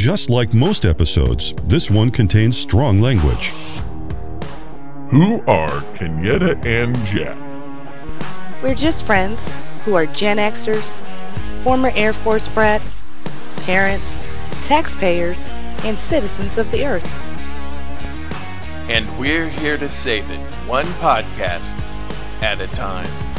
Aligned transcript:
Just 0.00 0.30
like 0.30 0.54
most 0.54 0.86
episodes, 0.86 1.52
this 1.64 1.90
one 1.90 2.08
contains 2.10 2.56
strong 2.56 3.02
language. 3.02 3.48
Who 5.10 5.42
are 5.46 5.68
Kenyetta 5.92 6.64
and 6.64 6.96
Jack? 7.04 7.36
We're 8.62 8.74
just 8.74 9.04
friends 9.04 9.52
who 9.84 9.96
are 9.96 10.06
Gen 10.06 10.38
Xers, 10.38 10.96
former 11.64 11.90
Air 11.94 12.14
Force 12.14 12.48
brats, 12.48 13.02
parents, 13.58 14.18
taxpayers, 14.62 15.46
and 15.84 15.98
citizens 15.98 16.56
of 16.56 16.70
the 16.70 16.86
Earth. 16.86 17.06
And 18.88 19.06
we're 19.18 19.50
here 19.50 19.76
to 19.76 19.88
save 19.90 20.30
it, 20.30 20.40
one 20.66 20.86
podcast 20.86 21.78
at 22.40 22.62
a 22.62 22.68
time. 22.68 23.29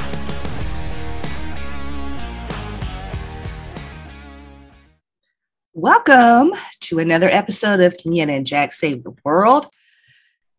Welcome 5.85 6.51
to 6.81 6.99
another 6.99 7.27
episode 7.27 7.79
of 7.79 7.97
Kenyetta 7.97 8.29
and 8.29 8.45
Jack 8.45 8.71
Save 8.71 9.03
the 9.03 9.15
World. 9.25 9.65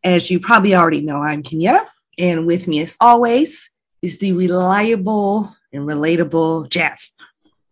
As 0.02 0.32
you 0.32 0.40
probably 0.40 0.74
already 0.74 1.00
know, 1.00 1.22
I'm 1.22 1.44
Kenyetta, 1.44 1.86
and 2.18 2.44
with 2.44 2.66
me, 2.66 2.80
as 2.80 2.96
always, 3.00 3.70
is 4.02 4.18
the 4.18 4.32
reliable 4.32 5.54
and 5.72 5.84
relatable 5.84 6.68
Jack. 6.70 6.98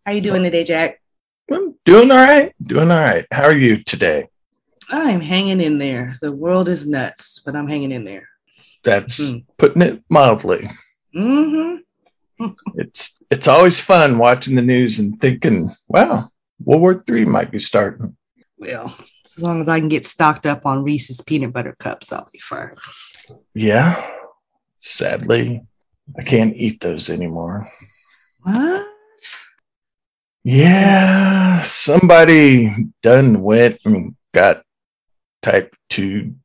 How 0.06 0.12
are 0.12 0.14
you 0.14 0.20
doing 0.20 0.44
today, 0.44 0.62
Jack? 0.62 1.00
I'm 1.50 1.74
doing 1.84 2.12
all 2.12 2.18
right. 2.18 2.54
Doing 2.62 2.88
all 2.92 3.00
right. 3.00 3.26
How 3.32 3.42
are 3.46 3.56
you 3.56 3.78
today? 3.78 4.28
I'm 4.88 5.20
hanging 5.20 5.60
in 5.60 5.78
there. 5.78 6.18
The 6.20 6.30
world 6.30 6.68
is 6.68 6.86
nuts, 6.86 7.42
but 7.44 7.56
I'm 7.56 7.66
hanging 7.66 7.90
in 7.90 8.04
there. 8.04 8.28
That's 8.84 9.28
Mhm. 9.28 9.44
putting 9.58 9.82
it 9.82 10.04
mildly. 10.08 10.70
Mm-hmm. 11.16 12.46
It's 12.76 13.20
it's 13.28 13.48
always 13.48 13.80
fun 13.80 14.18
watching 14.18 14.54
the 14.54 14.62
news 14.62 15.00
and 15.00 15.20
thinking, 15.20 15.68
wow, 15.88 16.28
World 16.64 16.80
War 16.80 16.94
Three 17.06 17.24
might 17.24 17.50
be 17.50 17.58
starting. 17.58 18.16
Well, 18.58 18.94
as 19.24 19.38
long 19.38 19.60
as 19.60 19.68
I 19.68 19.78
can 19.78 19.88
get 19.88 20.06
stocked 20.06 20.46
up 20.46 20.66
on 20.66 20.84
Reese's 20.84 21.20
peanut 21.20 21.52
butter 21.52 21.74
cups, 21.78 22.12
I'll 22.12 22.28
be 22.32 22.40
fine. 22.40 22.74
Yeah. 23.54 24.06
Sadly, 24.76 25.62
I 26.18 26.22
can't 26.22 26.54
eat 26.56 26.80
those 26.80 27.10
anymore. 27.10 27.70
What? 28.42 28.86
Yeah, 30.42 31.62
somebody 31.62 32.74
done 33.02 33.42
went 33.42 33.78
and 33.84 34.16
got 34.32 34.62
type 35.42 35.76
two 35.90 36.36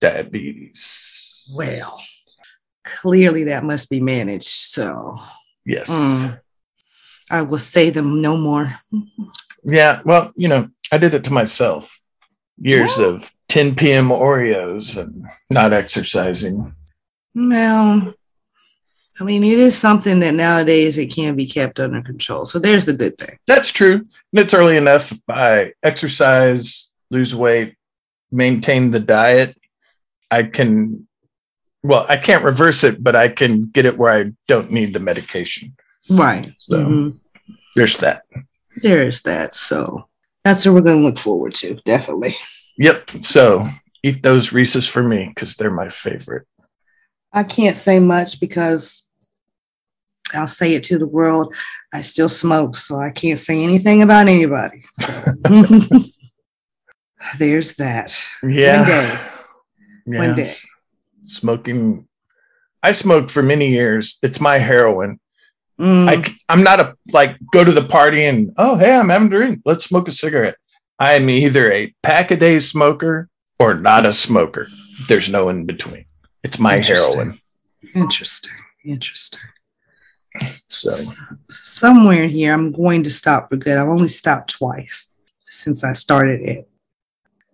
diabetes. 0.00 1.52
Well, 1.56 2.00
clearly 2.84 3.44
that 3.44 3.64
must 3.64 3.90
be 3.90 4.00
managed. 4.00 4.46
So 4.46 5.18
Yes. 5.68 5.90
Mm. 5.90 6.40
I 7.30 7.42
will 7.42 7.58
say 7.58 7.90
them 7.90 8.22
no 8.22 8.36
more. 8.36 8.78
Yeah, 9.64 10.00
well, 10.04 10.32
you 10.36 10.48
know, 10.48 10.68
I 10.90 10.98
did 10.98 11.14
it 11.14 11.24
to 11.24 11.32
myself. 11.32 12.00
Years 12.60 12.98
Well- 12.98 13.14
of 13.14 13.30
10 13.48 13.76
p.m. 13.76 14.08
Oreos 14.10 14.96
and 15.00 15.24
not 15.50 15.72
exercising. 15.72 16.74
Well, 17.34 18.14
I 19.20 19.24
mean, 19.24 19.42
it 19.42 19.58
is 19.58 19.76
something 19.76 20.20
that 20.20 20.34
nowadays 20.34 20.98
it 20.98 21.06
can 21.06 21.34
be 21.34 21.46
kept 21.46 21.80
under 21.80 22.02
control. 22.02 22.46
So 22.46 22.58
there's 22.58 22.84
the 22.84 22.92
good 22.92 23.16
thing. 23.18 23.38
That's 23.46 23.72
true. 23.72 23.94
And 23.94 24.40
it's 24.40 24.54
early 24.54 24.76
enough 24.76 25.12
if 25.12 25.20
I 25.28 25.72
exercise, 25.82 26.92
lose 27.10 27.34
weight, 27.34 27.74
maintain 28.30 28.90
the 28.90 29.00
diet, 29.00 29.56
I 30.30 30.42
can 30.44 31.06
well, 31.82 32.04
I 32.08 32.16
can't 32.16 32.44
reverse 32.44 32.82
it, 32.84 33.02
but 33.02 33.14
I 33.14 33.28
can 33.28 33.66
get 33.66 33.86
it 33.86 33.96
where 33.96 34.12
I 34.12 34.32
don't 34.48 34.72
need 34.72 34.92
the 34.92 34.98
medication. 35.00 35.76
Right. 36.10 36.52
So- 36.60 36.76
Mhm. 36.84 37.20
There's 37.76 37.96
that. 37.98 38.22
There 38.82 39.06
is 39.06 39.22
that. 39.22 39.54
So 39.54 40.08
that's 40.44 40.64
what 40.64 40.74
we're 40.74 40.80
going 40.82 40.98
to 40.98 41.04
look 41.04 41.18
forward 41.18 41.54
to. 41.56 41.74
Definitely. 41.84 42.36
Yep. 42.78 43.10
So 43.22 43.66
eat 44.02 44.22
those 44.22 44.52
Reese's 44.52 44.88
for 44.88 45.02
me 45.02 45.28
because 45.28 45.54
they're 45.56 45.70
my 45.70 45.88
favorite. 45.88 46.46
I 47.32 47.42
can't 47.44 47.76
say 47.76 47.98
much 48.00 48.40
because 48.40 49.06
I'll 50.32 50.46
say 50.46 50.74
it 50.74 50.84
to 50.84 50.98
the 50.98 51.06
world. 51.06 51.54
I 51.92 52.00
still 52.02 52.28
smoke, 52.28 52.76
so 52.76 52.98
I 53.00 53.10
can't 53.10 53.38
say 53.40 53.62
anything 53.62 54.02
about 54.02 54.28
anybody. 54.28 54.82
There's 57.38 57.74
that. 57.74 58.16
Yeah. 58.42 58.78
One 58.78 58.86
day. 58.88 60.18
One 60.18 60.34
day. 60.36 60.42
Yes. 60.42 60.66
Smoking. 61.24 62.06
I 62.82 62.92
smoked 62.92 63.30
for 63.30 63.42
many 63.42 63.70
years. 63.70 64.18
It's 64.22 64.40
my 64.40 64.58
heroin. 64.58 65.18
Mm, 65.78 66.08
I, 66.08 66.34
I'm 66.48 66.64
not 66.64 66.80
a 66.80 66.94
like 67.12 67.36
go 67.52 67.62
to 67.62 67.70
the 67.70 67.84
party 67.84 68.24
and 68.24 68.52
oh 68.58 68.76
hey 68.76 68.92
I'm 68.92 69.08
having 69.08 69.28
a 69.28 69.30
drink. 69.30 69.62
Let's 69.64 69.84
smoke 69.84 70.08
a 70.08 70.12
cigarette. 70.12 70.56
I'm 70.98 71.30
either 71.30 71.70
a 71.72 71.94
pack 72.02 72.30
a 72.32 72.36
day 72.36 72.58
smoker 72.58 73.28
or 73.58 73.74
not 73.74 74.04
a 74.04 74.12
smoker. 74.12 74.66
There's 75.06 75.28
no 75.28 75.48
in 75.48 75.66
between. 75.66 76.06
It's 76.42 76.58
my 76.58 76.78
Interesting. 76.78 77.14
heroin. 77.14 77.40
interesting. 77.94 78.52
Interesting. 78.84 79.40
So 80.68 80.90
somewhere 81.50 82.26
here, 82.28 82.52
I'm 82.52 82.72
going 82.72 83.02
to 83.04 83.10
stop 83.10 83.48
for 83.48 83.56
good. 83.56 83.76
I've 83.78 83.88
only 83.88 84.08
stopped 84.08 84.50
twice 84.50 85.08
since 85.48 85.82
I 85.82 85.92
started 85.94 86.40
it, 86.42 86.68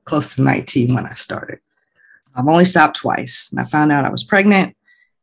close 0.04 0.34
to 0.34 0.42
19 0.42 0.94
when 0.94 1.06
I 1.06 1.14
started. 1.14 1.60
I've 2.34 2.48
only 2.48 2.64
stopped 2.64 2.96
twice. 2.96 3.48
And 3.50 3.60
I 3.60 3.64
found 3.64 3.92
out 3.92 4.04
I 4.04 4.10
was 4.10 4.24
pregnant. 4.24 4.76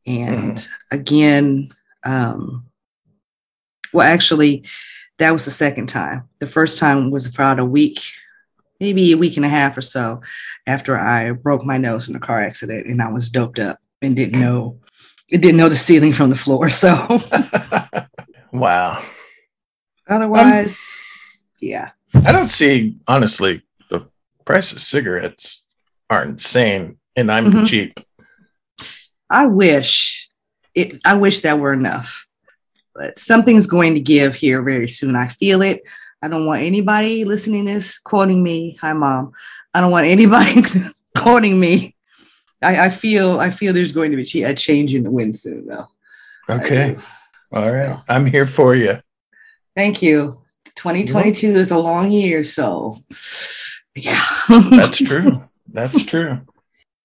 And 0.07 0.65
again, 0.91 1.71
um, 2.03 2.63
well, 3.93 4.07
actually, 4.07 4.63
that 5.19 5.31
was 5.31 5.45
the 5.45 5.51
second 5.51 5.87
time. 5.87 6.27
The 6.39 6.47
first 6.47 6.77
time 6.77 7.11
was 7.11 7.25
about 7.25 7.59
a 7.59 7.65
week, 7.65 7.99
maybe 8.79 9.11
a 9.11 9.17
week 9.17 9.37
and 9.37 9.45
a 9.45 9.49
half 9.49 9.77
or 9.77 9.81
so 9.81 10.21
after 10.65 10.97
I 10.97 11.31
broke 11.33 11.63
my 11.63 11.77
nose 11.77 12.09
in 12.09 12.15
a 12.15 12.19
car 12.19 12.39
accident 12.41 12.87
and 12.87 13.01
I 13.01 13.09
was 13.11 13.29
doped 13.29 13.59
up 13.59 13.79
and 14.01 14.15
didn't 14.15 14.39
know. 14.39 14.79
It 15.31 15.41
didn't 15.41 15.57
know 15.57 15.69
the 15.69 15.75
ceiling 15.75 16.13
from 16.13 16.29
the 16.29 16.35
floor. 16.35 16.69
So 16.69 17.07
wow. 18.51 19.01
Otherwise, 20.07 20.79
yeah. 21.59 21.91
I 22.25 22.31
don't 22.31 22.49
see 22.49 22.97
honestly 23.07 23.61
the 23.89 24.05
price 24.45 24.71
of 24.73 24.79
cigarettes 24.79 25.65
are 26.09 26.23
insane 26.23 26.97
and 27.15 27.31
I'm 27.31 27.45
Mhm. 27.45 27.67
cheap. 27.67 27.93
I 29.29 29.45
wish 29.45 30.29
it 30.75 30.99
I 31.05 31.15
wish 31.15 31.41
that 31.41 31.59
were 31.59 31.71
enough. 31.73 32.27
But 33.01 33.17
something's 33.17 33.65
going 33.65 33.95
to 33.95 33.99
give 33.99 34.35
here 34.35 34.61
very 34.61 34.87
soon. 34.87 35.15
I 35.15 35.27
feel 35.27 35.63
it. 35.63 35.81
I 36.21 36.27
don't 36.27 36.45
want 36.45 36.61
anybody 36.61 37.25
listening 37.25 37.65
to 37.65 37.73
this 37.73 37.97
quoting 37.97 38.43
me. 38.43 38.77
Hi 38.79 38.93
mom. 38.93 39.31
I 39.73 39.81
don't 39.81 39.89
want 39.89 40.05
anybody 40.05 40.61
quoting 41.17 41.59
me. 41.59 41.95
I, 42.61 42.85
I 42.85 42.89
feel 42.91 43.39
I 43.39 43.49
feel 43.49 43.73
there's 43.73 43.91
going 43.91 44.11
to 44.11 44.17
be 44.17 44.43
a 44.43 44.53
change 44.53 44.93
in 44.93 45.01
the 45.01 45.09
wind 45.09 45.35
soon 45.35 45.65
though. 45.65 45.87
Okay. 46.47 46.95
All 47.51 47.71
right. 47.71 47.97
I'm 48.07 48.27
here 48.27 48.45
for 48.45 48.75
you. 48.75 49.01
Thank 49.75 50.03
you. 50.03 50.35
2022 50.75 51.47
is 51.47 51.71
a 51.71 51.79
long 51.79 52.11
year, 52.11 52.43
so 52.43 52.97
yeah. 53.95 54.23
That's 54.47 54.99
true. 54.99 55.41
That's 55.67 56.05
true. 56.05 56.41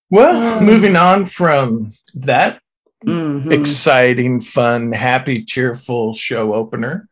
Well, 0.08 0.60
oh. 0.60 0.64
moving 0.64 0.94
on 0.94 1.26
from 1.26 1.90
that 2.14 2.60
Mhm. 3.06 3.52
exciting, 3.52 4.40
fun, 4.40 4.92
happy, 4.92 5.44
cheerful 5.44 6.12
show 6.12 6.54
opener. 6.54 7.08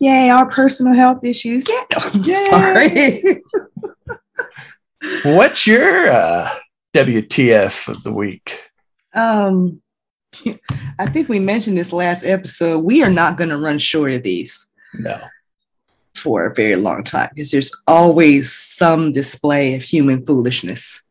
Yay, 0.00 0.30
our 0.30 0.48
personal 0.48 0.94
health 0.94 1.24
issues. 1.24 1.66
Yeah, 1.68 2.10
no, 2.14 2.46
sorry. 2.50 3.42
What's 5.24 5.66
your 5.66 6.10
uh, 6.10 6.50
WTF 6.94 7.88
of 7.88 8.02
the 8.02 8.12
week? 8.12 8.60
Um, 9.14 9.80
I 10.98 11.06
think 11.06 11.28
we 11.28 11.38
mentioned 11.38 11.76
this 11.76 11.92
last 11.92 12.24
episode. 12.24 12.80
We 12.80 13.02
are 13.02 13.10
not 13.10 13.36
going 13.36 13.50
to 13.50 13.56
run 13.58 13.78
short 13.78 14.12
of 14.12 14.22
these 14.22 14.68
No. 14.94 15.18
for 16.14 16.46
a 16.46 16.54
very 16.54 16.76
long 16.76 17.04
time 17.04 17.30
because 17.34 17.50
there's 17.50 17.72
always 17.86 18.52
some 18.52 19.12
display 19.12 19.74
of 19.74 19.82
human 19.82 20.24
foolishness, 20.26 21.02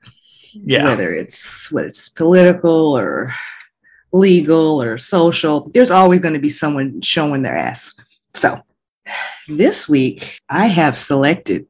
Yeah. 0.54 0.86
whether 0.86 1.14
it's 1.14 1.72
whether 1.72 1.88
it's 1.88 2.10
political 2.10 2.98
or 2.98 3.34
legal 4.12 4.82
or 4.82 4.98
social. 4.98 5.70
There's 5.74 5.92
always 5.92 6.20
going 6.20 6.34
to 6.34 6.40
be 6.40 6.50
someone 6.50 7.02
showing 7.02 7.42
their 7.42 7.56
ass. 7.56 7.94
So 8.34 8.62
this 9.48 9.88
week, 9.88 10.40
I 10.50 10.68
have 10.68 10.98
selected 10.98 11.68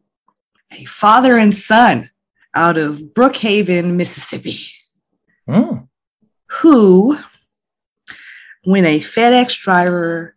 a 0.72 0.86
father 0.86 1.38
and 1.38 1.56
son 1.56 2.10
out 2.54 2.78
of 2.78 3.00
Brookhaven, 3.14 3.96
Mississippi. 3.96 4.60
Mm. 5.48 5.88
who, 6.60 7.18
when 8.66 8.86
a 8.86 9.00
FedEx 9.00 9.58
driver 9.62 10.36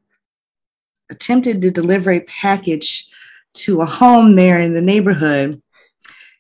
attempted 1.11 1.61
to 1.63 1.73
deliver 1.73 2.13
a 2.13 2.21
package 2.21 3.09
to 3.55 3.81
a 3.81 3.87
home 3.87 4.37
there 4.37 4.61
in 4.61 4.75
the 4.75 4.81
neighborhood, 4.81 5.61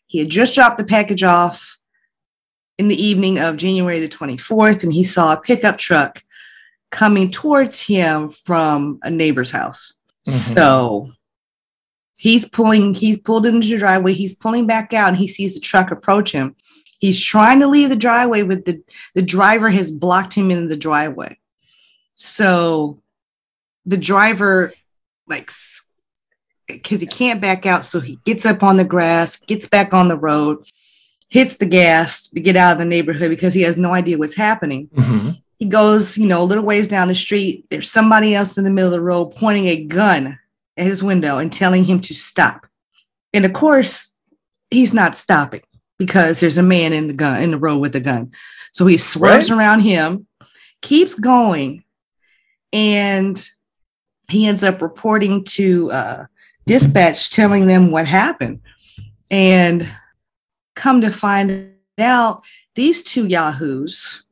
he 0.06 0.20
had 0.20 0.28
just 0.28 0.54
dropped 0.54 0.78
the 0.78 0.84
package 0.84 1.24
off 1.24 1.69
in 2.80 2.88
the 2.88 3.00
evening 3.00 3.38
of 3.38 3.56
January 3.56 4.00
the 4.00 4.08
24th, 4.08 4.82
and 4.82 4.92
he 4.92 5.04
saw 5.04 5.34
a 5.34 5.40
pickup 5.40 5.76
truck 5.76 6.24
coming 6.90 7.30
towards 7.30 7.82
him 7.82 8.30
from 8.30 8.98
a 9.02 9.10
neighbor's 9.10 9.50
house. 9.50 9.92
Mhm. 10.26 10.54
So 10.54 11.12
He's 12.20 12.46
pulling, 12.46 12.92
he's 12.92 13.18
pulled 13.18 13.46
into 13.46 13.66
the 13.66 13.78
driveway, 13.78 14.12
he's 14.12 14.34
pulling 14.34 14.66
back 14.66 14.92
out, 14.92 15.08
and 15.08 15.16
he 15.16 15.26
sees 15.26 15.54
the 15.54 15.60
truck 15.60 15.90
approach 15.90 16.32
him. 16.32 16.54
He's 16.98 17.18
trying 17.18 17.60
to 17.60 17.66
leave 17.66 17.88
the 17.88 17.96
driveway, 17.96 18.42
but 18.42 18.66
the, 18.66 18.82
the 19.14 19.22
driver 19.22 19.70
has 19.70 19.90
blocked 19.90 20.34
him 20.34 20.50
in 20.50 20.68
the 20.68 20.76
driveway. 20.76 21.38
So 22.16 23.00
the 23.86 23.96
driver, 23.96 24.74
like, 25.26 25.50
because 26.66 27.00
he 27.00 27.06
can't 27.06 27.40
back 27.40 27.64
out, 27.64 27.86
so 27.86 28.00
he 28.00 28.18
gets 28.26 28.44
up 28.44 28.62
on 28.62 28.76
the 28.76 28.84
grass, 28.84 29.36
gets 29.36 29.66
back 29.66 29.94
on 29.94 30.08
the 30.08 30.18
road, 30.18 30.66
hits 31.30 31.56
the 31.56 31.66
gas 31.66 32.28
to 32.28 32.40
get 32.40 32.56
out 32.56 32.72
of 32.72 32.78
the 32.78 32.84
neighborhood 32.84 33.30
because 33.30 33.54
he 33.54 33.62
has 33.62 33.76
no 33.76 33.94
idea 33.94 34.18
what's 34.18 34.36
happening. 34.36 34.88
Mhm. 34.94 35.38
He 35.58 35.66
goes, 35.66 36.18
you 36.18 36.26
know, 36.26 36.42
a 36.42 36.44
little 36.44 36.64
ways 36.64 36.88
down 36.88 37.08
the 37.08 37.14
street. 37.14 37.64
There's 37.70 37.90
somebody 37.90 38.34
else 38.34 38.58
in 38.58 38.64
the 38.64 38.70
middle 38.70 38.88
of 38.88 38.92
the 38.92 39.00
road 39.00 39.36
pointing 39.36 39.66
a 39.66 39.82
gun 39.84 40.38
at 40.76 40.86
his 40.86 41.02
window 41.02 41.38
and 41.38 41.52
telling 41.52 41.84
him 41.84 42.00
to 42.00 42.14
stop. 42.14 42.66
And 43.32 43.44
of 43.44 43.52
course, 43.52 44.12
he's 44.70 44.92
not 44.92 45.16
stopping 45.16 45.60
because 45.98 46.40
there's 46.40 46.58
a 46.58 46.62
man 46.62 46.92
in 46.92 47.06
the 47.08 47.12
gun 47.14 47.42
in 47.42 47.50
the 47.52 47.58
road 47.58 47.78
with 47.78 47.94
a 47.94 48.00
gun. 48.00 48.32
So 48.72 48.86
he 48.86 48.96
swerves 48.96 49.50
Right. 49.50 49.56
around 49.58 49.80
him, 49.80 50.26
keeps 50.82 51.14
going, 51.14 51.84
and 52.72 53.44
he 54.28 54.46
ends 54.46 54.62
up 54.62 54.80
reporting 54.80 55.44
to 55.44 55.90
uh, 55.92 56.24
dispatch, 56.66 57.30
telling 57.30 57.66
them 57.66 57.90
what 57.90 58.06
happened. 58.06 58.60
And 59.30 59.86
come 60.80 61.02
to 61.02 61.10
find 61.10 61.74
out, 61.98 62.42
these 62.74 63.02
two 63.02 63.26
yahoos, 63.26 64.24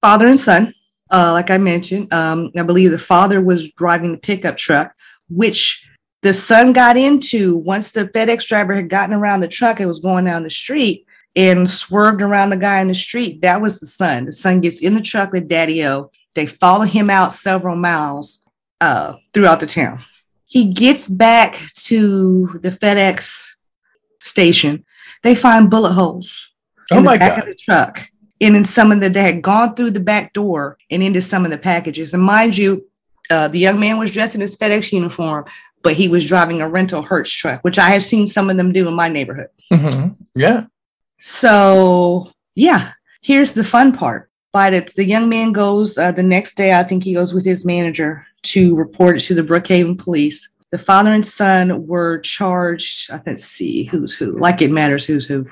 father 0.00 0.26
and 0.26 0.40
son, 0.40 0.72
uh, 1.12 1.32
like 1.32 1.50
I 1.50 1.58
mentioned, 1.58 2.12
um, 2.12 2.50
I 2.56 2.62
believe 2.62 2.90
the 2.90 2.98
father 2.98 3.42
was 3.42 3.70
driving 3.72 4.12
the 4.12 4.18
pickup 4.18 4.56
truck, 4.56 4.94
which 5.28 5.84
the 6.22 6.32
son 6.32 6.72
got 6.72 6.96
into 6.96 7.58
once 7.58 7.92
the 7.92 8.06
FedEx 8.06 8.46
driver 8.46 8.74
had 8.74 8.88
gotten 8.88 9.14
around 9.14 9.40
the 9.40 9.48
truck 9.48 9.78
and 9.78 9.88
was 9.88 10.00
going 10.00 10.24
down 10.24 10.44
the 10.44 10.50
street 10.50 11.06
and 11.36 11.68
swerved 11.68 12.22
around 12.22 12.50
the 12.50 12.56
guy 12.56 12.80
in 12.80 12.88
the 12.88 12.94
street. 12.94 13.42
That 13.42 13.60
was 13.60 13.78
the 13.78 13.86
son. 13.86 14.24
The 14.24 14.32
son 14.32 14.62
gets 14.62 14.80
in 14.80 14.94
the 14.94 15.02
truck 15.02 15.32
with 15.32 15.48
Daddy 15.48 15.84
O. 15.84 16.10
They 16.34 16.46
follow 16.46 16.86
him 16.86 17.10
out 17.10 17.34
several 17.34 17.76
miles 17.76 18.48
uh, 18.80 19.16
throughout 19.34 19.60
the 19.60 19.66
town. 19.66 19.98
He 20.46 20.72
gets 20.72 21.06
back 21.06 21.58
to 21.88 22.58
the 22.62 22.70
FedEx 22.70 23.56
station. 24.22 24.85
They 25.26 25.34
find 25.34 25.68
bullet 25.68 25.92
holes 25.92 26.52
in 26.90 26.98
Oh 26.98 27.00
the 27.00 27.04
my 27.04 27.18
back 27.18 27.30
God. 27.36 27.38
of 27.40 27.46
the 27.46 27.54
truck 27.56 28.08
and 28.40 28.54
in 28.54 28.64
some 28.64 28.92
of 28.92 29.00
the 29.00 29.08
they 29.10 29.22
had 29.22 29.42
gone 29.42 29.74
through 29.74 29.90
the 29.90 30.00
back 30.12 30.32
door 30.32 30.78
and 30.90 31.02
into 31.02 31.20
some 31.20 31.44
of 31.44 31.50
the 31.50 31.58
packages. 31.58 32.14
And 32.14 32.22
mind 32.22 32.56
you, 32.56 32.86
uh, 33.28 33.48
the 33.48 33.58
young 33.58 33.80
man 33.80 33.98
was 33.98 34.12
dressed 34.12 34.36
in 34.36 34.40
his 34.40 34.56
FedEx 34.56 34.92
uniform, 34.92 35.44
but 35.82 35.94
he 35.94 36.06
was 36.08 36.28
driving 36.28 36.60
a 36.62 36.68
rental 36.68 37.02
Hertz 37.02 37.32
truck, 37.32 37.64
which 37.64 37.76
I 37.78 37.90
have 37.90 38.04
seen 38.04 38.28
some 38.28 38.48
of 38.50 38.56
them 38.56 38.70
do 38.72 38.86
in 38.86 38.94
my 38.94 39.08
neighborhood. 39.08 39.48
Mhm. 39.72 40.14
Yeah. 40.36 40.66
So 41.18 42.30
yeah, 42.54 42.92
here's 43.22 43.52
the 43.54 43.64
fun 43.64 43.92
part. 43.92 44.30
By 44.52 44.70
the, 44.70 44.88
the 44.94 45.04
young 45.04 45.28
man 45.28 45.50
goes 45.52 45.98
uh, 45.98 46.12
the 46.12 46.22
next 46.22 46.54
day, 46.56 46.72
I 46.78 46.84
think 46.84 47.02
he 47.02 47.14
goes 47.14 47.34
with 47.34 47.44
his 47.44 47.64
manager 47.64 48.24
to 48.44 48.76
report 48.76 49.16
it 49.18 49.22
to 49.22 49.34
the 49.34 49.42
Brookhaven 49.42 49.98
police. 49.98 50.48
The 50.72 50.78
father 50.78 51.10
and 51.12 51.24
son 51.26 51.86
were 51.86 52.18
charged. 52.18 53.10
I 53.10 53.18
think 53.18 53.38
see 53.38 53.84
who's 53.84 54.14
who. 54.14 54.38
Like 54.38 54.60
it 54.60 54.70
matters 54.70 55.04
who's 55.06 55.26
who. 55.26 55.46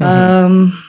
Mhm. 0.00 0.06
Um, 0.06 0.84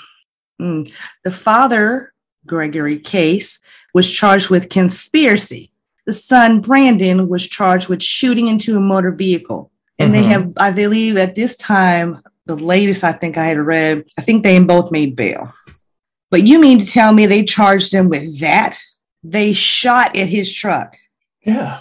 mm, 0.62 0.92
the 1.24 1.32
father, 1.32 2.14
Gregory 2.46 2.98
Case, 3.00 3.60
was 3.94 4.10
charged 4.12 4.50
with 4.50 4.70
conspiracy. 4.70 5.72
The 6.06 6.14
son, 6.14 6.62
Brandon, 6.62 7.28
was 7.28 7.46
charged 7.48 7.90
with 7.90 8.02
shooting 8.02 8.48
into 8.48 8.78
a 8.78 8.82
motor 8.82 9.12
vehicle. 9.12 9.72
And 10.00 10.14
they 10.14 10.24
Mhm. 10.24 10.30
have, 10.32 10.52
I 10.58 10.72
believe, 10.72 11.18
at 11.18 11.36
this 11.36 11.56
time, 11.58 12.22
the 12.46 12.56
latest 12.56 13.04
I 13.04 13.12
think 13.12 13.38
I 13.38 13.48
had 13.48 13.58
read, 13.58 14.04
I 14.18 14.22
think 14.22 14.44
they 14.44 14.58
both 14.60 14.92
made 14.92 15.16
bail. 15.16 15.52
But 16.32 16.44
you 16.46 16.60
mean 16.60 16.80
to 16.80 16.86
tell 16.86 17.14
me 17.14 17.26
they 17.26 17.44
charged 17.44 17.94
him 17.94 18.08
with 18.08 18.40
that? 18.40 18.78
They 19.24 19.52
shot 19.54 20.16
at 20.16 20.28
his 20.30 20.54
truck, 20.54 20.96
yeah. 21.42 21.80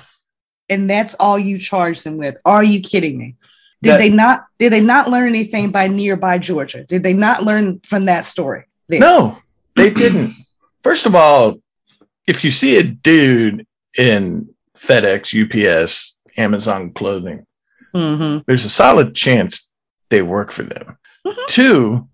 And 0.68 0.88
that's 0.90 1.14
all 1.14 1.38
you 1.38 1.58
charge 1.58 2.02
them 2.02 2.16
with. 2.16 2.36
Are 2.44 2.64
you 2.64 2.80
kidding 2.80 3.18
me? 3.18 3.36
Did 3.82 3.92
That- 3.92 3.98
they 3.98 4.10
not? 4.10 4.44
Did 4.58 4.72
they 4.72 4.80
not 4.80 5.10
learn 5.10 5.28
anything 5.28 5.70
by 5.70 5.86
nearby 5.88 6.38
Georgia? 6.38 6.84
Did 6.84 7.02
they 7.02 7.12
not 7.12 7.44
learn 7.44 7.80
from 7.84 8.04
that 8.04 8.24
story? 8.24 8.64
there? 8.88 9.00
No, 9.00 9.36
they 9.74 9.90
didn't. 9.90 10.34
First 10.84 11.06
of 11.06 11.14
all, 11.16 11.56
if 12.28 12.44
you 12.44 12.50
see 12.52 12.76
a 12.76 12.84
dude 12.84 13.66
in 13.98 14.48
FedEx, 14.76 15.34
UPS, 15.34 16.16
Amazon 16.36 16.92
clothing, 16.92 17.44
Mhm. 17.94 18.44
there's 18.46 18.64
a 18.64 18.68
solid 18.68 19.14
chance 19.16 19.72
they 20.10 20.22
work 20.22 20.52
for 20.52 20.62
them. 20.62 20.96
Mhm. 21.26 21.46
Two, 21.48 22.08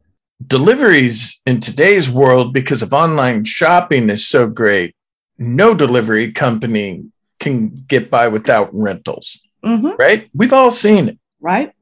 deliveries 0.47 1.41
in 1.47 1.61
today's 1.61 2.09
world, 2.09 2.53
because 2.55 2.81
of 2.83 2.93
online 2.95 3.45
shopping 3.45 4.09
is 4.11 4.27
so 4.27 4.47
great, 4.49 4.95
no 5.39 5.75
delivery 5.75 6.33
company 6.33 7.05
can 7.43 7.75
get 7.89 8.11
by 8.11 8.29
without 8.29 8.71
rentals, 8.73 9.39
Mhm. 9.65 9.99
right? 9.99 10.31
We've 10.33 10.53
all 10.55 10.71
seen 10.71 11.09
it. 11.11 11.19
Right? 11.41 11.73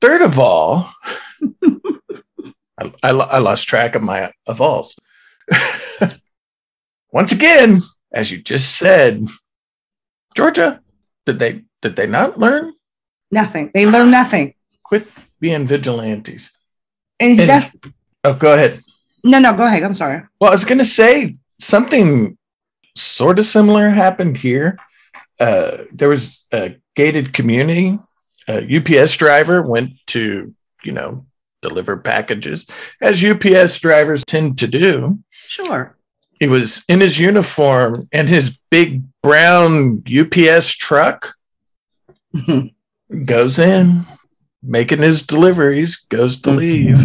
Third 0.00 0.22
of 0.22 0.38
all, 0.38 0.88
I, 2.78 2.92
I, 3.02 3.10
I 3.10 3.38
lost 3.38 3.66
track 3.68 3.96
of 3.96 4.02
my 4.02 4.30
of 4.46 4.60
alls. 4.60 4.96
Once 7.12 7.32
again, 7.32 7.82
as 8.12 8.30
you 8.30 8.38
just 8.40 8.76
said, 8.76 9.26
Georgia, 10.36 10.80
did 11.26 11.38
they 11.38 11.62
did 11.82 11.96
they 11.96 12.06
not 12.06 12.38
learn? 12.38 12.72
Nothing. 13.30 13.70
They 13.74 13.86
learn 13.86 14.10
nothing. 14.10 14.54
Quit 14.84 15.06
being 15.40 15.66
vigilantes. 15.66 16.56
And, 17.20 17.40
And- 17.40 17.50
that's 17.50 17.76
Oh, 18.24 18.34
go 18.34 18.52
ahead. 18.54 18.82
no, 19.24 19.38
no. 19.38 19.54
Go 19.56 19.66
ahead. 19.66 19.82
I'm 19.82 19.94
sorry. 19.94 20.22
Well, 20.40 20.50
I 20.50 20.54
was 20.54 20.64
going 20.64 20.78
to 20.78 20.84
say 20.84 21.36
something 21.60 22.37
sort 22.98 23.38
of 23.38 23.44
similar 23.44 23.88
happened 23.88 24.36
here. 24.36 24.78
Uh, 25.40 25.78
there 25.92 26.08
was 26.08 26.46
a 26.52 26.76
gated 26.96 27.32
community. 27.32 27.98
A 28.48 28.76
UPS 28.76 29.16
driver 29.16 29.62
went 29.62 29.90
to, 30.08 30.54
you 30.82 30.92
know, 30.92 31.26
deliver 31.62 31.96
packages, 31.96 32.66
as 33.00 33.24
UPS 33.24 33.78
drivers 33.80 34.24
tend 34.24 34.58
to 34.58 34.66
do. 34.66 35.18
Sure. 35.46 35.96
He 36.40 36.46
was 36.46 36.84
in 36.88 37.00
his 37.00 37.18
uniform 37.18 38.08
and 38.12 38.28
his 38.28 38.58
big 38.70 39.02
brown 39.22 40.02
UPS 40.08 40.72
truck 40.76 41.34
goes 43.26 43.58
in, 43.58 44.06
making 44.62 45.02
his 45.02 45.26
deliveries, 45.26 45.96
goes 46.10 46.40
to 46.42 46.50
leave. 46.50 46.98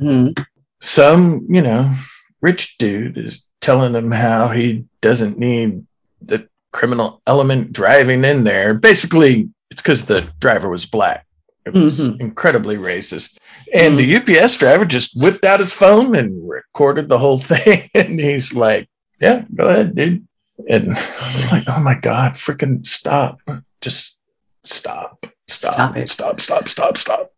Mhm. 0.00 0.32
some, 0.80 1.44
you 1.50 1.60
know, 1.60 1.92
rich 2.40 2.78
dude 2.78 3.18
is 3.18 3.48
telling 3.60 3.94
him 3.94 4.10
how 4.12 4.48
he 4.48 4.84
doesn't 5.00 5.38
need 5.38 5.84
the 6.20 6.48
criminal 6.72 7.22
element 7.26 7.72
driving 7.72 8.24
in 8.24 8.44
there. 8.44 8.74
Basically, 8.74 9.48
it's 9.70 9.82
because 9.82 10.06
the 10.06 10.28
driver 10.40 10.68
was 10.68 10.84
black. 10.86 11.26
It 11.64 11.74
was 11.74 12.00
Mhm. 12.00 12.20
incredibly 12.20 12.76
racist. 12.76 13.36
And 13.74 13.98
the 13.98 14.04
UPS 14.16 14.56
driver 14.56 14.84
just 14.84 15.12
whipped 15.20 15.44
out 15.44 15.60
his 15.60 15.72
phone 15.72 16.16
and 16.16 16.48
recorded 16.48 17.08
the 17.08 17.18
whole 17.18 17.38
thing. 17.52 17.90
And 17.94 18.18
he's 18.18 18.54
like, 18.54 18.88
Yeah, 19.20 19.44
go 19.54 19.68
ahead, 19.68 19.94
dude. 19.94 20.26
And 20.68 20.88
it's 20.96 21.50
like, 21.52 21.64
Oh 21.68 21.80
my 21.80 21.94
God, 21.94 22.32
freaking 22.32 22.86
stop. 22.86 23.40
Just 23.80 24.16
stop. 24.64 25.26
Stop. 25.46 25.72
Stop 25.74 25.96
it. 25.96 26.08
Stop, 26.08 26.40
stop, 26.40 26.68
stop, 26.68 26.96
stop. 26.98 27.32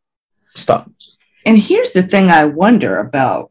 Stop. 0.56 0.90
And 1.46 1.58
here's 1.58 1.92
the 1.92 2.02
thing 2.02 2.28
I 2.30 2.44
wonder 2.44 2.98
about 2.98 3.50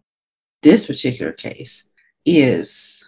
this 0.61 0.85
particular 0.85 1.31
case 1.31 1.85
is 2.25 2.98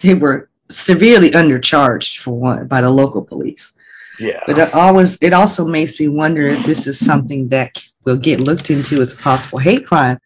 they 0.00 0.14
were 0.14 0.50
severely 0.68 1.30
undercharged 1.30 2.18
for 2.18 2.32
one 2.38 2.66
by 2.66 2.80
the 2.80 2.90
local 2.90 3.22
police. 3.22 3.72
Yeah. 4.18 4.40
But 4.46 4.58
it 4.58 4.74
always 4.74 5.16
it 5.20 5.32
also 5.32 5.66
makes 5.66 5.98
me 5.98 6.08
wonder 6.08 6.42
if 6.42 6.64
this 6.64 6.86
is 6.86 6.98
something 6.98 7.48
that 7.48 7.84
will 8.04 8.16
get 8.16 8.40
looked 8.40 8.70
into 8.70 9.00
as 9.00 9.12
a 9.12 9.16
possible 9.16 9.58
hate 9.58 9.86
crime. 9.86 10.18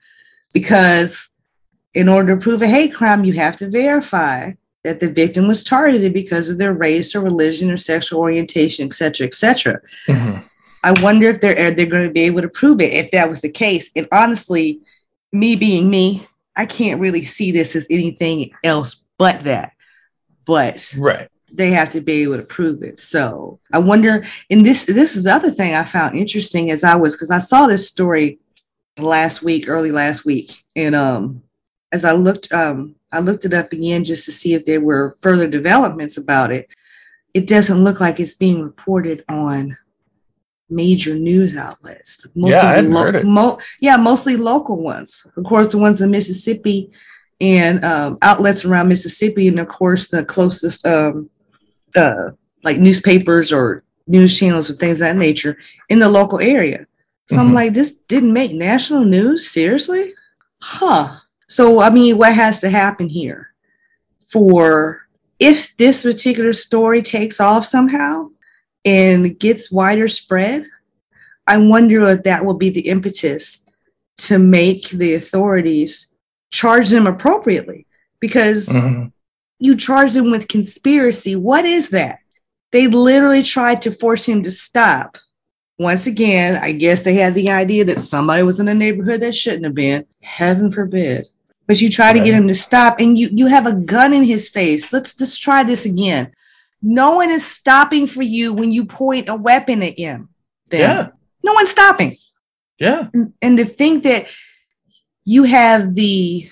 Because 0.52 1.30
in 1.94 2.08
order 2.08 2.36
to 2.36 2.40
prove 2.40 2.62
a 2.62 2.68
hate 2.68 2.94
crime, 2.94 3.24
you 3.24 3.32
have 3.34 3.56
to 3.58 3.68
verify 3.68 4.52
that 4.84 5.00
the 5.00 5.08
victim 5.08 5.48
was 5.48 5.64
targeted 5.64 6.12
because 6.14 6.48
of 6.48 6.58
their 6.58 6.72
race 6.72 7.14
or 7.14 7.20
religion 7.20 7.70
or 7.70 7.76
sexual 7.76 8.20
orientation, 8.20 8.86
et 8.86 8.94
cetera, 8.94 9.26
et 9.26 9.34
cetera. 9.34 9.80
Mhm. 10.06 10.44
I 10.84 10.92
wonder 11.02 11.28
if 11.28 11.40
they're 11.40 11.70
they're 11.72 11.86
going 11.86 12.06
to 12.06 12.12
be 12.12 12.20
able 12.22 12.42
to 12.42 12.48
prove 12.48 12.80
it 12.80 12.92
if 12.92 13.10
that 13.10 13.28
was 13.28 13.40
the 13.40 13.50
case. 13.50 13.90
And 13.96 14.06
honestly, 14.12 14.80
me 15.32 15.56
being 15.56 15.90
me, 15.90 16.26
I 16.58 16.66
can't 16.66 17.00
really 17.00 17.24
see 17.24 17.52
this 17.52 17.74
as 17.76 17.86
anything 17.88 18.50
else 18.64 19.04
but 19.16 19.44
that. 19.44 19.72
But 20.44 20.94
Right. 20.98 21.28
they 21.52 21.70
have 21.70 21.90
to 21.90 22.00
be 22.00 22.22
able 22.22 22.36
to 22.36 22.42
prove 22.42 22.82
it. 22.82 22.98
So 22.98 23.60
I 23.72 23.78
wonder. 23.78 24.24
And 24.50 24.66
this 24.66 24.84
this 24.84 25.16
is 25.16 25.24
the 25.24 25.34
other 25.34 25.50
thing 25.50 25.74
I 25.74 25.84
found 25.84 26.18
interesting 26.18 26.70
as 26.70 26.84
I 26.84 26.96
was 26.96 27.14
because 27.14 27.30
I 27.30 27.38
saw 27.38 27.66
this 27.66 27.86
story 27.86 28.40
last 28.98 29.42
week, 29.42 29.68
early 29.68 29.92
last 29.92 30.24
week, 30.24 30.64
and 30.74 30.94
um, 30.94 31.42
as 31.92 32.04
I 32.04 32.12
looked 32.12 32.52
um, 32.52 32.96
I 33.12 33.20
looked 33.20 33.44
it 33.44 33.54
up 33.54 33.72
again 33.72 34.04
just 34.04 34.24
to 34.26 34.32
see 34.32 34.52
if 34.54 34.66
there 34.66 34.80
were 34.80 35.16
further 35.22 35.48
developments 35.48 36.16
about 36.16 36.50
it. 36.50 36.68
It 37.34 37.46
doesn't 37.46 37.84
look 37.84 38.00
like 38.00 38.18
it's 38.18 38.34
being 38.34 38.62
reported 38.62 39.24
on 39.28 39.76
major 40.70 41.14
news 41.14 41.56
outlets. 41.56 42.26
Yeah, 42.34 42.60
I 42.60 42.74
hadn't 42.76 42.92
heard 42.92 43.16
it. 43.16 43.24
Mo- 43.26 43.58
yeah, 43.80 43.96
mostly 43.96 44.36
local 44.36 44.76
ones. 44.82 45.26
Of 45.36 45.44
course, 45.44 45.70
the 45.70 45.78
ones 45.78 46.00
in 46.00 46.10
Mississippi 46.10 46.90
and 47.40 47.84
um, 47.84 48.18
outlets 48.22 48.64
around 48.64 48.88
Mississippi, 48.88 49.48
and 49.48 49.60
of 49.60 49.68
course, 49.68 50.08
the 50.08 50.24
closest 50.24 50.86
um, 50.86 51.30
uh, 51.96 52.30
like 52.64 52.78
newspapers 52.78 53.52
or 53.52 53.84
news 54.06 54.38
channels 54.38 54.70
or 54.70 54.74
things 54.74 54.94
of 55.00 55.06
that 55.06 55.16
nature 55.16 55.56
in 55.88 55.98
the 55.98 56.08
local 56.08 56.40
area. 56.40 56.86
So 57.30 57.36
I'm 57.38 57.50
Mhm. 57.50 57.54
like, 57.54 57.74
this 57.74 57.92
didn't 57.92 58.32
make 58.32 58.52
national 58.52 59.04
news? 59.04 59.50
Seriously? 59.50 60.14
Huh. 60.60 61.08
So, 61.46 61.80
I 61.80 61.90
mean, 61.90 62.16
what 62.18 62.34
has 62.34 62.58
to 62.60 62.70
happen 62.70 63.08
here 63.08 63.48
for 64.28 65.02
if 65.38 65.76
this 65.76 66.02
particular 66.02 66.52
story 66.52 67.02
takes 67.02 67.40
off 67.40 67.64
somehow 67.64 68.28
and 68.88 69.38
gets 69.38 69.70
wider 69.70 70.08
spread? 70.08 70.64
I 71.46 71.58
wonder 71.58 72.08
if 72.08 72.22
that 72.24 72.44
will 72.44 72.54
be 72.54 72.70
the 72.70 72.88
impetus 72.88 73.62
to 74.18 74.38
make 74.38 74.88
the 74.90 75.14
authorities 75.14 76.08
charge 76.50 76.88
them 76.88 77.06
appropriately 77.06 77.86
because 78.20 78.68
Mhm. 78.68 79.12
you 79.58 79.76
charge 79.76 80.12
them 80.12 80.30
with 80.30 80.48
conspiracy. 80.48 81.36
What 81.36 81.64
is 81.64 81.90
that? 81.90 82.18
They 82.72 82.86
literally 82.86 83.42
tried 83.42 83.82
to 83.82 83.90
force 83.90 84.26
him 84.26 84.42
to 84.42 84.50
stop. 84.50 85.18
Once 85.78 86.06
again, 86.06 86.56
I 86.56 86.72
guess 86.72 87.02
they 87.02 87.14
had 87.14 87.34
the 87.34 87.50
idea 87.50 87.84
that 87.84 88.00
somebody 88.00 88.42
was 88.42 88.58
in 88.58 88.66
the 88.66 88.74
neighborhood 88.74 89.20
that 89.20 89.36
shouldn't 89.36 89.64
have 89.64 89.74
been. 89.74 90.04
Heaven 90.22 90.70
forbid. 90.70 91.26
But 91.66 91.80
you 91.80 91.88
try 91.90 92.12
to 92.12 92.18
get 92.18 92.34
him 92.34 92.48
to 92.48 92.54
stop 92.54 92.98
and 92.98 93.18
you 93.18 93.28
you 93.32 93.46
have 93.46 93.66
a 93.66 93.74
gun 93.74 94.12
in 94.12 94.24
his 94.24 94.48
face. 94.48 94.92
Let's 94.92 95.18
let's 95.20 95.36
try 95.38 95.62
this 95.62 95.84
again. 95.84 96.32
No 96.80 97.16
one 97.16 97.30
is 97.30 97.44
stopping 97.44 98.06
for 98.06 98.22
you 98.22 98.52
when 98.54 98.70
you 98.72 98.84
point 98.84 99.28
a 99.28 99.34
weapon 99.34 99.82
at 99.82 99.98
him. 99.98 100.28
Then. 100.68 100.80
Yeah. 100.80 101.08
No 101.44 101.52
one's 101.54 101.70
stopping 101.70 102.16
Yeah. 102.78 103.08
and, 103.14 103.32
and 103.40 103.56
to 103.58 103.64
think 103.64 104.02
that 104.04 104.26
you 105.24 105.44
have 105.44 105.94
the 105.94 106.48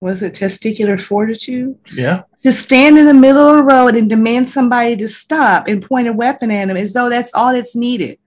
was 0.00 0.22
it 0.22 0.34
testicular 0.34 1.00
fortitude 1.00 1.74
Yeah. 1.94 2.22
to 2.42 2.52
stand 2.52 2.98
in 2.98 3.06
the 3.06 3.14
middle 3.14 3.48
of 3.48 3.56
the 3.56 3.62
road 3.62 3.96
and 3.96 4.08
demand 4.08 4.48
somebody 4.48 4.96
to 4.98 5.08
stop 5.08 5.68
and 5.68 5.82
point 5.82 6.06
a 6.06 6.12
weapon 6.12 6.50
at 6.50 6.68
him 6.68 6.76
as 6.76 6.92
though 6.92 7.08
that's 7.08 7.32
all 7.34 7.52
that's 7.52 7.74
needed 7.74 8.18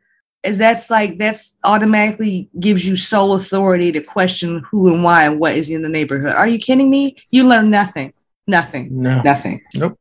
as 0.44 0.58
that's 0.58 0.90
like 0.90 1.18
that's 1.20 1.56
automatically 1.64 2.50
gives 2.60 2.86
you 2.86 2.96
sole 2.96 3.34
authority 3.34 3.92
to 3.92 4.02
question 4.02 4.64
who 4.72 4.92
and 4.94 5.04
why 5.04 5.26
and 5.26 5.40
what 5.40 5.56
is 5.56 5.70
in 5.70 5.82
the 5.84 5.90
neighborhood 5.90 6.34
are 6.34 6.48
you 6.48 6.58
kidding 6.60 6.90
me 6.90 7.16
you 7.30 7.48
learn 7.48 7.70
nothing 7.70 8.14
nothing 8.48 8.88
No. 9.04 9.22
nothing 9.22 9.62
Nope. 9.76 9.98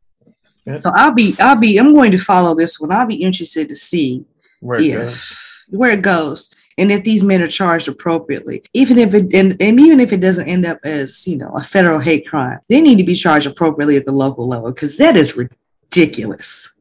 Yep. 0.68 0.82
so 0.82 0.90
i'll 0.94 1.12
be 1.14 1.34
i'll 1.40 1.56
be 1.58 1.78
i'm 1.78 1.94
going 1.94 2.12
to 2.12 2.18
follow 2.18 2.54
this 2.54 2.78
one 2.80 2.92
i'll 2.92 3.06
be 3.06 3.16
interested 3.28 3.68
to 3.68 3.76
see 3.76 4.24
Where 4.60 4.78
it 4.80 4.84
Yeah. 4.84 4.96
goes. 4.96 5.36
where 5.70 5.90
it 5.98 6.02
goes 6.02 6.50
and 6.76 6.92
if 6.92 7.02
these 7.04 7.22
men 7.24 7.42
are 7.42 7.48
charged 7.48 7.88
appropriately 7.88 8.62
even 8.74 8.98
if 8.98 9.14
it 9.14 9.34
and, 9.34 9.60
and 9.62 9.80
even 9.80 9.98
if 10.00 10.12
it 10.12 10.20
doesn't 10.20 10.48
end 10.48 10.64
up 10.66 10.78
as 10.84 11.26
you 11.26 11.36
know 11.36 11.50
a 11.56 11.62
federal 11.62 12.00
hate 12.00 12.26
crime 12.28 12.58
they 12.68 12.80
need 12.80 12.96
to 12.98 13.04
be 13.04 13.14
charged 13.14 13.46
appropriately 13.46 13.96
at 13.96 14.06
the 14.06 14.12
local 14.12 14.46
level 14.48 14.70
because 14.70 14.96
that 14.98 15.16
is 15.16 15.36
ridiculous 15.36 16.72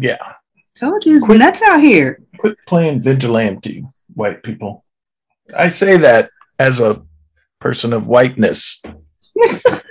Yeah. 0.00 0.18
told 0.74 1.04
you 1.06 1.16
it's 1.16 1.24
Quit- 1.24 1.38
nuts 1.38 1.62
out 1.62 1.80
here 1.80 2.20
Quit 2.38 2.56
playing 2.66 3.00
vigilante, 3.00 3.86
white 4.14 4.42
people. 4.42 4.84
I 5.56 5.68
say 5.68 5.96
that 5.98 6.28
as 6.58 6.80
a 6.80 7.02
person 7.60 7.92
of 7.94 8.06
whiteness. 8.08 8.82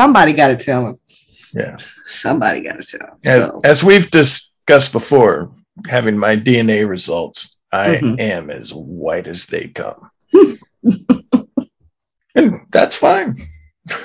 somebody 0.00 0.32
got 0.32 0.48
to 0.48 0.56
tell 0.56 0.86
him 0.86 0.98
Yeah. 1.54 1.76
somebody 2.06 2.62
got 2.62 2.80
to 2.82 2.98
tell 2.98 3.06
him 3.08 3.16
As, 3.24 3.42
so 3.44 3.60
as 3.64 3.84
we've 3.84 4.10
discussed 4.10 4.92
before, 4.92 5.50
having 5.88 6.16
my 6.18 6.36
DNA 6.36 6.88
results, 6.88 7.56
I 7.72 7.96
Mhm. 7.96 8.20
am 8.20 8.50
as 8.50 8.72
white 8.72 9.26
as 9.28 9.46
they 9.46 9.68
come. 9.68 10.10
and 12.34 12.60
that's 12.70 12.96
fine. 12.96 13.36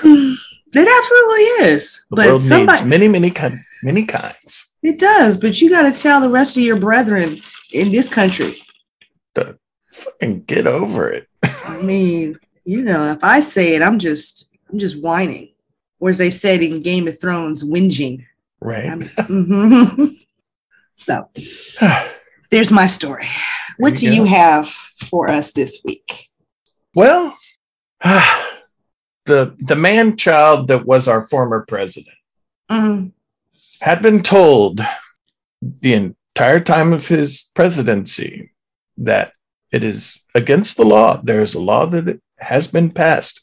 it 0.02 0.88
absolutely 0.98 1.44
is 1.66 2.04
The 2.10 2.16
but 2.16 2.26
world 2.26 2.42
somebody 2.42 2.78
needs 2.80 2.86
many, 2.88 3.08
many, 3.08 3.30
kind, 3.30 3.58
many 3.82 4.04
kinds. 4.04 4.70
it 4.82 4.98
does 4.98 5.36
but 5.36 5.60
you 5.60 5.70
got 5.70 5.84
to 5.92 6.00
tell 6.02 6.20
the 6.20 6.28
rest 6.30 6.56
of 6.56 6.62
your 6.62 6.78
brethren 6.78 7.40
in 7.72 7.92
this 7.92 8.08
country 8.08 8.62
Fucking 9.92 10.42
get 10.44 10.66
over 10.66 11.08
it. 11.10 11.26
I 11.42 11.80
mean, 11.80 12.38
you 12.66 12.82
know, 12.82 13.12
if 13.12 13.24
I 13.24 13.40
say 13.40 13.74
it, 13.76 13.80
I'm 13.82 13.98
just 13.98 14.46
I'm 14.70 14.78
just 14.78 15.00
whining. 15.00 15.48
Or 16.06 16.10
as 16.10 16.18
they 16.18 16.30
said 16.30 16.62
in 16.62 16.82
Game 16.82 17.08
of 17.08 17.20
Thrones, 17.20 17.64
whinging. 17.64 18.26
Right. 18.60 18.84
I'm- 18.86 19.00
Mhm. 19.28 20.16
so 20.94 21.28
there's 22.50 22.70
my 22.70 22.86
story. 22.86 23.26
What 23.78 24.00
you 24.00 24.10
do 24.10 24.16
go. 24.18 24.22
you 24.22 24.24
have 24.26 24.68
for 25.10 25.28
us 25.28 25.50
this 25.50 25.80
week? 25.84 26.30
Well, 26.94 27.36
the 28.04 29.54
the 29.58 29.74
man 29.76 30.16
child 30.16 30.68
that 30.68 30.86
was 30.86 31.08
our 31.08 31.26
former 31.26 31.64
president 31.66 32.14
Mm, 32.70 33.12
had 33.80 34.02
been 34.02 34.22
told 34.22 34.80
the 35.62 35.94
entire 35.94 36.58
time 36.60 36.92
of 36.92 37.06
his 37.08 37.50
presidency 37.54 38.50
that 38.96 39.32
it 39.72 39.82
is 39.84 40.24
against 40.34 40.76
the 40.76 40.84
law. 40.84 41.20
There 41.22 41.42
is 41.42 41.54
a 41.54 41.60
law 41.60 41.86
that 41.86 42.20
has 42.38 42.66
been 42.68 42.90
passed. 42.90 43.40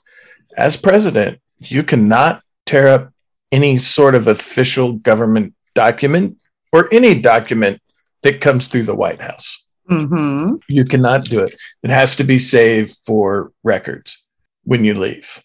As 0.57 0.75
president, 0.77 1.39
you 1.59 1.83
cannot 1.83 2.42
tear 2.65 2.87
up 2.87 3.13
any 3.51 3.77
sort 3.77 4.15
of 4.15 4.27
official 4.27 4.93
government 4.93 5.53
document 5.75 6.37
or 6.71 6.91
any 6.93 7.19
document 7.19 7.81
that 8.23 8.41
comes 8.41 8.67
through 8.67 8.83
the 8.83 8.95
White 8.95 9.21
House. 9.21 9.65
mhm. 9.89 10.59
You 10.69 10.85
cannot 10.85 11.25
do 11.25 11.39
it. 11.43 11.59
It 11.83 11.89
has 11.89 12.15
to 12.15 12.23
be 12.23 12.39
saved 12.39 12.97
for 13.05 13.51
records 13.63 14.23
when 14.63 14.85
you 14.85 14.93
leave. 14.93 15.43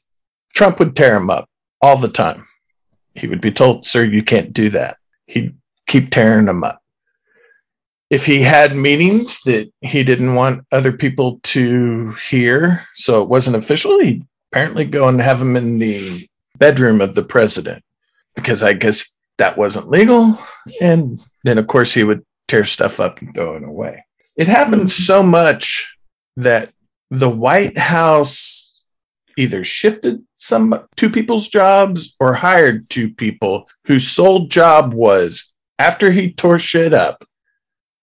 Trump 0.54 0.78
would 0.78 0.94
tear 0.94 1.16
him 1.16 1.28
up 1.28 1.48
all 1.80 1.96
the 1.96 2.08
time. 2.08 2.46
He 3.14 3.26
would 3.26 3.40
be 3.40 3.50
told, 3.50 3.84
Sir, 3.84 4.04
you 4.04 4.22
can't 4.22 4.52
do 4.52 4.70
that. 4.70 4.96
He'd 5.26 5.56
keep 5.88 6.10
tearing 6.10 6.46
them 6.46 6.62
up. 6.62 6.80
If 8.10 8.24
he 8.24 8.40
had 8.40 8.74
meetings 8.76 9.40
that 9.42 9.70
he 9.80 10.02
didn't 10.04 10.34
want 10.34 10.64
other 10.72 10.92
people 10.92 11.40
to 11.54 12.12
hear, 12.30 12.86
so 12.94 13.22
it 13.22 13.28
wasn't 13.28 13.56
official, 13.56 13.98
he'd 14.00 14.24
apparently 14.50 14.84
go 14.84 15.08
and 15.08 15.20
have 15.20 15.40
them 15.40 15.56
in 15.56 15.78
the 15.78 16.28
bedroom 16.58 17.00
of 17.00 17.14
the 17.14 17.22
president 17.22 17.82
because 18.34 18.62
I 18.62 18.72
guess 18.72 19.16
that 19.38 19.56
wasn't 19.56 19.88
legal. 19.88 20.38
And 20.80 21.20
then, 21.44 21.58
of 21.58 21.66
course, 21.66 21.94
he 21.94 22.04
would 22.04 22.24
tear 22.46 22.64
stuff 22.64 23.00
up 23.00 23.20
and 23.20 23.34
throw 23.34 23.56
it 23.56 23.62
away. 23.62 24.04
It 24.36 24.48
happened 24.48 24.82
mm-hmm. 24.82 25.04
so 25.04 25.22
much 25.22 25.96
that 26.36 26.72
the 27.10 27.30
White 27.30 27.78
House 27.78 28.84
either 29.36 29.62
shifted 29.62 30.22
some 30.36 30.86
two 30.96 31.10
people's 31.10 31.48
jobs 31.48 32.14
or 32.18 32.34
hired 32.34 32.88
two 32.90 33.12
people 33.14 33.68
whose 33.84 34.08
sole 34.08 34.46
job 34.46 34.92
was 34.92 35.54
after 35.78 36.10
he 36.10 36.32
tore 36.32 36.58
shit 36.58 36.92
up, 36.92 37.24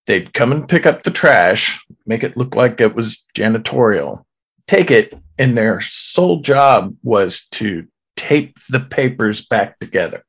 they'd 0.08 0.34
come 0.34 0.52
and 0.52 0.68
pick 0.68 0.86
up 0.86 1.04
the 1.04 1.12
trash, 1.12 1.86
make 2.06 2.24
it 2.24 2.38
look 2.38 2.56
like 2.56 2.80
it 2.80 2.96
was 2.96 3.26
janitorial, 3.36 4.24
take 4.68 4.92
it, 4.92 5.14
and 5.38 5.58
their 5.58 5.82
sole 5.82 6.40
job 6.42 6.96
was 7.04 7.48
to 7.52 7.86
tape 8.16 8.58
the 8.70 8.80
papers 8.80 9.46
back 9.46 9.80
together. 9.80 10.24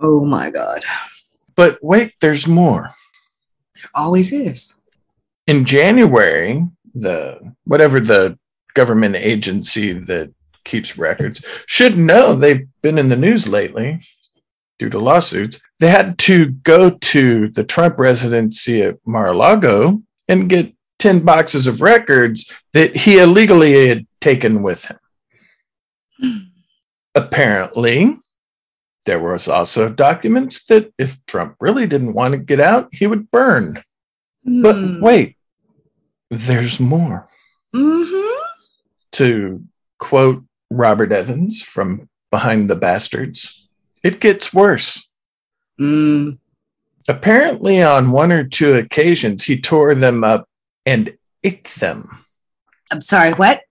Oh 0.00 0.24
my 0.24 0.50
God. 0.50 0.84
But 1.54 1.78
wait, 1.82 2.14
there's 2.20 2.46
more. 2.46 2.94
There 3.74 3.90
always 3.94 4.32
is. 4.32 4.76
in 5.46 5.64
January, 5.64 6.64
the 6.94 7.54
whatever 7.64 8.00
the 8.00 8.38
government 8.74 9.16
agency 9.16 9.92
that 9.92 10.32
keeps 10.64 10.96
records 10.96 11.44
should 11.66 11.96
know 11.98 12.34
they've 12.34 12.66
been 12.82 12.98
in 12.98 13.08
the 13.08 13.16
news 13.16 13.48
lately 13.48 14.00
due 14.78 14.88
to 14.88 14.98
lawsuits. 14.98 15.60
They 15.80 15.88
had 15.88 16.18
to 16.20 16.46
go 16.46 16.90
to 16.90 17.48
the 17.48 17.64
Trump 17.64 17.98
residency 17.98 18.82
at 18.82 18.96
Mar-a-Lago 19.04 20.02
and 20.28 20.48
get 20.48 20.72
10 21.00 21.20
boxes 21.20 21.66
of 21.66 21.82
records 21.82 22.50
that 22.72 22.96
he 22.96 23.18
illegally 23.18 23.88
had 23.88 24.06
taken 24.20 24.62
with 24.62 24.84
him. 24.84 24.98
Apparently, 27.14 28.16
there 29.06 29.20
was 29.20 29.48
also 29.48 29.88
documents 29.88 30.64
that 30.66 30.92
if 30.98 31.24
Trump 31.26 31.56
really 31.60 31.86
didn't 31.86 32.14
want 32.14 32.32
to 32.32 32.38
get 32.38 32.60
out, 32.60 32.88
he 32.92 33.06
would 33.06 33.30
burn. 33.30 33.82
But 34.44 34.76
Hmm. 34.76 35.00
wait, 35.00 35.36
there's 36.30 36.80
more. 36.80 37.28
Mhm. 37.74 38.38
To 39.12 39.64
quote 39.98 40.44
Robert 40.70 41.12
Evans 41.12 41.62
from 41.62 42.08
Behind 42.30 42.70
the 42.70 42.76
Bastards, 42.76 43.68
it 44.02 44.20
gets 44.20 44.54
worse. 44.54 45.08
Mm. 45.78 46.38
Apparently, 47.08 47.82
on 47.82 48.10
one 48.12 48.32
or 48.32 48.44
two 48.44 48.74
occasions, 48.74 49.44
he 49.44 49.60
tore 49.60 49.94
them 49.94 50.24
up 50.24 50.48
and 50.86 51.16
ate 51.44 51.64
them. 51.78 52.24
I'm 52.90 53.00
sorry, 53.00 53.32
what? 53.32 53.62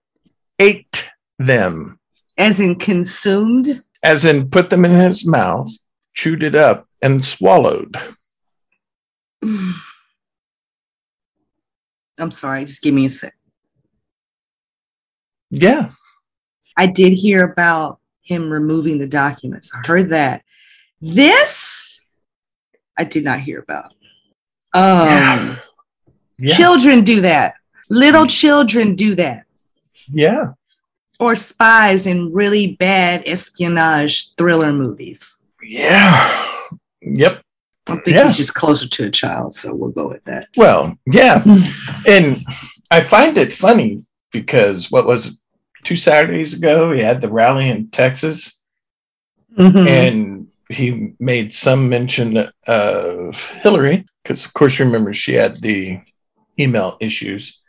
Ate 0.58 1.10
them, 1.38 1.98
As 2.38 2.60
in 2.60 2.76
consumed? 2.76 3.82
as 4.04 4.24
in 4.24 4.50
put 4.50 4.68
them 4.70 4.84
in 4.84 4.90
his 4.92 5.24
mouth, 5.24 5.68
chewed 6.14 6.42
it 6.42 6.54
up, 6.56 6.88
and 7.00 7.24
swallowed. 7.24 7.96
I'm 12.18 12.30
sorry, 12.30 12.64
just 12.64 12.82
give 12.82 12.94
me 12.94 13.06
a 13.06 13.10
sec. 13.10 13.34
Yeah. 15.50 15.90
I 16.76 16.86
did 16.86 17.12
hear 17.12 17.44
about 17.44 18.00
him 18.22 18.50
removing 18.50 18.98
the 18.98 19.06
documents. 19.08 19.70
I 19.74 19.86
heard 19.86 20.08
that. 20.10 20.42
This 21.00 22.00
I 22.96 23.04
did 23.04 23.24
not 23.24 23.40
hear 23.40 23.58
about. 23.60 23.92
Um 24.74 25.06
Yeah. 25.06 25.56
Yeah. 26.38 26.54
children 26.56 27.04
do 27.04 27.20
that. 27.20 27.54
Little 27.88 28.26
children 28.26 28.96
do 28.96 29.14
that. 29.14 29.44
yeah. 30.10 30.52
Or 31.22 31.36
spies 31.36 32.06
in 32.08 32.32
really 32.32 32.74
bad 32.74 33.22
espionage 33.26 34.34
thriller 34.34 34.72
movies. 34.72 35.38
Yeah. 35.62 36.46
Yep. 37.00 37.42
I 37.88 37.92
think 37.96 38.06
Yeah. 38.16 38.26
he's 38.26 38.36
just 38.36 38.54
closer 38.54 38.88
to 38.88 39.04
a 39.06 39.10
child, 39.10 39.54
so 39.54 39.72
we'll 39.72 39.90
go 39.90 40.08
with 40.08 40.24
that. 40.24 40.46
Well, 40.56 40.96
yeah. 41.06 41.42
And 42.08 42.40
I 42.90 43.00
find 43.02 43.38
it 43.38 43.52
funny 43.52 44.04
because 44.32 44.90
what 44.90 45.06
was 45.06 45.26
it, 45.28 45.34
two 45.84 45.94
Saturdays 45.96 46.54
ago, 46.54 46.92
he 46.92 47.00
had 47.02 47.20
the 47.20 47.30
rally 47.30 47.68
in 47.68 47.88
Texas 47.90 48.60
Mhm. 49.56 49.86
and 49.86 50.46
he 50.68 51.12
made 51.20 51.52
some 51.54 51.88
mention 51.88 52.48
of 52.66 53.50
Hillary 53.62 54.06
because, 54.24 54.44
of 54.46 54.54
course, 54.54 54.80
remember 54.80 55.12
she 55.12 55.34
had 55.34 55.54
the 55.56 55.98
email 56.58 56.96
issues 57.00 57.60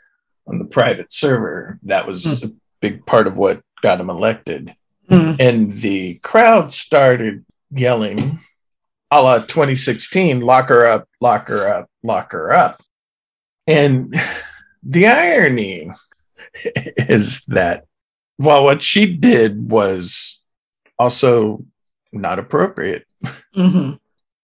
on 0.48 0.58
the 0.58 0.66
private 0.66 1.12
server. 1.14 1.80
That 1.84 2.08
was 2.08 2.44
a 2.44 2.52
big 2.84 3.06
part 3.06 3.28
of 3.28 3.38
what 3.38 3.62
got 3.82 4.02
him 4.02 4.10
elected. 4.10 4.76
Mm. 5.10 5.40
And 5.40 5.74
the 5.76 6.16
crowd 6.16 6.74
started 6.74 7.46
yelling, 7.72 8.40
a 9.10 9.22
la 9.22 9.38
2016, 9.40 10.42
lock 10.42 10.68
her 10.68 10.86
up, 10.86 11.08
lock 11.22 11.48
her 11.48 11.66
up, 11.68 11.90
lock 12.04 12.34
her 12.34 12.52
up. 12.52 12.82
And 13.68 14.14
the 14.84 15.08
irony 15.08 15.90
is 17.18 17.46
that 17.46 17.86
while 18.36 18.66
what 18.66 18.82
she 18.82 19.16
did 19.16 19.72
was 19.72 20.44
also 21.00 21.64
not 22.12 22.38
appropriate, 22.38 23.06
Mhm. 23.56 24.00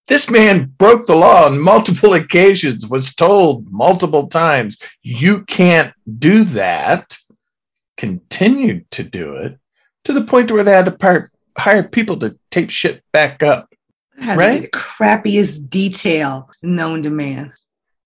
this 0.07 0.29
man 0.29 0.71
broke 0.77 1.05
the 1.07 1.15
law 1.15 1.45
on 1.45 1.59
multiple 1.59 2.13
occasions, 2.13 2.87
was 2.87 3.13
told 3.13 3.69
multiple 3.69 4.27
times, 4.27 4.77
you 5.03 5.43
can't 5.43 5.93
do 6.27 6.45
that, 6.45 7.17
continued 7.99 8.89
to 8.91 9.03
do 9.03 9.35
it 9.35 9.59
to 10.05 10.13
the 10.13 10.23
point 10.23 10.49
where 10.49 10.63
they 10.63 10.71
had 10.71 10.85
to 10.85 10.91
par- 10.91 11.29
hire 11.57 11.83
people 11.83 12.17
to 12.17 12.39
tape 12.49 12.69
shit 12.69 13.03
back 13.11 13.43
up. 13.43 13.67
Right? 14.17 14.63
the 14.63 14.69
crappiest 14.69 15.69
detail 15.69 16.49
known 16.61 17.03
to 17.03 17.09
man. 17.09 17.53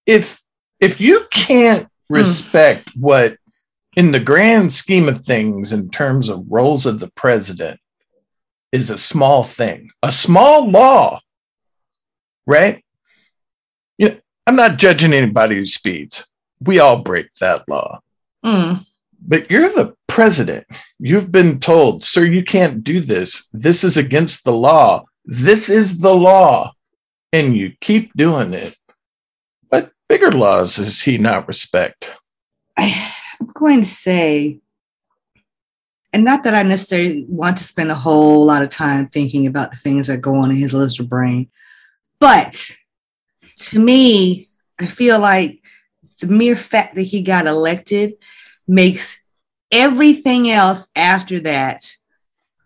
If 0.05 0.41
if 0.79 1.00
you 1.00 1.25
can't 1.31 1.88
respect 2.09 2.89
what 3.00 3.38
in 3.95 4.12
the 4.12 4.19
grand 4.19 4.73
scheme 4.73 5.07
of 5.07 5.25
things 5.25 5.71
in 5.71 5.89
terms 5.89 6.27
of 6.27 6.45
roles 6.50 6.85
of 6.85 7.00
the 7.00 7.12
president 7.12 7.79
is 8.71 8.89
a 8.89 8.97
small 8.97 9.43
thing, 9.43 9.89
a 10.01 10.12
small 10.12 10.69
law, 10.69 11.19
right? 12.45 12.83
You 13.97 14.09
know, 14.09 14.17
I'm 14.45 14.55
not 14.55 14.77
judging 14.77 15.13
anybody 15.13 15.55
who 15.55 15.65
speeds. 15.65 16.27
We 16.59 16.79
all 16.79 17.01
break 17.01 17.27
that 17.39 17.67
law. 17.67 18.01
Mm. 18.43 18.85
But 19.25 19.50
you're 19.50 19.70
the 19.70 19.96
president. 20.08 20.68
You've 21.00 21.32
been 21.32 21.60
told, 21.60 22.03
sir, 22.03 22.25
you 22.25 22.44
can't 22.44 22.84
do 22.84 23.00
this. 23.00 23.48
This 23.53 23.84
is 23.84 23.98
against 23.98 24.44
the 24.44 24.51
law. 24.51 25.05
This 25.25 25.70
is 25.70 26.00
the 26.00 26.14
law. 26.14 26.74
And 27.31 27.55
you 27.55 27.74
keep 27.79 28.14
doing 28.16 28.53
it. 28.53 28.77
What 29.70 29.92
bigger 30.07 30.31
laws 30.31 30.75
does 30.75 31.01
he 31.01 31.18
not 31.18 31.48
respect? 31.48 32.14
I'm 32.77 33.48
going 33.53 33.81
to 33.81 33.88
say, 33.88 34.59
and 36.12 36.24
not 36.24 36.44
that 36.44 36.53
I 36.53 36.64
necessarily 36.64 37.25
want 37.27 37.57
to 37.57 37.64
spend 37.64 37.90
a 37.90 37.96
whole 37.96 38.46
lot 38.46 38.62
of 38.62 38.70
time 38.70 39.07
thinking 39.07 39.48
about 39.48 39.72
the 39.72 39.77
things 39.77 40.07
that 40.07 40.22
go 40.22 40.36
on 40.36 40.51
in 40.51 40.57
his 40.57 40.74
lizard 40.74 41.09
brain, 41.09 41.50
but 42.20 42.72
to 43.57 43.79
me, 43.79 44.48
I 44.79 44.86
feel 44.86 45.20
like 45.20 45.59
the 46.20 46.27
mere 46.27 46.55
fact 46.55 46.96
that 46.96 47.03
he 47.03 47.22
got 47.22 47.48
elected 47.48 48.14
makes 48.67 49.17
everything 49.71 50.49
else 50.49 50.89
after 50.95 51.39
that 51.41 51.83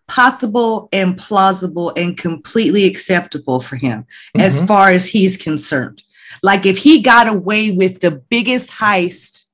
possible 0.06 0.88
and 0.92 1.18
plausible 1.18 1.92
and 1.96 2.16
completely 2.16 2.84
acceptable 2.84 3.60
for 3.60 3.76
him 3.76 4.06
as 4.38 4.60
Mhm. 4.60 4.66
far 4.66 4.88
as 4.90 5.06
he's 5.08 5.36
concerned. 5.36 6.02
Like 6.42 6.64
if 6.66 6.78
he 6.78 7.02
got 7.02 7.28
away 7.28 7.70
with 7.70 8.00
the 8.00 8.10
biggest 8.10 8.70
heist, 8.72 9.46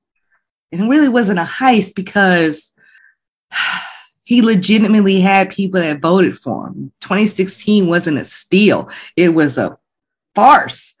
and 0.71 0.81
it 0.81 0.87
really 0.87 1.09
wasn't 1.09 1.39
a 1.39 1.43
heist 1.43 1.93
because 1.95 2.71
he 4.23 4.41
legitimately 4.41 5.21
had 5.21 5.49
people 5.49 5.79
that 5.79 6.01
voted 6.01 6.37
for 6.37 6.67
him. 6.67 6.91
2016 7.01 7.87
wasn't 7.87 8.17
a 8.17 8.23
steal, 8.23 8.89
it 9.15 9.29
was 9.33 9.57
a 9.57 9.77
farce, 10.33 10.95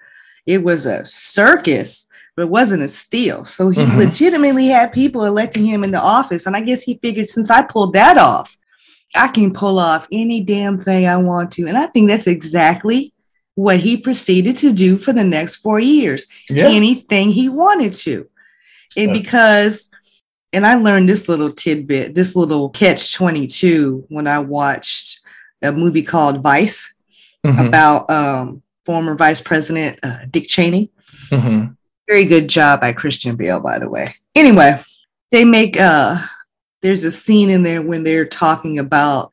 it 0.45 0.63
was 0.63 0.85
a 0.85 1.03
circus. 1.05 2.07
But 2.35 2.43
it 2.43 2.49
wasn't 2.49 2.83
a 2.83 2.87
steal. 2.87 3.45
So 3.45 3.69
he 3.69 3.81
Mhm. 3.81 3.97
legitimately 3.97 4.67
had 4.67 4.91
people 4.91 5.23
electing 5.25 5.65
him 5.65 5.83
into 5.83 5.99
office. 6.01 6.45
And 6.45 6.55
I 6.55 6.61
guess 6.61 6.83
he 6.83 6.99
figured 7.01 7.29
since 7.29 7.49
I 7.49 7.61
pulled 7.63 7.93
that 7.93 8.17
off, 8.17 8.57
I 9.15 9.27
can 9.29 9.53
pull 9.53 9.79
off 9.79 10.07
any 10.11 10.41
damn 10.41 10.77
thing 10.77 11.07
I 11.07 11.15
want 11.17 11.51
to. 11.53 11.65
And 11.67 11.77
I 11.77 11.85
think 11.87 12.09
that's 12.09 12.27
exactly 12.27 13.13
what 13.55 13.77
he 13.77 13.95
proceeded 13.95 14.57
to 14.57 14.73
do 14.73 14.97
for 14.97 15.13
the 15.13 15.23
next 15.23 15.57
four 15.57 15.79
years 15.79 16.25
Yeah. 16.49 16.67
anything 16.67 17.31
he 17.31 17.47
wanted 17.47 17.93
to. 17.93 18.25
And 18.97 19.13
because, 19.13 19.89
and 20.51 20.67
I 20.67 20.75
learned 20.75 21.07
this 21.07 21.29
little 21.29 21.51
tidbit, 21.53 22.15
this 22.15 22.35
little 22.35 22.69
catch 22.69 23.13
22 23.13 24.05
when 24.09 24.27
I 24.27 24.39
watched 24.39 25.21
a 25.61 25.71
movie 25.71 26.03
called 26.03 26.43
Vice 26.43 26.93
Mhm. 27.45 27.67
about 27.67 28.09
um, 28.11 28.61
former 28.85 29.15
Vice 29.15 29.39
President 29.39 29.99
uh, 30.03 30.17
Dick 30.29 30.47
Cheney. 30.49 30.89
Mhm. 31.31 31.75
Very 32.07 32.25
good 32.25 32.47
job 32.47 32.81
by 32.81 32.93
Christian 32.93 33.35
Bale, 33.35 33.59
by 33.59 33.79
the 33.79 33.89
way. 33.89 34.15
Anyway, 34.35 34.79
they 35.31 35.43
make 35.45 35.79
uh 35.79 36.17
there's 36.81 37.03
a 37.03 37.11
scene 37.11 37.49
in 37.49 37.63
there 37.63 37.81
when 37.81 38.03
they're 38.03 38.27
talking 38.27 38.77
about 38.77 39.31